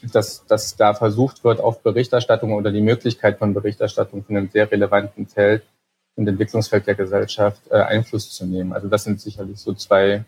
dass, 0.02 0.46
dass 0.46 0.76
da 0.76 0.94
versucht 0.94 1.44
wird, 1.44 1.60
auf 1.60 1.82
Berichterstattung 1.82 2.52
oder 2.52 2.70
die 2.70 2.80
Möglichkeit 2.80 3.38
von 3.38 3.54
Berichterstattung 3.54 4.24
von 4.24 4.36
einem 4.36 4.50
sehr 4.50 4.70
relevanten 4.70 5.26
Feld 5.26 5.62
und 6.16 6.28
Entwicklungsfeld 6.28 6.86
der 6.86 6.94
Gesellschaft 6.94 7.62
äh, 7.70 7.76
Einfluss 7.76 8.30
zu 8.30 8.46
nehmen. 8.46 8.72
Also 8.72 8.88
das 8.88 9.04
sind 9.04 9.20
sicherlich 9.20 9.58
so 9.58 9.72
zwei 9.74 10.24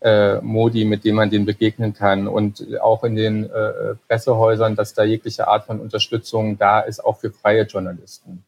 äh, 0.00 0.40
Modi, 0.40 0.84
mit 0.84 1.04
denen 1.04 1.16
man 1.16 1.30
denen 1.30 1.46
begegnen 1.46 1.94
kann. 1.94 2.28
Und 2.28 2.64
auch 2.80 3.04
in 3.04 3.16
den 3.16 3.50
äh, 3.50 3.94
Pressehäusern, 4.06 4.76
dass 4.76 4.94
da 4.94 5.02
jegliche 5.02 5.48
Art 5.48 5.64
von 5.64 5.80
Unterstützung 5.80 6.58
da 6.58 6.80
ist, 6.80 7.04
auch 7.04 7.18
für 7.18 7.30
freie 7.30 7.62
Journalisten. 7.62 8.44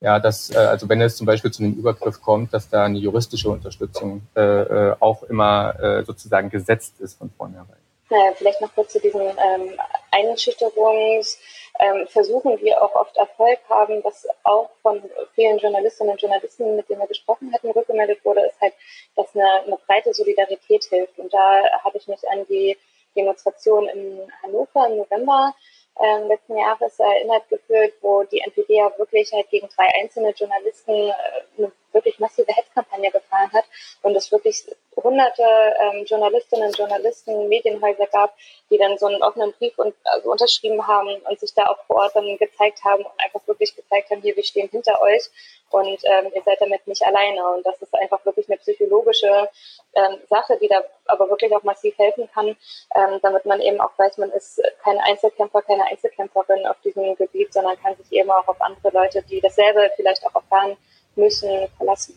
Ja, 0.00 0.20
dass, 0.20 0.50
äh, 0.50 0.58
also 0.58 0.88
wenn 0.88 1.00
es 1.00 1.16
zum 1.16 1.26
Beispiel 1.26 1.50
zu 1.50 1.62
einem 1.62 1.74
Übergriff 1.74 2.20
kommt, 2.20 2.52
dass 2.52 2.68
da 2.68 2.84
eine 2.84 2.98
juristische 2.98 3.48
Unterstützung 3.48 4.22
äh, 4.36 4.40
äh 4.40 4.96
auch 5.00 5.22
immer 5.24 5.78
äh, 5.80 6.04
sozusagen 6.04 6.50
gesetzt 6.50 7.00
ist 7.00 7.18
von 7.18 7.30
vornherein. 7.30 7.87
Naja, 8.10 8.32
vielleicht 8.34 8.60
noch 8.60 8.74
kurz 8.74 8.92
zu 8.92 9.00
diesen 9.00 9.20
ähm, 9.20 9.80
Einschüchterungsversuchen, 10.10 12.52
ähm, 12.52 12.58
die 12.58 12.74
auch 12.74 12.94
oft 12.94 13.16
Erfolg 13.16 13.58
haben, 13.68 14.02
was 14.02 14.26
auch 14.44 14.70
von 14.82 15.02
vielen 15.34 15.58
Journalistinnen 15.58 16.12
und 16.12 16.22
Journalisten, 16.22 16.76
mit 16.76 16.88
denen 16.88 17.00
wir 17.00 17.06
gesprochen 17.06 17.52
hatten, 17.52 17.70
rückgemeldet 17.70 18.24
wurde, 18.24 18.46
ist 18.46 18.58
halt, 18.60 18.72
dass 19.14 19.34
eine, 19.34 19.62
eine 19.62 19.76
breite 19.86 20.14
Solidarität 20.14 20.84
hilft. 20.84 21.18
Und 21.18 21.34
da 21.34 21.62
habe 21.84 21.98
ich 21.98 22.08
mich 22.08 22.26
an 22.30 22.46
die 22.48 22.78
Demonstration 23.14 23.86
in 23.88 24.32
Hannover 24.42 24.86
im 24.86 24.96
November 24.98 25.54
äh, 26.00 26.28
letzten 26.28 26.56
Jahres 26.56 26.98
erinnert 26.98 27.48
gefühlt, 27.48 27.94
wo 28.00 28.22
die 28.22 28.40
NPD 28.40 28.76
ja 28.76 28.90
wirklich 28.98 29.32
halt 29.32 29.50
gegen 29.50 29.68
drei 29.76 29.88
einzelne 30.00 30.30
Journalisten 30.30 30.92
äh, 30.92 31.12
eine 31.58 31.72
wirklich 31.92 32.18
massive 32.18 32.52
Hetzkampagne 32.52 33.10
gefahren 33.10 33.52
hat 33.52 33.64
und 34.02 34.16
es 34.16 34.30
wirklich 34.30 34.64
hunderte 34.96 35.42
ähm, 35.42 36.04
Journalistinnen 36.04 36.68
und 36.68 36.78
Journalisten, 36.78 37.48
Medienhäuser 37.48 38.06
gab, 38.06 38.34
die 38.70 38.78
dann 38.78 38.98
so 38.98 39.06
einen 39.06 39.22
offenen 39.22 39.52
Brief 39.52 39.78
und, 39.78 39.94
also 40.04 40.30
unterschrieben 40.30 40.86
haben 40.86 41.16
und 41.28 41.40
sich 41.40 41.54
da 41.54 41.66
auch 41.66 41.78
vor 41.86 41.96
Ort 41.96 42.16
dann 42.16 42.36
gezeigt 42.38 42.84
haben 42.84 43.04
und 43.04 43.12
einfach 43.18 43.46
wirklich 43.46 43.74
gezeigt 43.74 44.10
haben, 44.10 44.22
hier, 44.22 44.36
wir 44.36 44.44
stehen 44.44 44.68
hinter 44.68 45.00
euch 45.02 45.30
und 45.70 46.00
ähm, 46.04 46.32
ihr 46.34 46.42
seid 46.42 46.60
damit 46.60 46.86
nicht 46.86 47.06
alleine. 47.06 47.46
Und 47.50 47.64
das 47.64 47.80
ist 47.80 47.94
einfach 47.94 48.24
wirklich 48.24 48.48
eine 48.48 48.58
psychologische 48.58 49.48
ähm, 49.94 50.18
Sache, 50.28 50.58
die 50.60 50.68
da 50.68 50.82
aber 51.06 51.28
wirklich 51.28 51.54
auch 51.54 51.62
massiv 51.62 51.96
helfen 51.98 52.28
kann, 52.32 52.56
ähm, 52.94 53.18
damit 53.22 53.44
man 53.46 53.60
eben 53.60 53.80
auch 53.80 53.96
weiß, 53.96 54.18
man 54.18 54.30
ist 54.32 54.60
kein 54.82 54.98
Einzelkämpfer, 54.98 55.62
keine 55.62 55.84
Einzelkämpferin 55.84 56.66
auf 56.66 56.80
diesem 56.80 57.14
Gebiet, 57.16 57.52
sondern 57.52 57.80
kann 57.80 57.96
sich 57.96 58.12
eben 58.12 58.30
auch 58.30 58.48
auf 58.48 58.60
andere 58.60 58.90
Leute, 58.90 59.22
die 59.22 59.40
dasselbe 59.40 59.90
vielleicht 59.96 60.26
auch 60.26 60.34
erfahren 60.34 60.76
müssen, 61.18 61.48
verlassen. 61.76 62.14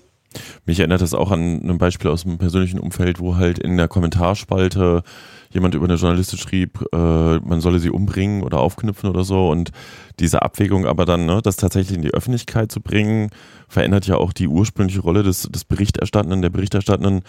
Mich 0.65 0.79
erinnert 0.79 1.01
das 1.01 1.13
auch 1.13 1.31
an 1.31 1.61
ein 1.69 1.77
Beispiel 1.77 2.09
aus 2.09 2.23
dem 2.23 2.37
persönlichen 2.37 2.79
Umfeld, 2.79 3.19
wo 3.19 3.35
halt 3.35 3.59
in 3.59 3.75
der 3.75 3.89
Kommentarspalte 3.89 5.03
jemand 5.49 5.75
über 5.75 5.85
eine 5.85 5.95
Journalistin 5.95 6.39
schrieb, 6.39 6.79
äh, 6.93 6.97
man 7.39 7.59
solle 7.59 7.79
sie 7.79 7.89
umbringen 7.89 8.41
oder 8.41 8.59
aufknüpfen 8.59 9.09
oder 9.09 9.25
so 9.25 9.49
und 9.49 9.71
diese 10.19 10.41
Abwägung 10.43 10.85
aber 10.85 11.03
dann, 11.03 11.25
ne, 11.25 11.41
das 11.43 11.57
tatsächlich 11.57 11.97
in 11.97 12.01
die 12.01 12.13
Öffentlichkeit 12.13 12.71
zu 12.71 12.79
bringen, 12.79 13.31
verändert 13.67 14.07
ja 14.07 14.15
auch 14.15 14.31
die 14.31 14.47
ursprüngliche 14.47 15.01
Rolle 15.01 15.23
des, 15.23 15.43
des 15.43 15.65
Berichterstattenden, 15.65 16.41
der 16.41 16.49
Berichterstattenden, 16.49 17.23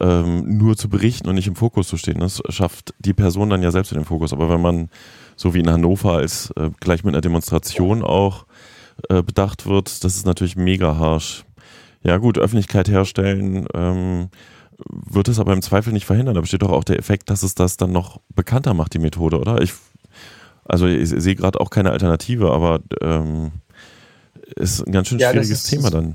ähm, 0.00 0.56
nur 0.56 0.76
zu 0.76 0.88
berichten 0.88 1.28
und 1.28 1.34
nicht 1.34 1.48
im 1.48 1.56
Fokus 1.56 1.88
zu 1.88 1.96
stehen. 1.98 2.20
Das 2.20 2.42
schafft 2.48 2.94
die 2.98 3.14
Person 3.14 3.50
dann 3.50 3.62
ja 3.62 3.70
selbst 3.70 3.92
in 3.92 3.98
den 3.98 4.04
Fokus. 4.04 4.32
Aber 4.32 4.48
wenn 4.48 4.60
man, 4.60 4.88
so 5.36 5.52
wie 5.52 5.60
in 5.60 5.70
Hannover, 5.70 6.12
als 6.12 6.50
äh, 6.56 6.70
gleich 6.80 7.04
mit 7.04 7.14
einer 7.14 7.20
Demonstration 7.20 8.02
auch 8.02 8.46
äh, 9.08 9.22
bedacht 9.22 9.66
wird, 9.66 10.04
das 10.04 10.16
ist 10.16 10.26
natürlich 10.26 10.56
mega 10.56 10.96
harsh. 10.96 11.44
Ja 12.02 12.18
gut, 12.18 12.38
Öffentlichkeit 12.38 12.88
herstellen 12.88 13.66
ähm, 13.74 14.28
wird 14.78 15.28
es 15.28 15.40
aber 15.40 15.52
im 15.52 15.62
Zweifel 15.62 15.92
nicht 15.92 16.06
verhindern. 16.06 16.34
Da 16.34 16.40
besteht 16.40 16.62
doch 16.62 16.70
auch 16.70 16.84
der 16.84 16.98
Effekt, 16.98 17.30
dass 17.30 17.42
es 17.42 17.54
das 17.54 17.76
dann 17.76 17.92
noch 17.92 18.20
bekannter 18.34 18.74
macht, 18.74 18.94
die 18.94 18.98
Methode, 18.98 19.38
oder? 19.38 19.60
Ich, 19.60 19.72
also 20.64 20.86
ich 20.86 21.08
sehe 21.08 21.34
gerade 21.34 21.60
auch 21.60 21.70
keine 21.70 21.90
Alternative, 21.90 22.52
aber 22.52 22.80
ähm, 23.00 23.52
ist 24.54 24.86
ein 24.86 24.92
ganz 24.92 25.08
schön 25.08 25.18
ja, 25.18 25.30
schwieriges 25.30 25.64
ist, 25.64 25.70
Thema 25.70 25.90
dann. 25.90 26.14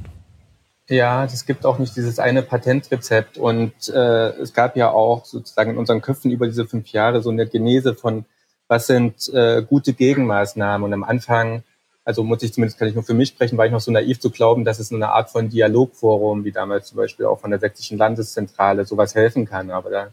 Ja, 0.88 1.24
es 1.26 1.46
gibt 1.46 1.65
auch 1.65 1.80
nicht 1.80 1.96
dieses 1.96 2.20
eine 2.20 2.41
Patentrezept 2.41 3.38
und 3.38 3.74
äh, 3.89 4.30
es 4.41 4.54
gab 4.54 4.76
ja 4.76 4.91
auch 4.91 5.26
sozusagen 5.26 5.72
in 5.72 5.78
unseren 5.78 6.02
Köpfen 6.02 6.32
über 6.32 6.48
diese 6.48 6.65
fünf 6.65 6.88
Jahre 6.89 7.22
so 7.22 7.30
eine 7.30 7.48
Genese 7.48 7.96
von, 7.96 8.26
was 8.67 8.88
sind 8.88 9.30
äh, 9.34 9.63
gute 9.63 9.94
Gegenmaßnahmen 9.94 10.84
und 10.86 10.94
am 10.94 11.04
Anfang 11.04 11.63
also 12.12 12.26
muss 12.26 12.43
ich 12.43 12.52
zumindest, 12.52 12.78
kann 12.78 12.89
ich 12.89 12.93
nur 12.93 13.06
für 13.06 13.13
mich 13.13 13.30
sprechen, 13.30 13.58
war 13.58 13.65
ich 13.65 13.71
noch 13.71 13.80
so 13.80 13.89
naiv 13.89 14.19
zu 14.19 14.32
glauben, 14.32 14.65
dass 14.65 14.80
es 14.80 14.91
eine 14.91 15.13
Art 15.13 15.30
von 15.30 15.47
Dialogforum, 15.47 16.43
wie 16.43 16.52
damals 16.52 16.89
zum 16.89 16.97
Beispiel 16.97 17.26
auch 17.26 17.39
von 17.39 17.52
der 17.52 17.60
sächsischen 17.62 17.97
Landeszentrale, 17.97 18.84
sowas 18.84 19.15
helfen 19.15 19.45
kann. 19.45 19.71
Aber 19.71 19.89
da, 19.89 20.08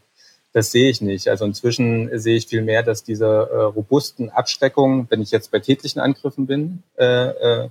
das 0.52 0.70
sehe 0.70 0.90
ich 0.90 1.00
nicht. 1.00 1.26
Also 1.26 1.44
inzwischen 1.44 2.16
sehe 2.16 2.36
ich 2.36 2.46
viel 2.46 2.62
mehr, 2.62 2.84
dass 2.84 3.02
diese 3.02 3.26
äh, 3.26 3.62
robusten 3.62 4.30
Abschreckungen, 4.30 5.08
wenn 5.10 5.20
ich 5.20 5.32
jetzt 5.32 5.50
bei 5.50 5.58
tätlichen 5.58 6.00
Angriffen 6.00 6.46
bin, 6.46 6.84
äh, 6.96 7.64
äh, 7.64 7.68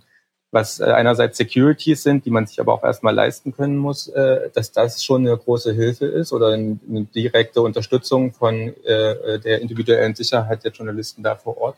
was 0.52 0.82
äh, 0.82 0.84
einerseits 0.84 1.38
Securities 1.38 2.04
sind, 2.04 2.26
die 2.26 2.30
man 2.30 2.48
sich 2.48 2.60
aber 2.60 2.74
auch 2.74 2.84
erstmal 2.84 3.16
leisten 3.16 3.56
können 3.56 3.78
muss, 3.78 4.10
äh, 4.10 4.50
dass 4.54 4.74
das 4.74 5.06
schon 5.06 5.26
eine 5.26 5.38
große 5.38 5.72
Hilfe 5.72 6.06
ist 6.06 6.34
oder 6.34 6.50
eine 6.50 6.78
direkte 7.16 7.62
Unterstützung 7.62 8.34
von 8.34 8.76
äh, 8.84 9.40
der 9.40 9.62
individuellen 9.62 10.16
Sicherheit 10.16 10.66
der 10.66 10.74
Journalisten 10.74 11.24
da 11.24 11.38
vor 11.38 11.58
Ort 11.58 11.78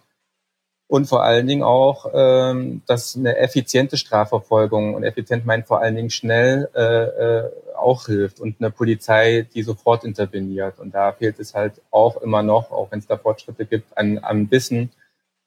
und 0.89 1.05
vor 1.05 1.23
allen 1.23 1.45
Dingen 1.45 1.61
auch, 1.61 2.09
ähm, 2.15 2.81
dass 2.87 3.15
eine 3.15 3.37
effiziente 3.37 3.95
Strafverfolgung 3.95 4.95
und 4.95 5.03
effizient 5.03 5.45
meint 5.45 5.67
vor 5.67 5.81
allen 5.81 5.95
Dingen 5.95 6.09
schnell 6.09 6.67
äh, 6.73 6.81
äh, 6.81 7.51
auch 7.75 8.07
hilft 8.07 8.39
und 8.39 8.55
eine 8.59 8.71
Polizei, 8.71 9.47
die 9.53 9.61
sofort 9.61 10.03
interveniert. 10.03 10.79
Und 10.79 10.95
da 10.95 11.11
fehlt 11.11 11.39
es 11.39 11.53
halt 11.53 11.73
auch 11.91 12.19
immer 12.23 12.41
noch, 12.41 12.71
auch 12.71 12.91
wenn 12.91 12.97
es 12.97 13.05
da 13.05 13.17
Fortschritte 13.17 13.67
gibt, 13.67 13.95
an, 13.95 14.17
an 14.17 14.49
Wissen 14.49 14.89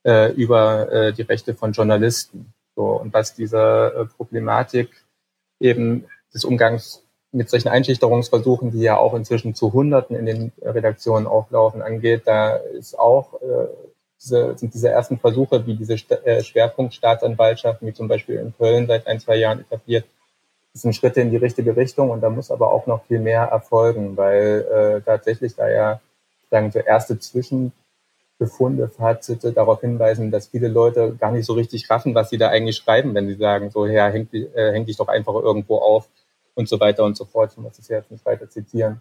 äh, 0.06 0.32
über 0.32 0.92
äh, 0.92 1.12
die 1.12 1.22
Rechte 1.22 1.54
von 1.54 1.72
Journalisten. 1.72 2.52
So 2.76 2.84
und 3.00 3.12
was 3.12 3.34
diese 3.34 3.92
äh, 3.96 4.04
Problematik 4.16 4.90
eben 5.58 6.06
des 6.32 6.44
Umgangs 6.44 7.02
mit 7.32 7.50
solchen 7.50 7.68
Einschüchterungsversuchen, 7.68 8.70
die 8.70 8.82
ja 8.82 8.96
auch 8.96 9.14
inzwischen 9.14 9.56
zu 9.56 9.72
Hunderten 9.72 10.14
in 10.14 10.26
den 10.26 10.52
Redaktionen 10.62 11.26
auflaufen, 11.26 11.82
angeht, 11.82 12.22
da 12.26 12.54
ist 12.54 12.96
auch 12.96 13.42
äh, 13.42 13.66
diese, 14.22 14.56
sind 14.56 14.72
diese 14.72 14.88
ersten 14.88 15.18
Versuche, 15.18 15.66
wie 15.66 15.74
diese 15.74 15.94
äh, 15.94 16.42
Schwerpunktstaatsanwaltschaften, 16.42 17.86
wie 17.88 17.92
zum 17.92 18.08
Beispiel 18.08 18.36
in 18.36 18.54
Köln 18.56 18.86
seit 18.86 19.06
ein, 19.06 19.20
zwei 19.20 19.36
Jahren 19.36 19.60
etabliert, 19.60 20.04
sind 20.74 20.94
Schritte 20.94 21.20
in 21.20 21.30
die 21.30 21.36
richtige 21.36 21.76
Richtung 21.76 22.10
und 22.10 22.22
da 22.22 22.30
muss 22.30 22.50
aber 22.50 22.72
auch 22.72 22.86
noch 22.86 23.04
viel 23.04 23.20
mehr 23.20 23.42
erfolgen, 23.42 24.16
weil 24.16 24.66
äh, 24.72 25.00
tatsächlich 25.02 25.54
da 25.54 25.68
ja 25.68 26.00
sagen 26.50 26.70
so 26.70 26.78
erste 26.78 27.18
Zwischenbefunde, 27.18 28.88
Fazite 28.88 29.52
darauf 29.52 29.80
hinweisen, 29.80 30.30
dass 30.30 30.46
viele 30.46 30.68
Leute 30.68 31.14
gar 31.18 31.32
nicht 31.32 31.46
so 31.46 31.52
richtig 31.54 31.90
raffen, 31.90 32.14
was 32.14 32.30
sie 32.30 32.38
da 32.38 32.48
eigentlich 32.48 32.76
schreiben, 32.76 33.14
wenn 33.14 33.26
sie 33.26 33.34
sagen, 33.34 33.70
so, 33.70 33.86
ja, 33.86 34.08
häng, 34.08 34.28
äh, 34.32 34.72
häng 34.72 34.86
dich 34.86 34.96
doch 34.96 35.08
einfach 35.08 35.34
irgendwo 35.34 35.78
auf 35.78 36.08
und 36.54 36.68
so 36.68 36.78
weiter 36.80 37.04
und 37.04 37.16
so 37.16 37.24
fort. 37.24 37.52
Ich 37.52 37.58
muss 37.58 37.76
das 37.76 37.88
jetzt 37.88 38.10
nicht 38.10 38.24
weiter 38.24 38.48
zitieren. 38.48 39.00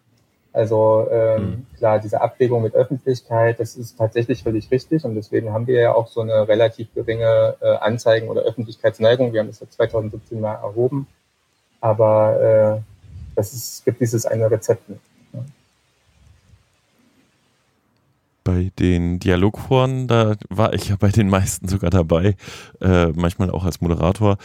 Also 0.54 1.08
ähm, 1.10 1.44
mhm. 1.44 1.66
klar, 1.78 2.00
diese 2.00 2.20
Abwägung 2.20 2.62
mit 2.62 2.76
Öffentlichkeit, 2.76 3.60
das 3.60 3.76
ist 3.76 3.98
tatsächlich 3.98 4.44
völlig 4.44 4.70
richtig 4.70 5.06
und 5.06 5.16
deswegen 5.16 5.54
haben 5.54 5.66
wir 5.66 5.80
ja 5.80 5.94
auch 5.94 6.08
so 6.08 6.22
eine 6.22 6.48
relativ 6.48 6.94
geringe 6.94 7.56
äh, 7.62 7.76
Anzeigen- 7.78 8.28
oder 8.28 8.42
Öffentlichkeitsneigung. 8.42 9.32
Wir 9.32 9.40
haben 9.40 9.48
das 9.48 9.60
seit 9.60 9.72
2017 9.72 10.42
mal 10.42 10.56
erhoben, 10.56 11.08
aber 11.80 12.82
äh, 12.82 12.82
das 13.36 13.54
ist, 13.54 13.76
es 13.76 13.86
gibt 13.86 14.02
dieses 14.02 14.26
eine 14.26 14.52
Rezept 14.52 14.90
nicht. 14.90 15.02
Ne? 15.32 15.46
Bei 18.44 18.72
den 18.78 19.20
Dialogforen, 19.20 20.10
da 20.10 20.36
war 20.50 20.74
ich 20.74 20.90
ja 20.90 20.98
bei 21.00 21.10
den 21.12 21.30
meisten 21.30 21.70
sogar 21.70 21.92
dabei, 21.92 22.36
äh, 22.82 23.08
manchmal 23.08 23.52
auch 23.52 23.64
als 23.64 23.80
Moderator 23.80 24.38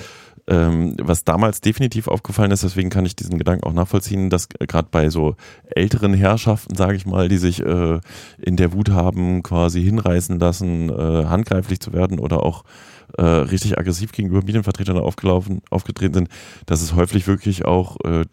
ähm, 0.49 0.95
was 1.01 1.25
damals 1.25 1.61
definitiv 1.61 2.09
aufgefallen 2.09 2.53
ist, 2.53 2.63
deswegen 2.63 2.91
kann 2.91 3.05
ich 3.05 3.17
diesen 3.17 3.39
Gedanken 3.39 3.65
auch 3.65 3.73
nachvollziehen, 3.73 4.31
dass 4.31 4.49
gerade 4.49 4.89
bei 4.91 5.11
so 5.11 5.35
älteren 5.71 6.15
Herrschaften, 6.15 6.77
sage 6.77 6.97
ich 6.97 7.07
mal, 7.07 7.29
die 7.29 7.39
sich 7.39 7.61
äh, 7.65 8.01
in 8.41 8.57
der 8.57 8.73
Wut 8.73 8.91
haben 8.91 9.43
quasi 9.43 9.83
hinreißen 9.83 10.39
lassen, 10.39 10.91
äh, 10.91 11.25
handgreiflich 11.27 11.81
zu 11.81 11.93
werden 11.93 12.19
oder 12.19 12.45
auch 12.45 12.65
äh, 13.19 13.23
richtig 13.23 13.79
aggressiv 13.79 14.13
gegenüber 14.13 14.43
Medienvertretern 14.45 14.99
aufgelaufen, 14.99 15.63
aufgetreten 15.71 16.15
sind, 16.15 16.29
dass 16.67 16.83
es 16.83 16.95
häufig 16.95 17.27
wirklich 17.27 17.65
auch 17.65 17.97
äh, 18.05 18.25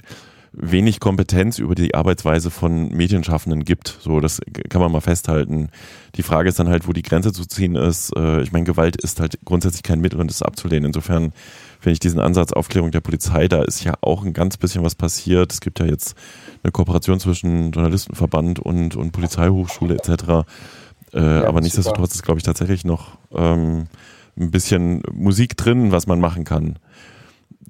wenig 0.54 1.00
Kompetenz 1.00 1.58
über 1.58 1.74
die 1.76 1.96
Arbeitsweise 1.96 2.52
von 2.52 2.89
Medienschaffenden 2.89 3.63
gibt. 3.63 3.98
So, 4.02 4.20
das 4.20 4.39
kann 4.70 4.82
man 4.82 4.92
mal 4.92 5.02
festhalten. 5.02 5.70
Die 6.16 6.24
Frage 6.24 6.50
ist 6.50 6.60
dann 6.60 6.70
halt, 6.70 6.88
wo 6.88 6.94
die 6.94 7.02
Grenze 7.02 7.34
zu 7.34 7.46
ziehen 7.46 7.76
ist. 7.76 8.16
Äh, 8.16 8.42
ich 8.44 8.52
meine, 8.52 8.66
Gewalt 8.66 8.96
ist 8.96 9.20
halt 9.20 9.39
grundsätzlich 9.46 9.84
kein 9.84 10.00
Mittel 10.00 10.20
und 10.20 10.30
das 10.30 10.44
abzulehnen. 10.44 10.86
Insofern 10.86 11.34
finde 11.80 11.94
ich 11.94 12.00
diesen 12.00 12.20
Ansatz 12.20 12.54
Aufklärung 12.54 12.92
der 12.92 13.02
Polizei, 13.02 13.48
da 13.48 13.63
ist 13.63 13.84
ja 13.84 13.96
auch 14.02 14.24
ein 14.24 14.34
ganz 14.34 14.58
bisschen 14.58 14.84
was 14.84 14.96
passiert. 14.96 15.52
Es 15.52 15.60
gibt 15.60 15.80
ja 15.80 15.86
jetzt 15.86 16.16
eine 16.62 16.72
Kooperation 16.72 17.20
zwischen 17.20 17.72
Journalistenverband 17.72 18.60
und, 18.60 18.96
und 18.96 19.12
Polizeihochschule 19.12 19.96
etc. 19.96 20.46
Äh, 21.13 21.20
ja, 21.20 21.48
aber 21.48 21.62
nichtsdestotrotz 21.62 22.13
ist, 22.16 22.24
glaube 22.24 22.39
ich, 22.39 22.44
tatsächlich 22.44 22.86
noch 22.86 23.18
ähm, 23.34 23.88
ein 24.38 24.52
bisschen 24.52 25.02
Musik 25.12 25.58
drin, 25.58 25.92
was 25.92 26.08
man 26.08 26.20
machen 26.20 26.44
kann. 26.44 26.78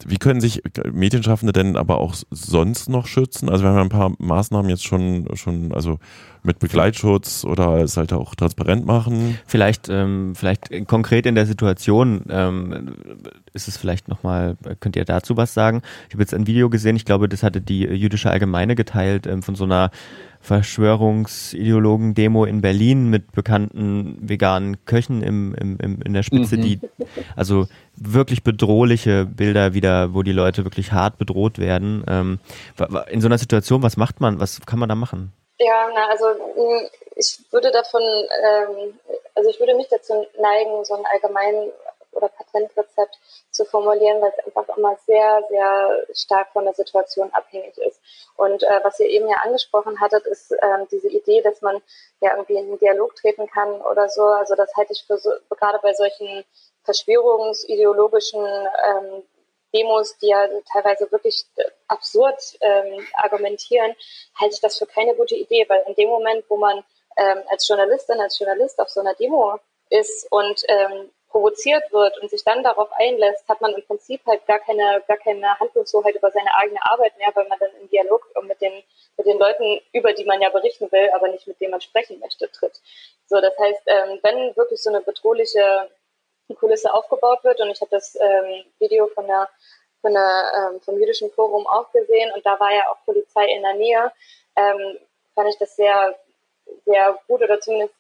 Wie 0.06 0.17
können 0.17 0.41
sich 0.41 0.62
Medienschaffende 0.91 1.53
denn 1.53 1.77
aber 1.77 1.99
auch 1.99 2.15
sonst 2.32 2.89
noch 2.89 3.08
schützen? 3.08 3.49
Also 3.49 3.63
wir 3.63 3.69
haben 3.69 3.77
ja 3.77 3.84
ein 3.84 3.89
paar 3.89 4.13
Maßnahmen 4.17 4.69
jetzt 4.69 4.86
schon, 4.86 5.27
schon 5.36 5.73
also 5.73 5.99
mit 6.43 6.60
Begleitschutz 6.60 7.45
oder 7.45 7.82
es 7.82 7.97
halt 7.97 8.13
auch 8.13 8.36
transparent 8.36 8.86
machen. 8.86 9.38
Vielleicht, 9.45 9.88
ähm, 9.89 10.34
vielleicht 10.36 10.69
konkret 10.88 11.25
in 11.25 11.36
der 11.36 11.45
Situation 11.45 12.23
ähm, 12.29 12.95
ist 13.53 13.67
es 13.67 13.77
vielleicht 13.77 14.10
nochmal, 14.10 14.58
könnt 14.79 14.95
ihr 14.95 15.06
dazu 15.06 15.38
was 15.38 15.53
sagen? 15.53 15.82
Ich 16.08 16.15
habe 16.15 16.23
jetzt 16.23 16.34
ein 16.34 16.47
Video 16.47 16.69
gesehen, 16.69 16.95
ich 16.95 17.06
glaube, 17.06 17.29
das 17.29 17.43
hatte 17.43 17.62
die 17.62 17.82
jüdische 17.82 18.29
Allgemeine 18.29 18.75
geteilt 18.75 19.25
ähm, 19.25 19.41
von 19.41 19.56
so 19.56 19.63
einer 19.63 19.91
Verschwörungsideologen-Demo 20.43 22.43
in 22.43 22.60
Berlin 22.60 23.10
mit 23.10 23.32
bekannten 23.32 24.17
veganen 24.21 24.84
Köchen 24.86 25.23
im, 25.23 25.56
im, 25.56 25.77
im, 25.77 26.01
in 26.01 26.13
der 26.13 26.23
Spitze, 26.23 26.58
mhm. 26.58 26.62
die 26.62 26.82
also 27.38 27.67
wirklich 27.95 28.43
bedrohliche 28.43 29.25
Bilder 29.25 29.73
wieder, 29.73 30.13
wo 30.13 30.23
die 30.23 30.32
Leute 30.32 30.63
wirklich 30.63 30.91
hart 30.91 31.17
bedroht 31.17 31.60
werden. 31.60 32.03
Ähm, 32.08 32.39
in 33.10 33.21
so 33.21 33.27
einer 33.27 33.38
Situation, 33.38 33.84
was 33.84 33.97
macht 33.97 34.19
man, 34.19 34.39
was 34.39 34.62
kann 34.65 34.79
man 34.79 34.89
da 34.89 34.95
machen? 34.95 35.32
Ja, 35.60 35.89
na, 35.93 36.08
also 36.10 36.25
ich 37.15 37.39
würde 37.51 37.71
davon, 37.71 38.01
ähm, 38.01 38.99
also 39.36 39.49
ich 39.49 39.60
würde 39.60 39.75
mich 39.75 39.88
dazu 39.89 40.25
neigen, 40.39 40.84
so 40.84 40.95
ein 40.95 41.06
allgemein 41.12 41.71
oder 42.12 42.29
Patentrezept 42.29 43.17
zu 43.51 43.65
formulieren, 43.65 44.21
weil 44.21 44.32
es 44.38 44.45
einfach 44.45 44.77
immer 44.77 44.95
sehr, 45.06 45.41
sehr 45.49 46.06
stark 46.13 46.51
von 46.53 46.65
der 46.65 46.73
Situation 46.73 47.32
abhängig 47.34 47.77
ist. 47.77 47.99
Und 48.36 48.63
äh, 48.63 48.79
was 48.84 48.99
ihr 48.99 49.08
eben 49.08 49.27
ja 49.27 49.38
angesprochen 49.43 49.99
hattet, 49.99 50.25
ist 50.25 50.51
ähm, 50.51 50.88
diese 50.91 51.10
Idee, 51.10 51.41
dass 51.41 51.62
man 51.62 51.82
ja 52.21 52.32
irgendwie 52.32 52.58
in 52.58 52.67
einen 52.67 52.79
Dialog 52.79 53.15
treten 53.15 53.47
kann 53.47 53.82
oder 53.82 54.10
so. 54.10 54.23
Also 54.23 54.56
das 54.56 54.75
halte 54.75 54.93
ich 54.93 55.03
für 55.06 55.17
so, 55.17 55.32
gerade 55.49 55.79
bei 55.82 55.93
solchen 55.93 56.43
verschwörungsideologischen 56.84 58.46
ähm, 58.46 59.24
Demos, 59.74 60.17
die 60.19 60.28
ja 60.28 60.48
teilweise 60.72 61.12
wirklich 61.12 61.46
absurd 61.88 62.58
ähm, 62.62 63.06
argumentieren, 63.15 63.96
halte 64.39 64.56
ich 64.56 64.62
das 64.62 64.78
für 64.78 64.86
keine 64.86 65.15
gute 65.15 65.36
Idee, 65.36 65.65
weil 65.67 65.84
in 65.88 65.96
dem 65.96 66.10
Moment, 66.10 66.46
wo 66.48 66.58
man 66.58 66.84
ähm, 67.17 67.43
als 67.50 67.67
Journalistin, 67.67 68.19
als 68.19 68.38
Journalist 68.38 68.80
auf 68.80 68.89
so 68.89 69.00
einer 69.00 69.15
Demo 69.15 69.60
ist 69.89 70.32
und 70.32 70.63
ähm, 70.67 71.10
provoziert 71.30 71.91
wird 71.91 72.17
und 72.19 72.30
sich 72.30 72.43
dann 72.43 72.62
darauf 72.62 72.89
einlässt, 72.93 73.50
hat 73.50 73.60
man 73.60 73.74
im 73.74 73.84
Prinzip 73.84 74.22
halt 74.28 74.46
gar 74.46 74.60
keine, 74.60 75.04
gar 75.08 75.17
keine 75.17 75.60
Handlungshoheit 75.60 76.15
über 76.15 76.30
seine 76.30 76.54
eigene 76.56 76.80
Arbeit 76.86 77.17
mehr, 77.17 77.32
weil 77.34 77.48
man 77.48 77.58
dann 77.60 77.72
im 77.82 77.89
Dialog 77.89 78.28
mit 78.43 78.62
den, 78.62 78.84
mit 79.17 79.26
den 79.26 79.39
Leuten, 79.39 79.82
über 79.93 80.13
die 80.13 80.26
man 80.26 80.41
ja 80.41 80.50
berichten 80.50 80.91
will, 80.91 81.10
aber 81.15 81.30
nicht 81.30 81.48
mit 81.48 81.60
denen 81.60 81.72
man 81.72 81.82
sprechen 81.82 82.19
möchte, 82.19 82.52
tritt. 82.52 82.80
So, 83.26 83.41
das 83.41 83.58
heißt, 83.58 83.82
ähm, 83.88 84.19
wenn 84.22 84.56
wirklich 84.56 84.82
so 84.82 84.91
eine 84.91 85.02
bedrohliche 85.02 85.89
Kulisse 86.56 86.93
aufgebaut 86.93 87.43
wird, 87.43 87.60
und 87.62 87.69
ich 87.69 87.82
habe 87.82 87.91
das 87.91 88.15
ähm, 88.15 88.63
Video 88.79 89.08
von 89.08 89.25
der, 89.27 89.49
von 90.01 90.13
der, 90.13 90.51
ähm, 90.58 90.82
vom 90.82 90.99
jüdischen 90.99 91.32
Forum 91.32 91.65
auch 91.67 91.91
gesehen, 91.91 92.32
und 92.34 92.45
da 92.45 92.60
war 92.60 92.73
ja 92.73 92.89
auch 92.89 93.03
Polizei 93.06 93.45
in 93.45 93.62
der 93.63 93.73
Nähe, 93.73 94.12
ähm, 94.56 94.99
fand 95.36 95.49
ich 95.49 95.58
das 95.58 95.75
sehr, 95.75 96.15
sehr 96.86 97.17
gut 97.27 97.41
oder 97.41 97.60
zumindest 97.60 97.93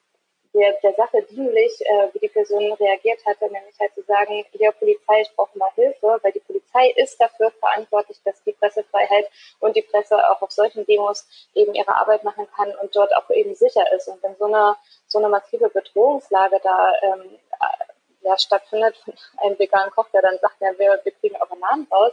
der, 0.53 0.73
der 0.83 0.93
Sache 0.93 1.23
dienlich, 1.23 1.81
äh, 1.81 2.09
wie 2.13 2.19
die 2.19 2.27
Person 2.27 2.73
reagiert 2.73 3.25
hatte, 3.25 3.45
nämlich 3.45 3.75
halt 3.79 3.93
zu 3.95 4.03
sagen, 4.03 4.45
hier 4.51 4.71
Polizei, 4.73 5.21
ich 5.21 5.35
brauche 5.35 5.57
mal 5.57 5.71
Hilfe, 5.73 6.19
weil 6.21 6.31
die 6.31 6.41
Polizei 6.41 6.91
ist 6.95 7.19
dafür 7.19 7.49
verantwortlich, 7.51 8.19
dass 8.23 8.43
die 8.43 8.51
Pressefreiheit 8.51 9.27
und 9.59 9.75
die 9.75 9.81
Presse 9.81 10.15
auch 10.29 10.41
auf 10.41 10.51
solchen 10.51 10.85
Demos 10.85 11.27
eben 11.55 11.73
ihre 11.73 11.95
Arbeit 11.95 12.23
machen 12.23 12.47
kann 12.55 12.73
und 12.75 12.95
dort 12.95 13.15
auch 13.15 13.29
eben 13.31 13.55
sicher 13.55 13.83
ist. 13.93 14.07
Und 14.07 14.21
wenn 14.21 14.35
so 14.35 14.45
eine, 14.45 14.75
so 15.07 15.17
eine 15.17 15.29
massive 15.29 15.69
Bedrohungslage 15.69 16.59
da 16.61 16.93
ähm, 17.01 17.39
ja, 18.23 18.37
stattfindet 18.37 18.97
von 18.97 19.13
einem 19.37 19.59
veganen 19.59 19.91
Koch, 19.91 20.07
der 20.13 20.21
dann 20.21 20.37
sagt, 20.39 20.61
ja, 20.61 20.71
wir, 20.77 20.99
wir 21.03 21.11
kriegen 21.13 21.35
eure 21.35 21.57
Namen 21.57 21.87
raus, 21.91 22.11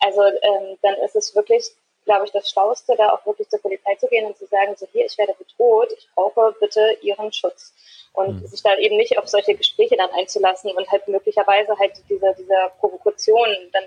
also 0.00 0.22
ähm, 0.22 0.78
dann 0.82 0.94
ist 0.96 1.16
es 1.16 1.34
wirklich 1.34 1.72
glaube 2.06 2.24
ich, 2.24 2.32
das 2.32 2.48
Schlauste, 2.48 2.94
da 2.96 3.10
auch 3.10 3.26
wirklich 3.26 3.48
zur 3.50 3.60
Polizei 3.60 3.94
zu 3.96 4.06
gehen 4.06 4.26
und 4.26 4.38
zu 4.38 4.46
sagen, 4.46 4.74
so 4.76 4.86
hier, 4.92 5.04
ich 5.04 5.18
werde 5.18 5.34
bedroht, 5.38 5.88
ich 5.98 6.08
brauche 6.14 6.54
bitte 6.58 6.80
Ihren 7.02 7.32
Schutz. 7.32 7.74
Und 8.14 8.40
mhm. 8.40 8.46
sich 8.46 8.62
da 8.62 8.74
eben 8.76 8.96
nicht 8.96 9.18
auf 9.18 9.28
solche 9.28 9.54
Gespräche 9.54 9.96
dann 9.96 10.08
einzulassen 10.16 10.70
und 10.70 10.90
halt 10.90 11.06
möglicherweise 11.06 11.76
halt 11.78 11.92
dieser, 12.08 12.32
dieser 12.32 12.70
Provokation 12.78 13.48
dann 13.72 13.82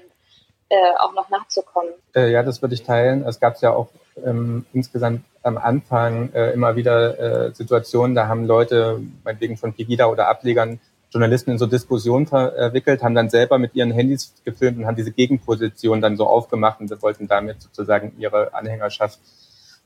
äh, 0.70 0.98
auch 1.00 1.14
noch 1.14 1.30
nachzukommen. 1.30 1.94
Äh, 2.14 2.32
ja, 2.32 2.44
das 2.44 2.62
würde 2.62 2.76
ich 2.76 2.84
teilen. 2.84 3.26
Es 3.26 3.40
gab 3.40 3.60
ja 3.62 3.74
auch 3.74 3.88
ähm, 4.24 4.68
insgesamt 4.72 5.24
am 5.42 5.58
Anfang 5.58 6.32
äh, 6.34 6.52
immer 6.52 6.76
wieder 6.76 7.48
äh, 7.48 7.56
Situationen, 7.56 8.14
da 8.14 8.28
haben 8.28 8.46
Leute, 8.46 9.00
meinetwegen 9.24 9.58
von 9.58 9.74
Pegida 9.74 10.08
oder 10.08 10.28
Ablegern, 10.28 10.80
Journalisten 11.12 11.52
in 11.52 11.58
so 11.58 11.66
Diskussionen 11.66 12.28
verwickelt, 12.28 13.02
haben 13.02 13.16
dann 13.16 13.30
selber 13.30 13.58
mit 13.58 13.74
ihren 13.76 13.92
Handys 13.92 14.34
gefilmt 14.46 14.78
und 14.78 14.86
haben 14.86 14.96
diese 14.96 15.12
Gegenposition 15.12 16.02
dann 16.02 16.18
so 16.18 16.28
aufgemacht 16.28 16.80
und 16.80 17.02
wollten 17.02 17.28
damit 17.28 17.62
sozusagen 17.62 18.14
ihre 18.20 18.54
Anhängerschaft 18.54 19.20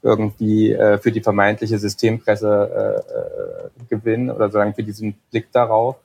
irgendwie 0.02 0.74
äh, 0.74 0.98
für 0.98 1.12
die 1.12 1.22
vermeintliche 1.22 1.80
Systempresse 1.80 3.04
äh, 3.10 3.86
äh, 3.86 3.86
gewinnen 3.90 4.30
oder 4.30 4.50
sagen 4.50 4.74
für 4.74 4.84
diesen 4.84 5.16
Blick 5.32 5.52
darauf. 5.54 5.96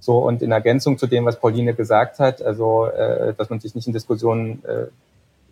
So 0.00 0.18
und 0.18 0.42
in 0.42 0.50
Ergänzung 0.50 0.98
zu 0.98 1.06
dem, 1.06 1.26
was 1.26 1.38
Pauline 1.38 1.74
gesagt 1.74 2.18
hat, 2.18 2.42
also 2.42 2.86
äh, 2.86 3.34
dass 3.34 3.50
man 3.50 3.60
sich 3.60 3.74
nicht 3.74 3.86
in 3.86 3.92
Diskussionen 3.92 4.64
äh, 4.64 4.86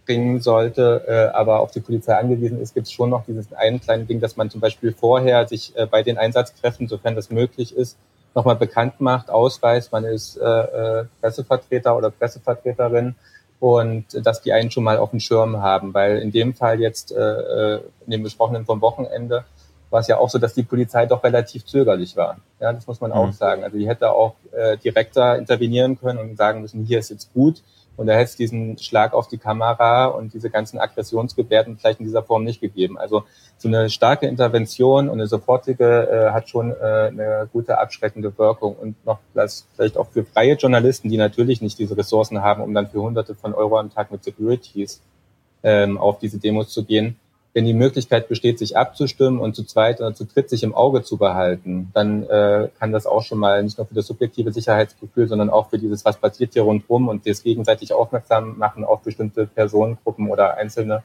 bringen 0.06 0.40
sollte, 0.40 1.04
äh, 1.06 1.36
aber 1.36 1.60
auf 1.60 1.70
die 1.70 1.80
Polizei 1.80 2.16
angewiesen 2.16 2.60
ist, 2.60 2.74
gibt 2.74 2.86
es 2.86 2.92
schon 2.92 3.10
noch 3.10 3.24
dieses 3.26 3.52
einen 3.52 3.80
kleine 3.80 4.06
Ding, 4.06 4.18
dass 4.18 4.36
man 4.36 4.50
zum 4.50 4.60
Beispiel 4.60 4.92
vorher 4.92 5.46
sich 5.46 5.76
äh, 5.76 5.86
bei 5.86 6.02
den 6.02 6.18
Einsatzkräften, 6.18 6.88
sofern 6.88 7.14
das 7.14 7.30
möglich 7.30 7.76
ist, 7.76 7.96
nochmal 8.34 8.56
bekannt 8.56 9.00
macht, 9.00 9.30
ausweist, 9.30 9.92
man 9.92 10.04
ist 10.04 10.36
äh, 10.36 10.44
äh, 10.44 11.04
Pressevertreter 11.20 11.96
oder 11.96 12.10
Pressevertreterin 12.10 13.14
und 13.58 14.06
dass 14.26 14.40
die 14.40 14.52
einen 14.52 14.70
schon 14.70 14.84
mal 14.84 14.96
auf 14.96 15.10
dem 15.10 15.20
Schirm 15.20 15.60
haben, 15.60 15.92
weil 15.92 16.18
in 16.18 16.32
dem 16.32 16.54
Fall 16.54 16.80
jetzt, 16.80 17.12
äh, 17.12 17.20
äh, 17.20 17.80
in 18.06 18.12
dem 18.12 18.22
besprochenen 18.22 18.64
vom 18.64 18.80
Wochenende, 18.80 19.44
war 19.90 20.00
es 20.00 20.06
ja 20.06 20.18
auch 20.18 20.30
so, 20.30 20.38
dass 20.38 20.54
die 20.54 20.62
Polizei 20.62 21.06
doch 21.06 21.22
relativ 21.24 21.66
zögerlich 21.66 22.16
war. 22.16 22.38
Ja, 22.60 22.72
das 22.72 22.86
muss 22.86 23.00
man 23.00 23.10
mhm. 23.10 23.16
auch 23.16 23.32
sagen. 23.32 23.64
Also 23.64 23.76
die 23.76 23.88
hätte 23.88 24.12
auch 24.12 24.34
äh, 24.52 24.76
direkter 24.78 25.36
intervenieren 25.36 25.98
können 25.98 26.18
und 26.18 26.36
sagen 26.36 26.62
müssen, 26.62 26.84
hier 26.84 27.00
ist 27.00 27.10
jetzt 27.10 27.32
gut. 27.34 27.62
Und 28.00 28.06
da 28.06 28.14
hätte 28.14 28.30
es 28.30 28.36
diesen 28.36 28.78
Schlag 28.78 29.12
auf 29.12 29.28
die 29.28 29.36
Kamera 29.36 30.06
und 30.06 30.32
diese 30.32 30.48
ganzen 30.48 30.78
Aggressionsgebärden 30.78 31.76
vielleicht 31.76 32.00
in 32.00 32.06
dieser 32.06 32.22
Form 32.22 32.44
nicht 32.44 32.62
gegeben. 32.62 32.96
Also 32.96 33.24
so 33.58 33.68
eine 33.68 33.90
starke 33.90 34.26
Intervention 34.26 35.10
und 35.10 35.18
eine 35.18 35.26
sofortige 35.26 36.08
äh, 36.08 36.30
hat 36.30 36.48
schon 36.48 36.70
äh, 36.70 36.74
eine 37.08 37.46
gute 37.52 37.76
abschreckende 37.76 38.38
Wirkung 38.38 38.74
und 38.74 39.04
noch 39.04 39.18
das 39.34 39.66
vielleicht 39.74 39.98
auch 39.98 40.08
für 40.08 40.24
freie 40.24 40.54
Journalisten, 40.54 41.10
die 41.10 41.18
natürlich 41.18 41.60
nicht 41.60 41.78
diese 41.78 41.94
Ressourcen 41.94 42.40
haben, 42.40 42.62
um 42.62 42.72
dann 42.72 42.88
für 42.88 43.02
Hunderte 43.02 43.34
von 43.34 43.52
Euro 43.52 43.78
am 43.78 43.92
Tag 43.92 44.10
mit 44.10 44.24
Securities 44.24 45.02
ähm, 45.62 45.98
auf 45.98 46.18
diese 46.20 46.38
Demos 46.38 46.70
zu 46.70 46.86
gehen, 46.86 47.16
wenn 47.52 47.64
die 47.64 47.74
Möglichkeit 47.74 48.28
besteht, 48.28 48.58
sich 48.58 48.76
abzustimmen 48.76 49.40
und 49.40 49.56
zu 49.56 49.64
zweit 49.64 50.00
oder 50.00 50.14
zu 50.14 50.24
dritt 50.24 50.48
sich 50.48 50.62
im 50.62 50.74
Auge 50.74 51.02
zu 51.02 51.16
behalten, 51.16 51.90
dann 51.94 52.22
äh, 52.24 52.68
kann 52.78 52.92
das 52.92 53.06
auch 53.06 53.22
schon 53.22 53.38
mal 53.38 53.62
nicht 53.62 53.78
nur 53.78 53.86
für 53.86 53.94
das 53.94 54.06
subjektive 54.06 54.52
Sicherheitsgefühl, 54.52 55.26
sondern 55.26 55.50
auch 55.50 55.70
für 55.70 55.78
dieses, 55.78 56.04
was 56.04 56.18
passiert 56.18 56.52
hier 56.52 56.62
rundherum 56.62 57.08
und 57.08 57.26
das 57.26 57.42
gegenseitig 57.42 57.92
aufmerksam 57.92 58.56
machen 58.58 58.84
auf 58.84 59.02
bestimmte 59.02 59.46
Personengruppen 59.46 60.28
oder 60.28 60.56
Einzelne 60.56 61.02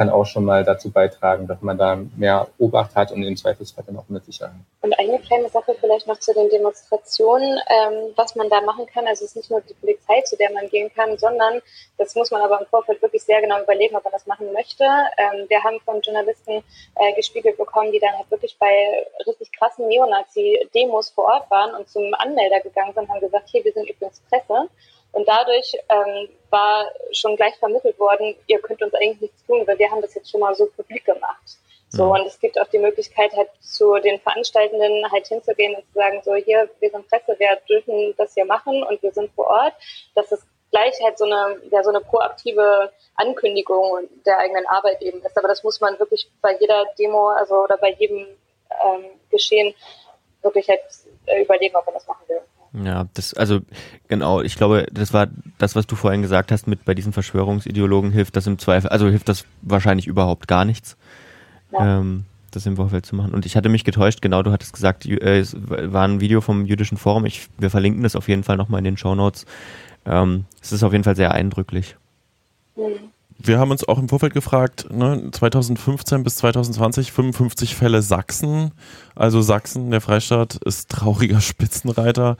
kann 0.00 0.08
auch 0.08 0.24
schon 0.24 0.46
mal 0.46 0.64
dazu 0.64 0.90
beitragen, 0.90 1.46
dass 1.46 1.60
man 1.60 1.76
da 1.76 1.98
mehr 2.16 2.48
Obacht 2.56 2.96
hat 2.96 3.12
und 3.12 3.22
im 3.22 3.36
Zweifelsfall 3.36 3.84
dann 3.86 3.98
auch 3.98 4.08
mit 4.08 4.24
Sicherheit. 4.24 4.54
Und 4.80 4.98
eine 4.98 5.18
kleine 5.18 5.50
Sache 5.50 5.76
vielleicht 5.78 6.06
noch 6.06 6.18
zu 6.18 6.32
den 6.32 6.48
Demonstrationen, 6.48 7.60
ähm, 7.68 8.14
was 8.16 8.34
man 8.34 8.48
da 8.48 8.62
machen 8.62 8.86
kann. 8.86 9.06
Also 9.06 9.26
es 9.26 9.32
ist 9.32 9.36
nicht 9.36 9.50
nur 9.50 9.60
die 9.60 9.74
Polizei, 9.74 10.22
zu 10.22 10.38
der 10.38 10.52
man 10.52 10.70
gehen 10.70 10.90
kann, 10.94 11.18
sondern 11.18 11.60
das 11.98 12.14
muss 12.14 12.30
man 12.30 12.40
aber 12.40 12.58
im 12.60 12.66
Vorfeld 12.68 13.02
wirklich 13.02 13.22
sehr 13.24 13.42
genau 13.42 13.60
überlegen, 13.62 13.94
ob 13.94 14.02
man 14.02 14.14
das 14.14 14.26
machen 14.26 14.50
möchte. 14.54 14.84
Ähm, 15.18 15.44
wir 15.50 15.62
haben 15.62 15.78
von 15.84 16.00
Journalisten 16.00 16.64
äh, 16.94 17.12
gespiegelt 17.14 17.58
bekommen, 17.58 17.92
die 17.92 18.00
dann 18.00 18.16
halt 18.16 18.30
wirklich 18.30 18.56
bei 18.58 19.04
richtig 19.26 19.52
krassen 19.52 19.86
Neonazi-Demos 19.86 21.10
vor 21.10 21.24
Ort 21.26 21.50
waren 21.50 21.74
und 21.74 21.90
zum 21.90 22.14
Anmelder 22.14 22.60
gegangen 22.60 22.94
sind 22.94 23.02
und 23.02 23.10
haben 23.10 23.20
gesagt, 23.20 23.50
hier, 23.50 23.62
wir 23.66 23.74
sind 23.74 23.90
übrigens 23.90 24.22
Presse. 24.30 24.70
Und 25.12 25.26
dadurch 25.26 25.76
ähm, 25.88 26.28
war 26.50 26.86
schon 27.12 27.36
gleich 27.36 27.56
vermittelt 27.56 27.98
worden, 27.98 28.34
ihr 28.46 28.60
könnt 28.60 28.82
uns 28.82 28.94
eigentlich 28.94 29.20
nichts 29.20 29.44
tun, 29.46 29.66
weil 29.66 29.78
wir 29.78 29.90
haben 29.90 30.02
das 30.02 30.14
jetzt 30.14 30.30
schon 30.30 30.40
mal 30.40 30.54
so 30.54 30.66
publik 30.66 31.04
gemacht. 31.04 31.58
So, 31.88 32.04
mhm. 32.04 32.10
und 32.12 32.26
es 32.26 32.38
gibt 32.38 32.60
auch 32.60 32.68
die 32.68 32.78
Möglichkeit, 32.78 33.32
halt 33.36 33.48
zu 33.60 33.98
den 33.98 34.20
Veranstaltenden 34.20 35.10
halt 35.10 35.26
hinzugehen 35.26 35.74
und 35.74 35.84
zu 35.86 35.94
sagen, 35.94 36.20
so 36.24 36.34
hier, 36.34 36.70
wir 36.78 36.90
sind 36.90 37.08
Presse, 37.08 37.34
wir 37.38 37.58
dürfen 37.68 38.14
das 38.16 38.34
hier 38.34 38.44
machen 38.44 38.84
und 38.84 39.02
wir 39.02 39.12
sind 39.12 39.32
vor 39.34 39.48
Ort. 39.48 39.74
Das 40.14 40.30
ist 40.30 40.44
gleich 40.70 40.94
halt 41.02 41.18
so 41.18 41.24
eine, 41.24 41.60
ja, 41.70 41.82
so 41.82 41.90
eine 41.90 42.00
proaktive 42.00 42.92
Ankündigung 43.16 44.08
der 44.24 44.38
eigenen 44.38 44.66
Arbeit 44.66 45.02
eben 45.02 45.20
ist. 45.22 45.36
Aber 45.36 45.48
das 45.48 45.64
muss 45.64 45.80
man 45.80 45.98
wirklich 45.98 46.30
bei 46.40 46.56
jeder 46.60 46.84
Demo, 46.96 47.28
also 47.30 47.56
oder 47.64 47.76
bei 47.76 47.90
jedem 47.98 48.26
ähm, 48.84 49.04
Geschehen 49.30 49.74
wirklich 50.42 50.68
halt 50.68 50.80
äh, 51.26 51.42
überlegen, 51.42 51.76
ob 51.76 51.86
man 51.86 51.94
das 51.94 52.06
machen 52.06 52.24
will. 52.28 52.40
Ja, 52.72 53.08
das, 53.14 53.34
also 53.34 53.60
genau, 54.08 54.42
ich 54.42 54.54
glaube, 54.54 54.86
das 54.92 55.12
war 55.12 55.28
das, 55.58 55.74
was 55.74 55.86
du 55.86 55.96
vorhin 55.96 56.22
gesagt 56.22 56.52
hast, 56.52 56.68
mit 56.68 56.84
bei 56.84 56.94
diesen 56.94 57.12
Verschwörungsideologen 57.12 58.12
hilft 58.12 58.36
das 58.36 58.46
im 58.46 58.58
Zweifel, 58.58 58.90
also 58.90 59.08
hilft 59.08 59.28
das 59.28 59.44
wahrscheinlich 59.62 60.06
überhaupt 60.06 60.46
gar 60.46 60.64
nichts. 60.64 60.96
Ja. 61.72 61.98
Ähm, 61.98 62.24
das 62.52 62.66
im 62.66 62.76
Vorfeld 62.76 63.06
zu 63.06 63.14
machen. 63.14 63.32
Und 63.32 63.46
ich 63.46 63.56
hatte 63.56 63.68
mich 63.68 63.84
getäuscht, 63.84 64.22
genau, 64.22 64.42
du 64.42 64.50
hattest 64.50 64.72
gesagt, 64.72 65.06
äh, 65.06 65.38
es 65.38 65.56
war 65.56 66.06
ein 66.06 66.20
Video 66.20 66.40
vom 66.40 66.66
Jüdischen 66.66 66.98
Forum. 66.98 67.24
Ich, 67.24 67.48
wir 67.58 67.70
verlinken 67.70 68.02
das 68.02 68.16
auf 68.16 68.28
jeden 68.28 68.42
Fall 68.42 68.56
nochmal 68.56 68.78
in 68.78 68.84
den 68.84 68.96
Show 68.96 69.14
Notes. 69.14 69.46
Ähm, 70.04 70.46
es 70.60 70.72
ist 70.72 70.82
auf 70.82 70.92
jeden 70.92 71.04
Fall 71.04 71.16
sehr 71.16 71.32
eindrücklich. 71.32 71.96
Mhm. 72.76 73.10
Wir 73.42 73.58
haben 73.58 73.70
uns 73.70 73.88
auch 73.88 73.98
im 73.98 74.08
Vorfeld 74.08 74.34
gefragt, 74.34 74.88
ne, 74.92 75.30
2015 75.32 76.22
bis 76.22 76.36
2020 76.36 77.10
55 77.10 77.74
Fälle 77.74 78.02
Sachsen. 78.02 78.72
Also 79.14 79.40
Sachsen, 79.40 79.90
der 79.90 80.02
Freistaat, 80.02 80.56
ist 80.56 80.90
trauriger 80.90 81.40
Spitzenreiter. 81.40 82.36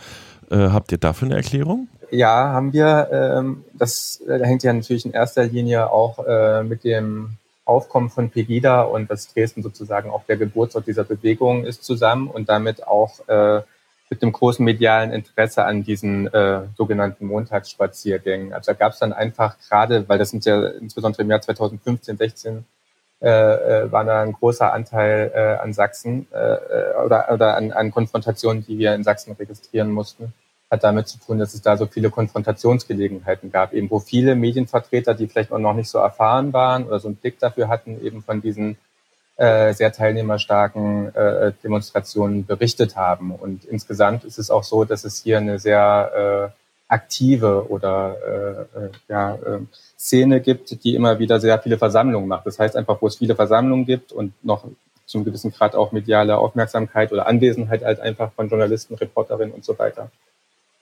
Äh, 0.50 0.56
habt 0.56 0.92
ihr 0.92 0.98
dafür 0.98 1.26
eine 1.26 1.36
Erklärung? 1.36 1.88
Ja, 2.10 2.52
haben 2.52 2.74
wir. 2.74 3.08
Ähm, 3.12 3.64
das 3.72 4.20
äh, 4.28 4.44
hängt 4.44 4.62
ja 4.62 4.72
natürlich 4.72 5.06
in 5.06 5.12
erster 5.12 5.44
Linie 5.44 5.90
auch 5.90 6.18
äh, 6.26 6.62
mit 6.64 6.84
dem 6.84 7.30
Aufkommen 7.64 8.10
von 8.10 8.30
Pegida 8.30 8.82
und 8.82 9.10
dass 9.10 9.32
Dresden 9.32 9.62
sozusagen 9.62 10.10
auch 10.10 10.24
der 10.24 10.36
Geburtsort 10.36 10.86
dieser 10.86 11.04
Bewegung 11.04 11.64
ist 11.64 11.84
zusammen 11.84 12.28
und 12.28 12.48
damit 12.48 12.86
auch 12.86 13.26
äh, 13.28 13.62
mit 14.10 14.22
dem 14.22 14.32
großen 14.32 14.64
medialen 14.64 15.12
Interesse 15.12 15.64
an 15.64 15.84
diesen 15.84 16.26
äh, 16.34 16.62
sogenannten 16.76 17.26
Montagsspaziergängen. 17.26 18.52
Also 18.52 18.72
da 18.72 18.78
gab 18.78 18.92
es 18.92 18.98
dann 18.98 19.12
einfach 19.12 19.56
gerade, 19.68 20.08
weil 20.08 20.18
das 20.18 20.30
sind 20.30 20.44
ja 20.44 20.66
insbesondere 20.66 21.22
im 21.22 21.30
Jahr 21.30 21.40
2015, 21.40 22.16
16 22.16 22.64
äh, 23.22 23.28
äh, 23.28 23.92
war 23.92 24.04
da 24.04 24.22
ein 24.22 24.32
großer 24.32 24.72
Anteil 24.72 25.30
äh, 25.34 25.62
an 25.62 25.74
Sachsen 25.74 26.26
äh, 26.32 26.38
äh, 26.38 26.94
oder, 27.04 27.30
oder 27.30 27.56
an, 27.56 27.70
an 27.70 27.90
Konfrontationen, 27.90 28.64
die 28.64 28.78
wir 28.78 28.94
in 28.94 29.04
Sachsen 29.04 29.32
registrieren 29.32 29.92
mussten, 29.92 30.32
hat 30.70 30.84
damit 30.84 31.06
zu 31.06 31.18
tun, 31.18 31.38
dass 31.38 31.52
es 31.52 31.60
da 31.60 31.76
so 31.76 31.86
viele 31.86 32.08
Konfrontationsgelegenheiten 32.08 33.52
gab, 33.52 33.74
eben 33.74 33.90
wo 33.90 34.00
viele 34.00 34.34
Medienvertreter, 34.36 35.14
die 35.14 35.28
vielleicht 35.28 35.52
auch 35.52 35.58
noch 35.58 35.74
nicht 35.74 35.90
so 35.90 35.98
erfahren 35.98 36.52
waren 36.54 36.86
oder 36.86 36.98
so 36.98 37.08
einen 37.08 37.16
Blick 37.16 37.38
dafür 37.38 37.68
hatten, 37.68 38.02
eben 38.02 38.22
von 38.22 38.40
diesen 38.40 38.78
äh, 39.40 39.72
sehr 39.72 39.90
teilnehmerstarken 39.90 41.14
äh, 41.14 41.52
Demonstrationen 41.64 42.44
berichtet 42.44 42.94
haben. 42.96 43.32
Und 43.34 43.64
insgesamt 43.64 44.24
ist 44.24 44.38
es 44.38 44.50
auch 44.50 44.64
so, 44.64 44.84
dass 44.84 45.04
es 45.04 45.22
hier 45.22 45.38
eine 45.38 45.58
sehr 45.58 46.52
äh, 46.52 46.92
aktive 46.92 47.70
oder 47.70 48.16
äh, 48.22 48.78
äh, 48.78 48.90
ja, 49.08 49.34
äh, 49.36 49.60
Szene 49.98 50.42
gibt, 50.42 50.84
die 50.84 50.94
immer 50.94 51.18
wieder 51.18 51.40
sehr 51.40 51.58
viele 51.58 51.78
Versammlungen 51.78 52.28
macht. 52.28 52.44
Das 52.44 52.58
heißt 52.58 52.76
einfach, 52.76 53.00
wo 53.00 53.06
es 53.06 53.16
viele 53.16 53.34
Versammlungen 53.34 53.86
gibt 53.86 54.12
und 54.12 54.34
noch 54.44 54.66
zum 55.06 55.24
gewissen 55.24 55.52
Grad 55.52 55.74
auch 55.74 55.92
mediale 55.92 56.36
Aufmerksamkeit 56.36 57.10
oder 57.10 57.26
Anwesenheit 57.26 57.82
halt 57.82 58.00
einfach 58.00 58.32
von 58.32 58.50
Journalisten, 58.50 58.94
Reporterinnen 58.94 59.54
und 59.54 59.64
so 59.64 59.78
weiter. 59.78 60.10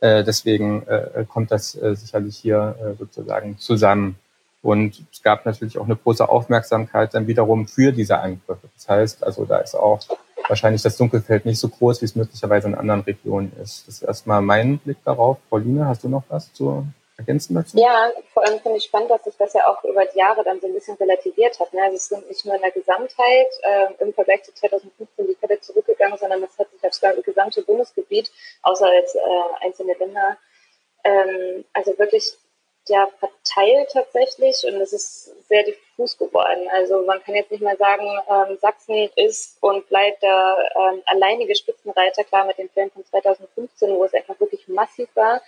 Äh, 0.00 0.24
deswegen 0.24 0.84
äh, 0.88 1.24
kommt 1.28 1.52
das 1.52 1.80
äh, 1.80 1.94
sicherlich 1.94 2.36
hier 2.36 2.74
äh, 2.80 2.98
sozusagen 2.98 3.56
zusammen. 3.58 4.16
Und 4.62 5.04
es 5.12 5.22
gab 5.22 5.46
natürlich 5.46 5.78
auch 5.78 5.84
eine 5.84 5.96
große 5.96 6.28
Aufmerksamkeit 6.28 7.14
dann 7.14 7.26
wiederum 7.26 7.68
für 7.68 7.92
diese 7.92 8.18
Angriffe. 8.18 8.68
Das 8.74 8.88
heißt, 8.88 9.24
also 9.24 9.44
da 9.44 9.58
ist 9.58 9.74
auch 9.74 10.00
wahrscheinlich 10.48 10.82
das 10.82 10.96
Dunkelfeld 10.96 11.46
nicht 11.46 11.60
so 11.60 11.68
groß, 11.68 12.00
wie 12.00 12.06
es 12.06 12.16
möglicherweise 12.16 12.68
in 12.68 12.74
anderen 12.74 13.02
Regionen 13.02 13.52
ist. 13.62 13.86
Das 13.86 13.96
ist 13.96 14.02
erstmal 14.02 14.42
mein 14.42 14.78
Blick 14.78 14.98
darauf. 15.04 15.38
Pauline, 15.48 15.86
hast 15.86 16.02
du 16.04 16.08
noch 16.08 16.24
was 16.28 16.52
zu 16.52 16.84
ergänzen 17.16 17.54
dazu? 17.54 17.76
Ja, 17.76 18.10
vor 18.32 18.44
allem 18.46 18.58
finde 18.60 18.78
ich 18.78 18.84
spannend, 18.84 19.10
dass 19.10 19.24
sich 19.24 19.36
das 19.36 19.52
ja 19.52 19.66
auch 19.66 19.84
über 19.84 20.04
die 20.06 20.18
Jahre 20.18 20.42
dann 20.44 20.60
so 20.60 20.66
ein 20.66 20.72
bisschen 20.72 20.96
relativiert 20.96 21.58
hat. 21.60 21.72
Ne? 21.72 21.82
Also 21.82 21.96
es 21.96 22.08
sind 22.08 22.28
nicht 22.28 22.44
nur 22.44 22.54
in 22.54 22.62
der 22.62 22.70
Gesamtheit 22.70 23.46
äh, 23.62 24.02
im 24.02 24.14
Vergleich 24.14 24.42
zu 24.44 24.54
2015 24.54 25.26
die 25.26 25.34
Fälle 25.34 25.60
zurückgegangen, 25.60 26.18
sondern 26.18 26.40
das 26.40 26.58
hat 26.58 26.68
sich 26.70 26.84
aufs 26.84 27.24
gesamte 27.24 27.62
Bundesgebiet, 27.62 28.30
außer 28.62 28.92
jetzt 28.94 29.16
äh, 29.16 29.64
einzelne 29.66 29.94
Länder, 29.94 30.36
ähm, 31.04 31.64
also 31.72 31.96
wirklich 31.98 32.36
ja 32.88 33.09
verteilt 33.18 33.90
tatsächlich 33.92 34.64
und 34.66 34.81
es 34.81 34.92
ist 34.92 35.48
sehr 35.48 35.64
diffus 35.64 36.16
geworden. 36.18 36.68
Also 36.72 37.03
man 37.03 37.22
kann 37.22 37.35
jetzt 37.35 37.51
nicht 37.51 37.62
mal 37.62 37.77
sagen, 37.77 38.07
ähm, 38.31 38.59
Sachsen 38.61 39.11
ist 39.16 39.57
und 39.61 39.88
bleibt 39.88 40.22
der 40.22 40.70
ähm, 40.77 41.03
alleinige 41.07 41.55
Spitzenreiter, 41.55 42.24
klar 42.24 42.46
mit 42.46 42.59
den 42.59 42.68
Fällen 42.70 42.90
von 42.90 43.05
2015, 43.05 43.90
wo 43.90 44.05
es 44.05 44.14
einfach 44.14 44.38
wirklich 44.40 44.66
massiv 44.68 45.09
war, 45.14 45.40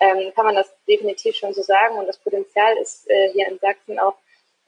ähm, 0.00 0.32
kann 0.34 0.44
man 0.44 0.54
das 0.54 0.70
definitiv 0.86 1.36
schon 1.36 1.54
so 1.54 1.62
sagen 1.62 1.96
und 1.96 2.06
das 2.06 2.18
Potenzial 2.18 2.76
ist 2.78 3.08
äh, 3.08 3.30
hier 3.32 3.48
in 3.48 3.58
Sachsen 3.58 3.98
auch 3.98 4.14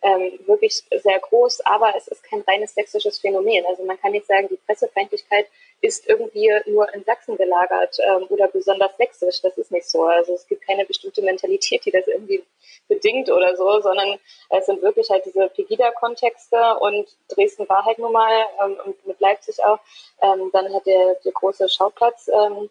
ähm, 0.02 0.38
wirklich 0.46 0.84
sehr 0.90 1.18
groß, 1.18 1.61
aber 1.66 1.94
es 1.96 2.06
ist 2.08 2.22
kein 2.22 2.42
reines 2.42 2.74
sächsisches 2.74 3.18
Phänomen. 3.18 3.66
Also 3.66 3.84
man 3.84 4.00
kann 4.00 4.12
nicht 4.12 4.26
sagen, 4.26 4.48
die 4.48 4.58
Pressefeindlichkeit 4.66 5.46
ist 5.80 6.08
irgendwie 6.08 6.52
nur 6.66 6.92
in 6.94 7.04
Sachsen 7.04 7.37
gelagert 7.37 7.98
ähm, 8.04 8.26
oder 8.28 8.48
besonders 8.48 8.96
sächsisch. 8.96 9.40
Das 9.42 9.58
ist 9.58 9.72
nicht 9.72 9.88
so. 9.88 10.04
Also 10.04 10.34
es 10.34 10.46
gibt 10.46 10.66
keine 10.66 10.84
bestimmte 10.84 11.22
Mentalität, 11.22 11.84
die 11.84 11.90
das 11.90 12.06
irgendwie 12.06 12.44
bedingt 12.87 13.30
oder 13.30 13.56
so, 13.56 13.80
sondern 13.80 14.18
es 14.50 14.66
sind 14.66 14.82
wirklich 14.82 15.11
halt 15.11 15.24
diese 15.24 15.48
Pegida-Kontexte 15.48 16.78
und 16.80 17.08
Dresden 17.28 17.68
war 17.68 17.84
halt 17.84 17.98
nun 17.98 18.12
mal 18.12 18.46
ähm, 18.64 18.76
und 18.84 19.06
mit 19.06 19.20
Leipzig 19.20 19.62
auch. 19.64 19.80
Ähm, 20.22 20.50
dann 20.52 20.72
hat 20.72 20.87
der, 20.87 21.16
der 21.24 21.32
große 21.32 21.68
Schauplatz 21.68 22.28
ähm, 22.28 22.70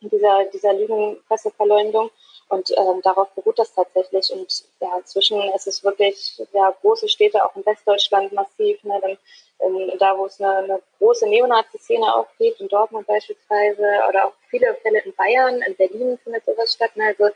dieser, 0.00 0.44
dieser 0.52 0.74
Lügenpresseverleumdung. 0.74 2.10
Und 2.48 2.70
ähm, 2.76 3.00
darauf 3.02 3.28
beruht 3.30 3.58
das 3.58 3.74
tatsächlich. 3.74 4.30
Und 4.32 4.64
ja, 4.80 4.96
inzwischen 4.98 5.40
ist 5.54 5.66
es 5.66 5.82
wirklich 5.82 6.40
ja, 6.52 6.74
große 6.80 7.08
Städte, 7.08 7.44
auch 7.44 7.54
in 7.56 7.66
Westdeutschland 7.66 8.32
massiv. 8.32 8.82
Ne, 8.84 9.00
dann, 9.00 9.18
ähm, 9.60 9.92
da, 9.98 10.16
wo 10.16 10.26
es 10.26 10.40
eine, 10.40 10.56
eine 10.58 10.82
große 10.98 11.28
Neonazi-Szene 11.28 12.14
auch 12.14 12.28
gibt, 12.38 12.60
in 12.60 12.68
Dortmund 12.68 13.06
beispielsweise, 13.06 13.84
oder 14.08 14.26
auch 14.26 14.32
viele 14.48 14.74
Fälle 14.76 15.00
in 15.00 15.14
Bayern, 15.14 15.60
in 15.62 15.74
Berlin 15.74 16.18
findet 16.22 16.44
sowas 16.44 16.72
statt. 16.72 16.96
Ne, 16.96 17.06
also 17.06 17.34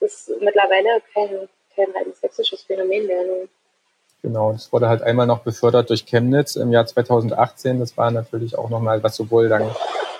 es 0.00 0.28
ist 0.28 0.40
mittlerweile 0.40 1.02
kein, 1.14 1.48
kein 1.76 1.90
rein 1.92 2.12
sächsisches 2.14 2.64
Phänomen 2.64 3.06
mehr. 3.06 3.22
Ne. 3.22 3.48
Genau, 4.22 4.52
das 4.52 4.72
wurde 4.72 4.88
halt 4.88 5.02
einmal 5.02 5.26
noch 5.26 5.40
befördert 5.40 5.90
durch 5.90 6.04
Chemnitz 6.04 6.56
im 6.56 6.72
Jahr 6.72 6.86
2018. 6.86 7.78
Das 7.78 7.96
war 7.96 8.10
natürlich 8.10 8.58
auch 8.58 8.68
nochmal, 8.68 9.02
was 9.02 9.14
sowohl 9.16 9.48
dann 9.48 9.70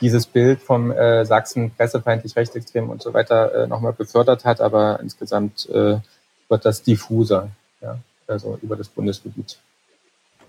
dieses 0.01 0.27
Bild 0.27 0.61
vom 0.61 0.93
äh, 0.93 1.25
Sachsen 1.25 1.73
pressefeindlich, 1.73 2.37
rechtsextrem 2.37 2.91
und 2.91 3.03
so 3.03 3.13
weiter 3.13 3.65
äh, 3.65 3.67
nochmal 3.67 3.93
befördert 3.93 4.45
hat, 4.45 4.61
aber 4.61 5.01
insgesamt 5.01 5.69
äh, 5.71 5.97
wird 6.49 6.65
das 6.65 6.83
diffuser, 6.83 7.49
ja, 7.81 7.99
also 8.27 8.59
über 8.63 8.77
das 8.77 8.89
Bundesgebiet. 8.89 9.59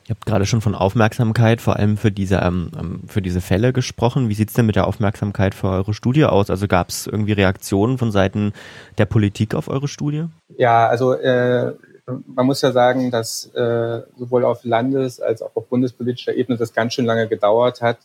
Ihr 0.07 0.15
habt 0.15 0.25
gerade 0.25 0.47
schon 0.47 0.61
von 0.61 0.73
Aufmerksamkeit, 0.73 1.61
vor 1.61 1.75
allem 1.75 1.95
für 1.95 2.11
diese, 2.11 2.37
ähm, 2.37 2.71
ähm 2.79 3.01
für 3.07 3.21
diese 3.21 3.41
Fälle 3.41 3.73
gesprochen. 3.73 4.27
Wie 4.27 4.33
sieht's 4.33 4.53
denn 4.53 4.65
mit 4.65 4.75
der 4.75 4.87
Aufmerksamkeit 4.87 5.53
für 5.53 5.69
eure 5.69 5.93
Studie 5.93 6.25
aus? 6.25 6.49
Also 6.49 6.67
gab 6.67 6.89
es 6.89 7.05
irgendwie 7.05 7.33
Reaktionen 7.33 7.99
von 7.99 8.11
Seiten 8.11 8.53
der 8.97 9.05
Politik 9.05 9.53
auf 9.53 9.67
eure 9.67 9.87
Studie? 9.87 10.25
Ja, 10.57 10.87
also 10.87 11.13
äh, 11.13 11.73
man 12.25 12.45
muss 12.45 12.61
ja 12.61 12.71
sagen, 12.71 13.11
dass 13.11 13.45
äh, 13.53 14.01
sowohl 14.17 14.45
auf 14.45 14.63
Landes- 14.63 15.19
als 15.19 15.41
auch 15.41 15.55
auf 15.55 15.67
bundespolitischer 15.67 16.33
Ebene 16.33 16.57
das 16.57 16.73
ganz 16.73 16.93
schön 16.93 17.05
lange 17.05 17.27
gedauert 17.27 17.81
hat, 17.81 17.97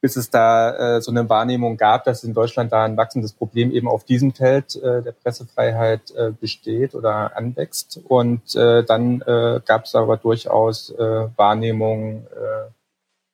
bis 0.00 0.16
es 0.16 0.30
da 0.30 0.96
äh, 0.96 1.00
so 1.00 1.10
eine 1.10 1.28
Wahrnehmung 1.28 1.76
gab, 1.76 2.04
dass 2.04 2.22
in 2.22 2.34
Deutschland 2.34 2.72
da 2.72 2.84
ein 2.84 2.96
wachsendes 2.96 3.32
Problem 3.32 3.72
eben 3.72 3.88
auf 3.88 4.04
diesem 4.04 4.32
Feld 4.32 4.76
äh, 4.76 5.02
der 5.02 5.12
Pressefreiheit 5.12 6.12
äh, 6.12 6.30
besteht 6.30 6.94
oder 6.94 7.36
anwächst. 7.36 8.00
Und 8.06 8.54
äh, 8.54 8.84
dann 8.84 9.22
äh, 9.22 9.60
gab 9.66 9.84
es 9.84 9.94
aber 9.94 10.16
durchaus 10.16 10.90
äh, 10.90 11.26
Wahrnehmungen, 11.36 12.26
äh, 12.26 12.70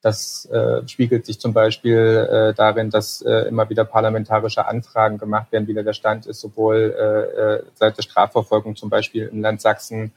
das 0.04 0.44
äh, 0.50 0.86
spiegelt 0.86 1.24
sich 1.24 1.40
zum 1.40 1.54
Beispiel 1.54 1.96
äh, 2.30 2.54
darin, 2.54 2.90
dass 2.90 3.22
äh, 3.22 3.48
immer 3.48 3.70
wieder 3.70 3.86
parlamentarische 3.86 4.66
Anfragen 4.66 5.16
gemacht 5.16 5.50
werden, 5.50 5.66
wie 5.66 5.72
der 5.72 5.94
Stand 5.94 6.26
ist, 6.26 6.40
sowohl 6.40 6.94
äh, 6.94 7.40
äh, 7.40 7.62
seit 7.72 7.96
der 7.96 8.02
Strafverfolgung 8.02 8.76
zum 8.76 8.90
Beispiel 8.90 9.28
im 9.28 9.40
Land 9.40 9.62
Sachsen 9.62 10.12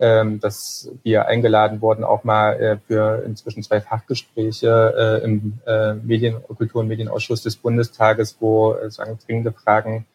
ähm, 0.00 0.40
dass 0.40 0.90
wir 1.02 1.26
eingeladen 1.26 1.80
wurden, 1.82 2.04
auch 2.04 2.24
mal 2.24 2.54
äh, 2.54 2.78
für 2.78 3.22
inzwischen 3.24 3.62
zwei 3.62 3.82
Fachgespräche 3.82 5.20
im 5.22 5.60
Medien-, 6.02 6.42
Kultur- 6.42 6.80
und 6.80 6.88
Medienausschuss 6.88 7.42
des 7.42 7.56
Bundestages, 7.56 8.38
wo 8.40 8.74
sagen, 8.88 9.18
dringende 9.26 9.52
Fragen 9.52 10.06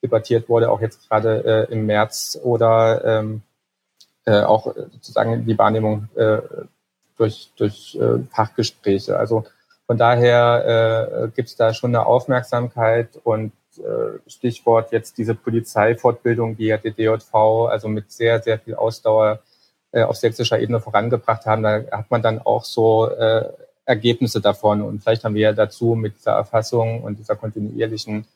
debattiert 0.00 0.48
wurde, 0.48 0.70
auch 0.70 0.80
jetzt 0.80 1.08
gerade 1.08 1.66
im 1.70 1.86
März 1.86 2.38
oder 2.40 3.04
ähm, 3.04 3.42
äh, 4.24 4.42
auch 4.42 4.72
sozusagen 4.92 5.44
die 5.44 5.58
Wahrnehmung 5.58 6.08
durch, 7.22 7.52
durch 7.56 7.96
äh, 8.00 8.18
Fachgespräche. 8.30 9.16
Also 9.16 9.44
von 9.86 9.96
daher 9.96 11.24
äh, 11.24 11.28
gibt 11.28 11.48
es 11.48 11.56
da 11.56 11.72
schon 11.72 11.90
eine 11.94 12.06
Aufmerksamkeit 12.06 13.20
und 13.22 13.52
äh, 13.78 14.18
Stichwort 14.28 14.92
jetzt 14.92 15.18
diese 15.18 15.34
Polizeifortbildung, 15.34 16.56
die 16.56 16.66
ja 16.66 16.76
die 16.78 16.92
DJV 16.92 17.34
also 17.70 17.88
mit 17.88 18.10
sehr, 18.10 18.42
sehr 18.42 18.58
viel 18.58 18.74
Ausdauer 18.74 19.40
äh, 19.92 20.02
auf 20.02 20.16
sächsischer 20.16 20.58
Ebene 20.58 20.80
vorangebracht 20.80 21.46
haben. 21.46 21.62
Da 21.62 21.82
hat 21.90 22.10
man 22.10 22.22
dann 22.22 22.40
auch 22.40 22.64
so 22.64 23.08
äh, 23.08 23.48
Ergebnisse 23.84 24.40
davon. 24.40 24.82
Und 24.82 25.02
vielleicht 25.02 25.24
haben 25.24 25.34
wir 25.34 25.42
ja 25.42 25.52
dazu 25.52 25.94
mit 25.94 26.16
dieser 26.16 26.32
Erfassung 26.32 27.02
und 27.02 27.18
dieser 27.18 27.36
kontinuierlichen 27.36 28.26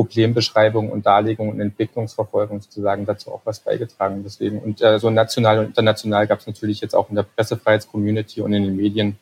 Problembeschreibung 0.00 0.90
und 0.90 1.04
Darlegung 1.04 1.50
und 1.50 1.60
Entwicklungsverfolgung 1.60 2.62
sozusagen 2.62 3.04
dazu 3.04 3.30
auch 3.32 3.42
was 3.44 3.60
beigetragen. 3.60 4.22
Deswegen 4.24 4.58
und 4.58 4.80
äh, 4.80 4.98
so 4.98 5.10
national 5.10 5.58
und 5.58 5.66
international 5.66 6.26
gab 6.26 6.38
es 6.38 6.46
natürlich 6.46 6.80
jetzt 6.80 6.94
auch 6.94 7.10
in 7.10 7.16
der 7.16 7.24
Pressefreiheitscommunity 7.24 8.40
und 8.40 8.54
in 8.54 8.62
den 8.62 8.76
Medien 8.76 9.18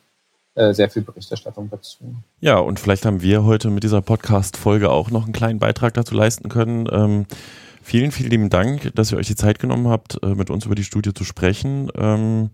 äh, 0.55 0.73
sehr 0.73 0.89
viel 0.89 1.01
Berichterstattung 1.01 1.69
dazu. 1.69 1.97
Ja, 2.39 2.59
und 2.59 2.79
vielleicht 2.79 3.05
haben 3.05 3.21
wir 3.21 3.43
heute 3.43 3.69
mit 3.69 3.83
dieser 3.83 4.01
Podcast-Folge 4.01 4.89
auch 4.89 5.11
noch 5.11 5.25
einen 5.25 5.33
kleinen 5.33 5.59
Beitrag 5.59 5.93
dazu 5.95 6.15
leisten 6.15 6.47
können. 6.47 6.87
Ähm, 6.89 7.25
vielen, 7.83 8.11
vielen 8.11 8.29
lieben 8.29 8.49
Dank, 8.49 8.95
dass 8.95 9.11
ihr 9.11 9.17
euch 9.17 9.27
die 9.27 9.35
Zeit 9.35 9.59
genommen 9.59 9.89
habt, 9.89 10.23
äh, 10.23 10.27
mit 10.27 10.49
uns 10.49 10.65
über 10.65 10.75
die 10.75 10.85
Studie 10.85 11.13
zu 11.13 11.25
sprechen. 11.25 11.91
Ähm, 11.97 12.51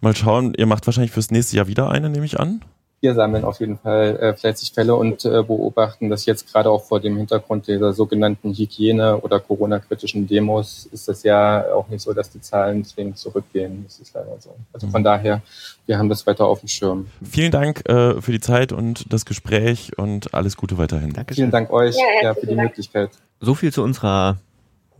mal 0.00 0.16
schauen, 0.16 0.54
ihr 0.56 0.64
macht 0.64 0.86
wahrscheinlich 0.86 1.12
fürs 1.12 1.30
nächste 1.30 1.58
Jahr 1.58 1.66
wieder 1.66 1.90
eine, 1.90 2.08
nehme 2.08 2.24
ich 2.24 2.40
an 2.40 2.62
wir 3.00 3.14
sammeln 3.14 3.44
auf 3.44 3.60
jeden 3.60 3.78
Fall 3.78 4.18
äh, 4.20 4.34
fleißig 4.34 4.72
Fälle 4.72 4.94
und 4.94 5.24
äh, 5.24 5.42
beobachten 5.42 6.10
das 6.10 6.26
jetzt 6.26 6.52
gerade 6.52 6.70
auch 6.70 6.84
vor 6.84 7.00
dem 7.00 7.16
Hintergrund 7.16 7.66
dieser 7.66 7.94
sogenannten 7.94 8.52
Hygiene- 8.52 9.18
oder 9.18 9.40
Corona-kritischen 9.40 10.26
Demos 10.26 10.86
ist 10.92 11.08
das 11.08 11.22
ja 11.22 11.64
auch 11.72 11.88
nicht 11.88 12.02
so, 12.02 12.12
dass 12.12 12.30
die 12.30 12.40
Zahlen 12.40 12.84
zwingend 12.84 13.16
zurückgehen. 13.16 13.84
Das 13.84 14.00
ist 14.00 14.14
leider 14.14 14.36
so. 14.38 14.54
Also 14.72 14.88
von 14.88 15.00
mhm. 15.00 15.04
daher, 15.04 15.42
wir 15.86 15.98
haben 15.98 16.10
das 16.10 16.26
weiter 16.26 16.46
auf 16.46 16.60
dem 16.60 16.68
Schirm. 16.68 17.06
Vielen 17.22 17.50
Dank 17.50 17.88
äh, 17.88 18.20
für 18.20 18.32
die 18.32 18.40
Zeit 18.40 18.72
und 18.72 19.10
das 19.12 19.24
Gespräch 19.24 19.96
und 19.96 20.34
alles 20.34 20.58
Gute 20.58 20.76
weiterhin. 20.76 21.14
Dankeschön. 21.14 21.44
Vielen 21.44 21.50
Dank 21.50 21.72
euch 21.72 21.96
ja, 21.96 22.04
ja, 22.22 22.34
für 22.34 22.46
die 22.46 22.54
Dank. 22.54 22.68
Möglichkeit. 22.68 23.10
So 23.40 23.54
viel 23.54 23.72
zu 23.72 23.82
unserer 23.82 24.36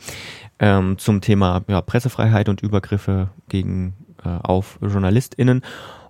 ähm, 0.60 0.98
zum 0.98 1.22
Thema 1.22 1.64
ja, 1.68 1.82
Pressefreiheit 1.82 2.50
und 2.50 2.62
Übergriffe 2.62 3.30
gegen 3.50 3.94
äh, 4.24 4.30
auf 4.30 4.80
JournalistInnen. 4.82 5.62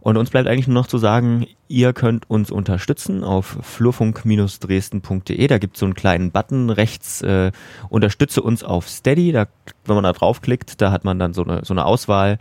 Und 0.04 0.18
uns 0.18 0.32
bleibt 0.32 0.50
eigentlich 0.50 0.68
nur 0.68 0.74
noch 0.74 0.88
zu 0.88 0.98
sagen, 0.98 1.48
ihr 1.70 1.94
könnt 1.94 2.30
uns 2.30 2.52
unterstützen 2.52 3.24
auf 3.24 3.58
flurfunk-dresden.de. 3.62 5.48
Da 5.48 5.58
gibt 5.60 5.76
es 5.76 5.80
so 5.80 5.86
einen 5.86 5.96
kleinen 5.96 6.32
Button 6.32 6.70
rechts, 6.70 7.22
äh, 7.22 7.54
unterstütze 7.88 8.41
uns 8.41 8.66
auf 8.66 8.89
Steady. 8.89 9.32
Da, 9.32 9.48
wenn 9.86 9.96
man 9.96 10.04
da 10.04 10.12
draufklickt, 10.12 10.82
da 10.82 10.91
hat 10.91 11.06
man 11.06 11.20
dann 11.20 11.34
so 11.34 11.46
eine, 11.46 11.64
so 11.64 11.74
eine 11.74 11.86
Auswahl. 11.86 12.38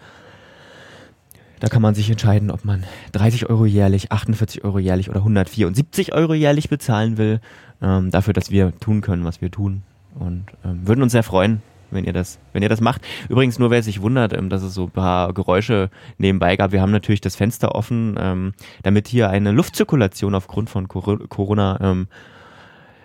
Da 1.60 1.68
kann 1.68 1.82
man 1.82 1.94
sich 1.94 2.10
entscheiden, 2.10 2.50
ob 2.50 2.64
man 2.64 2.82
30 3.12 3.48
Euro 3.48 3.64
jährlich, 3.64 4.10
48 4.10 4.64
Euro 4.64 4.80
jährlich 4.80 5.08
oder 5.08 5.20
174 5.20 6.12
Euro 6.12 6.34
jährlich 6.34 6.68
bezahlen 6.68 7.16
will. 7.16 7.40
Ähm, 7.80 8.10
dafür, 8.10 8.32
dass 8.34 8.50
wir 8.50 8.76
tun 8.80 9.02
können, 9.02 9.24
was 9.24 9.40
wir 9.40 9.52
tun. 9.52 9.84
Und 10.16 10.46
ähm, 10.64 10.84
würden 10.84 11.02
uns 11.02 11.12
sehr 11.12 11.22
freuen, 11.22 11.62
wenn 11.92 12.04
ihr 12.04 12.12
das, 12.12 12.38
wenn 12.52 12.62
ihr 12.62 12.68
das 12.68 12.80
macht. 12.80 13.02
Übrigens 13.28 13.58
nur, 13.58 13.70
wer 13.70 13.82
sich 13.82 14.00
wundert, 14.00 14.32
ähm, 14.32 14.48
dass 14.48 14.62
es 14.62 14.74
so 14.74 14.84
ein 14.84 14.90
paar 14.90 15.32
Geräusche 15.32 15.90
nebenbei 16.18 16.56
gab. 16.56 16.72
Wir 16.72 16.80
haben 16.80 16.92
natürlich 16.92 17.20
das 17.20 17.36
Fenster 17.36 17.74
offen, 17.74 18.16
ähm, 18.18 18.54
damit 18.82 19.08
hier 19.08 19.30
eine 19.30 19.52
Luftzirkulation 19.52 20.34
aufgrund 20.34 20.70
von 20.70 20.88
Corona, 20.88 21.78
ähm, 21.80 22.08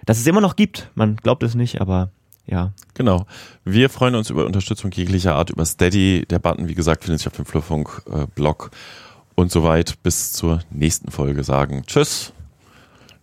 dass 0.05 0.19
es 0.19 0.27
immer 0.27 0.41
noch 0.41 0.55
gibt. 0.55 0.91
Man 0.95 1.17
glaubt 1.17 1.43
es 1.43 1.55
nicht, 1.55 1.81
aber 1.81 2.09
ja. 2.45 2.71
Genau. 2.93 3.25
Wir 3.65 3.89
freuen 3.89 4.15
uns 4.15 4.29
über 4.29 4.45
Unterstützung 4.45 4.91
jeglicher 4.91 5.35
Art 5.35 5.49
über 5.49 5.65
Steady. 5.65 6.25
Der 6.29 6.39
Button, 6.39 6.67
wie 6.67 6.75
gesagt, 6.75 7.03
findet 7.03 7.19
sich 7.19 7.27
auf 7.27 7.35
dem 7.35 7.45
Flurfunk-Blog. 7.45 8.71
Und 9.35 9.51
soweit 9.51 10.01
bis 10.01 10.31
zur 10.33 10.61
nächsten 10.71 11.11
Folge 11.11 11.43
sagen 11.43 11.83
Tschüss. 11.85 12.33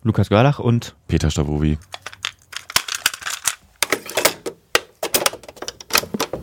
Lukas 0.03 0.29
Görlach 0.29 0.59
und 0.59 0.95
Peter 1.07 1.31
Stavovi. 1.31 1.79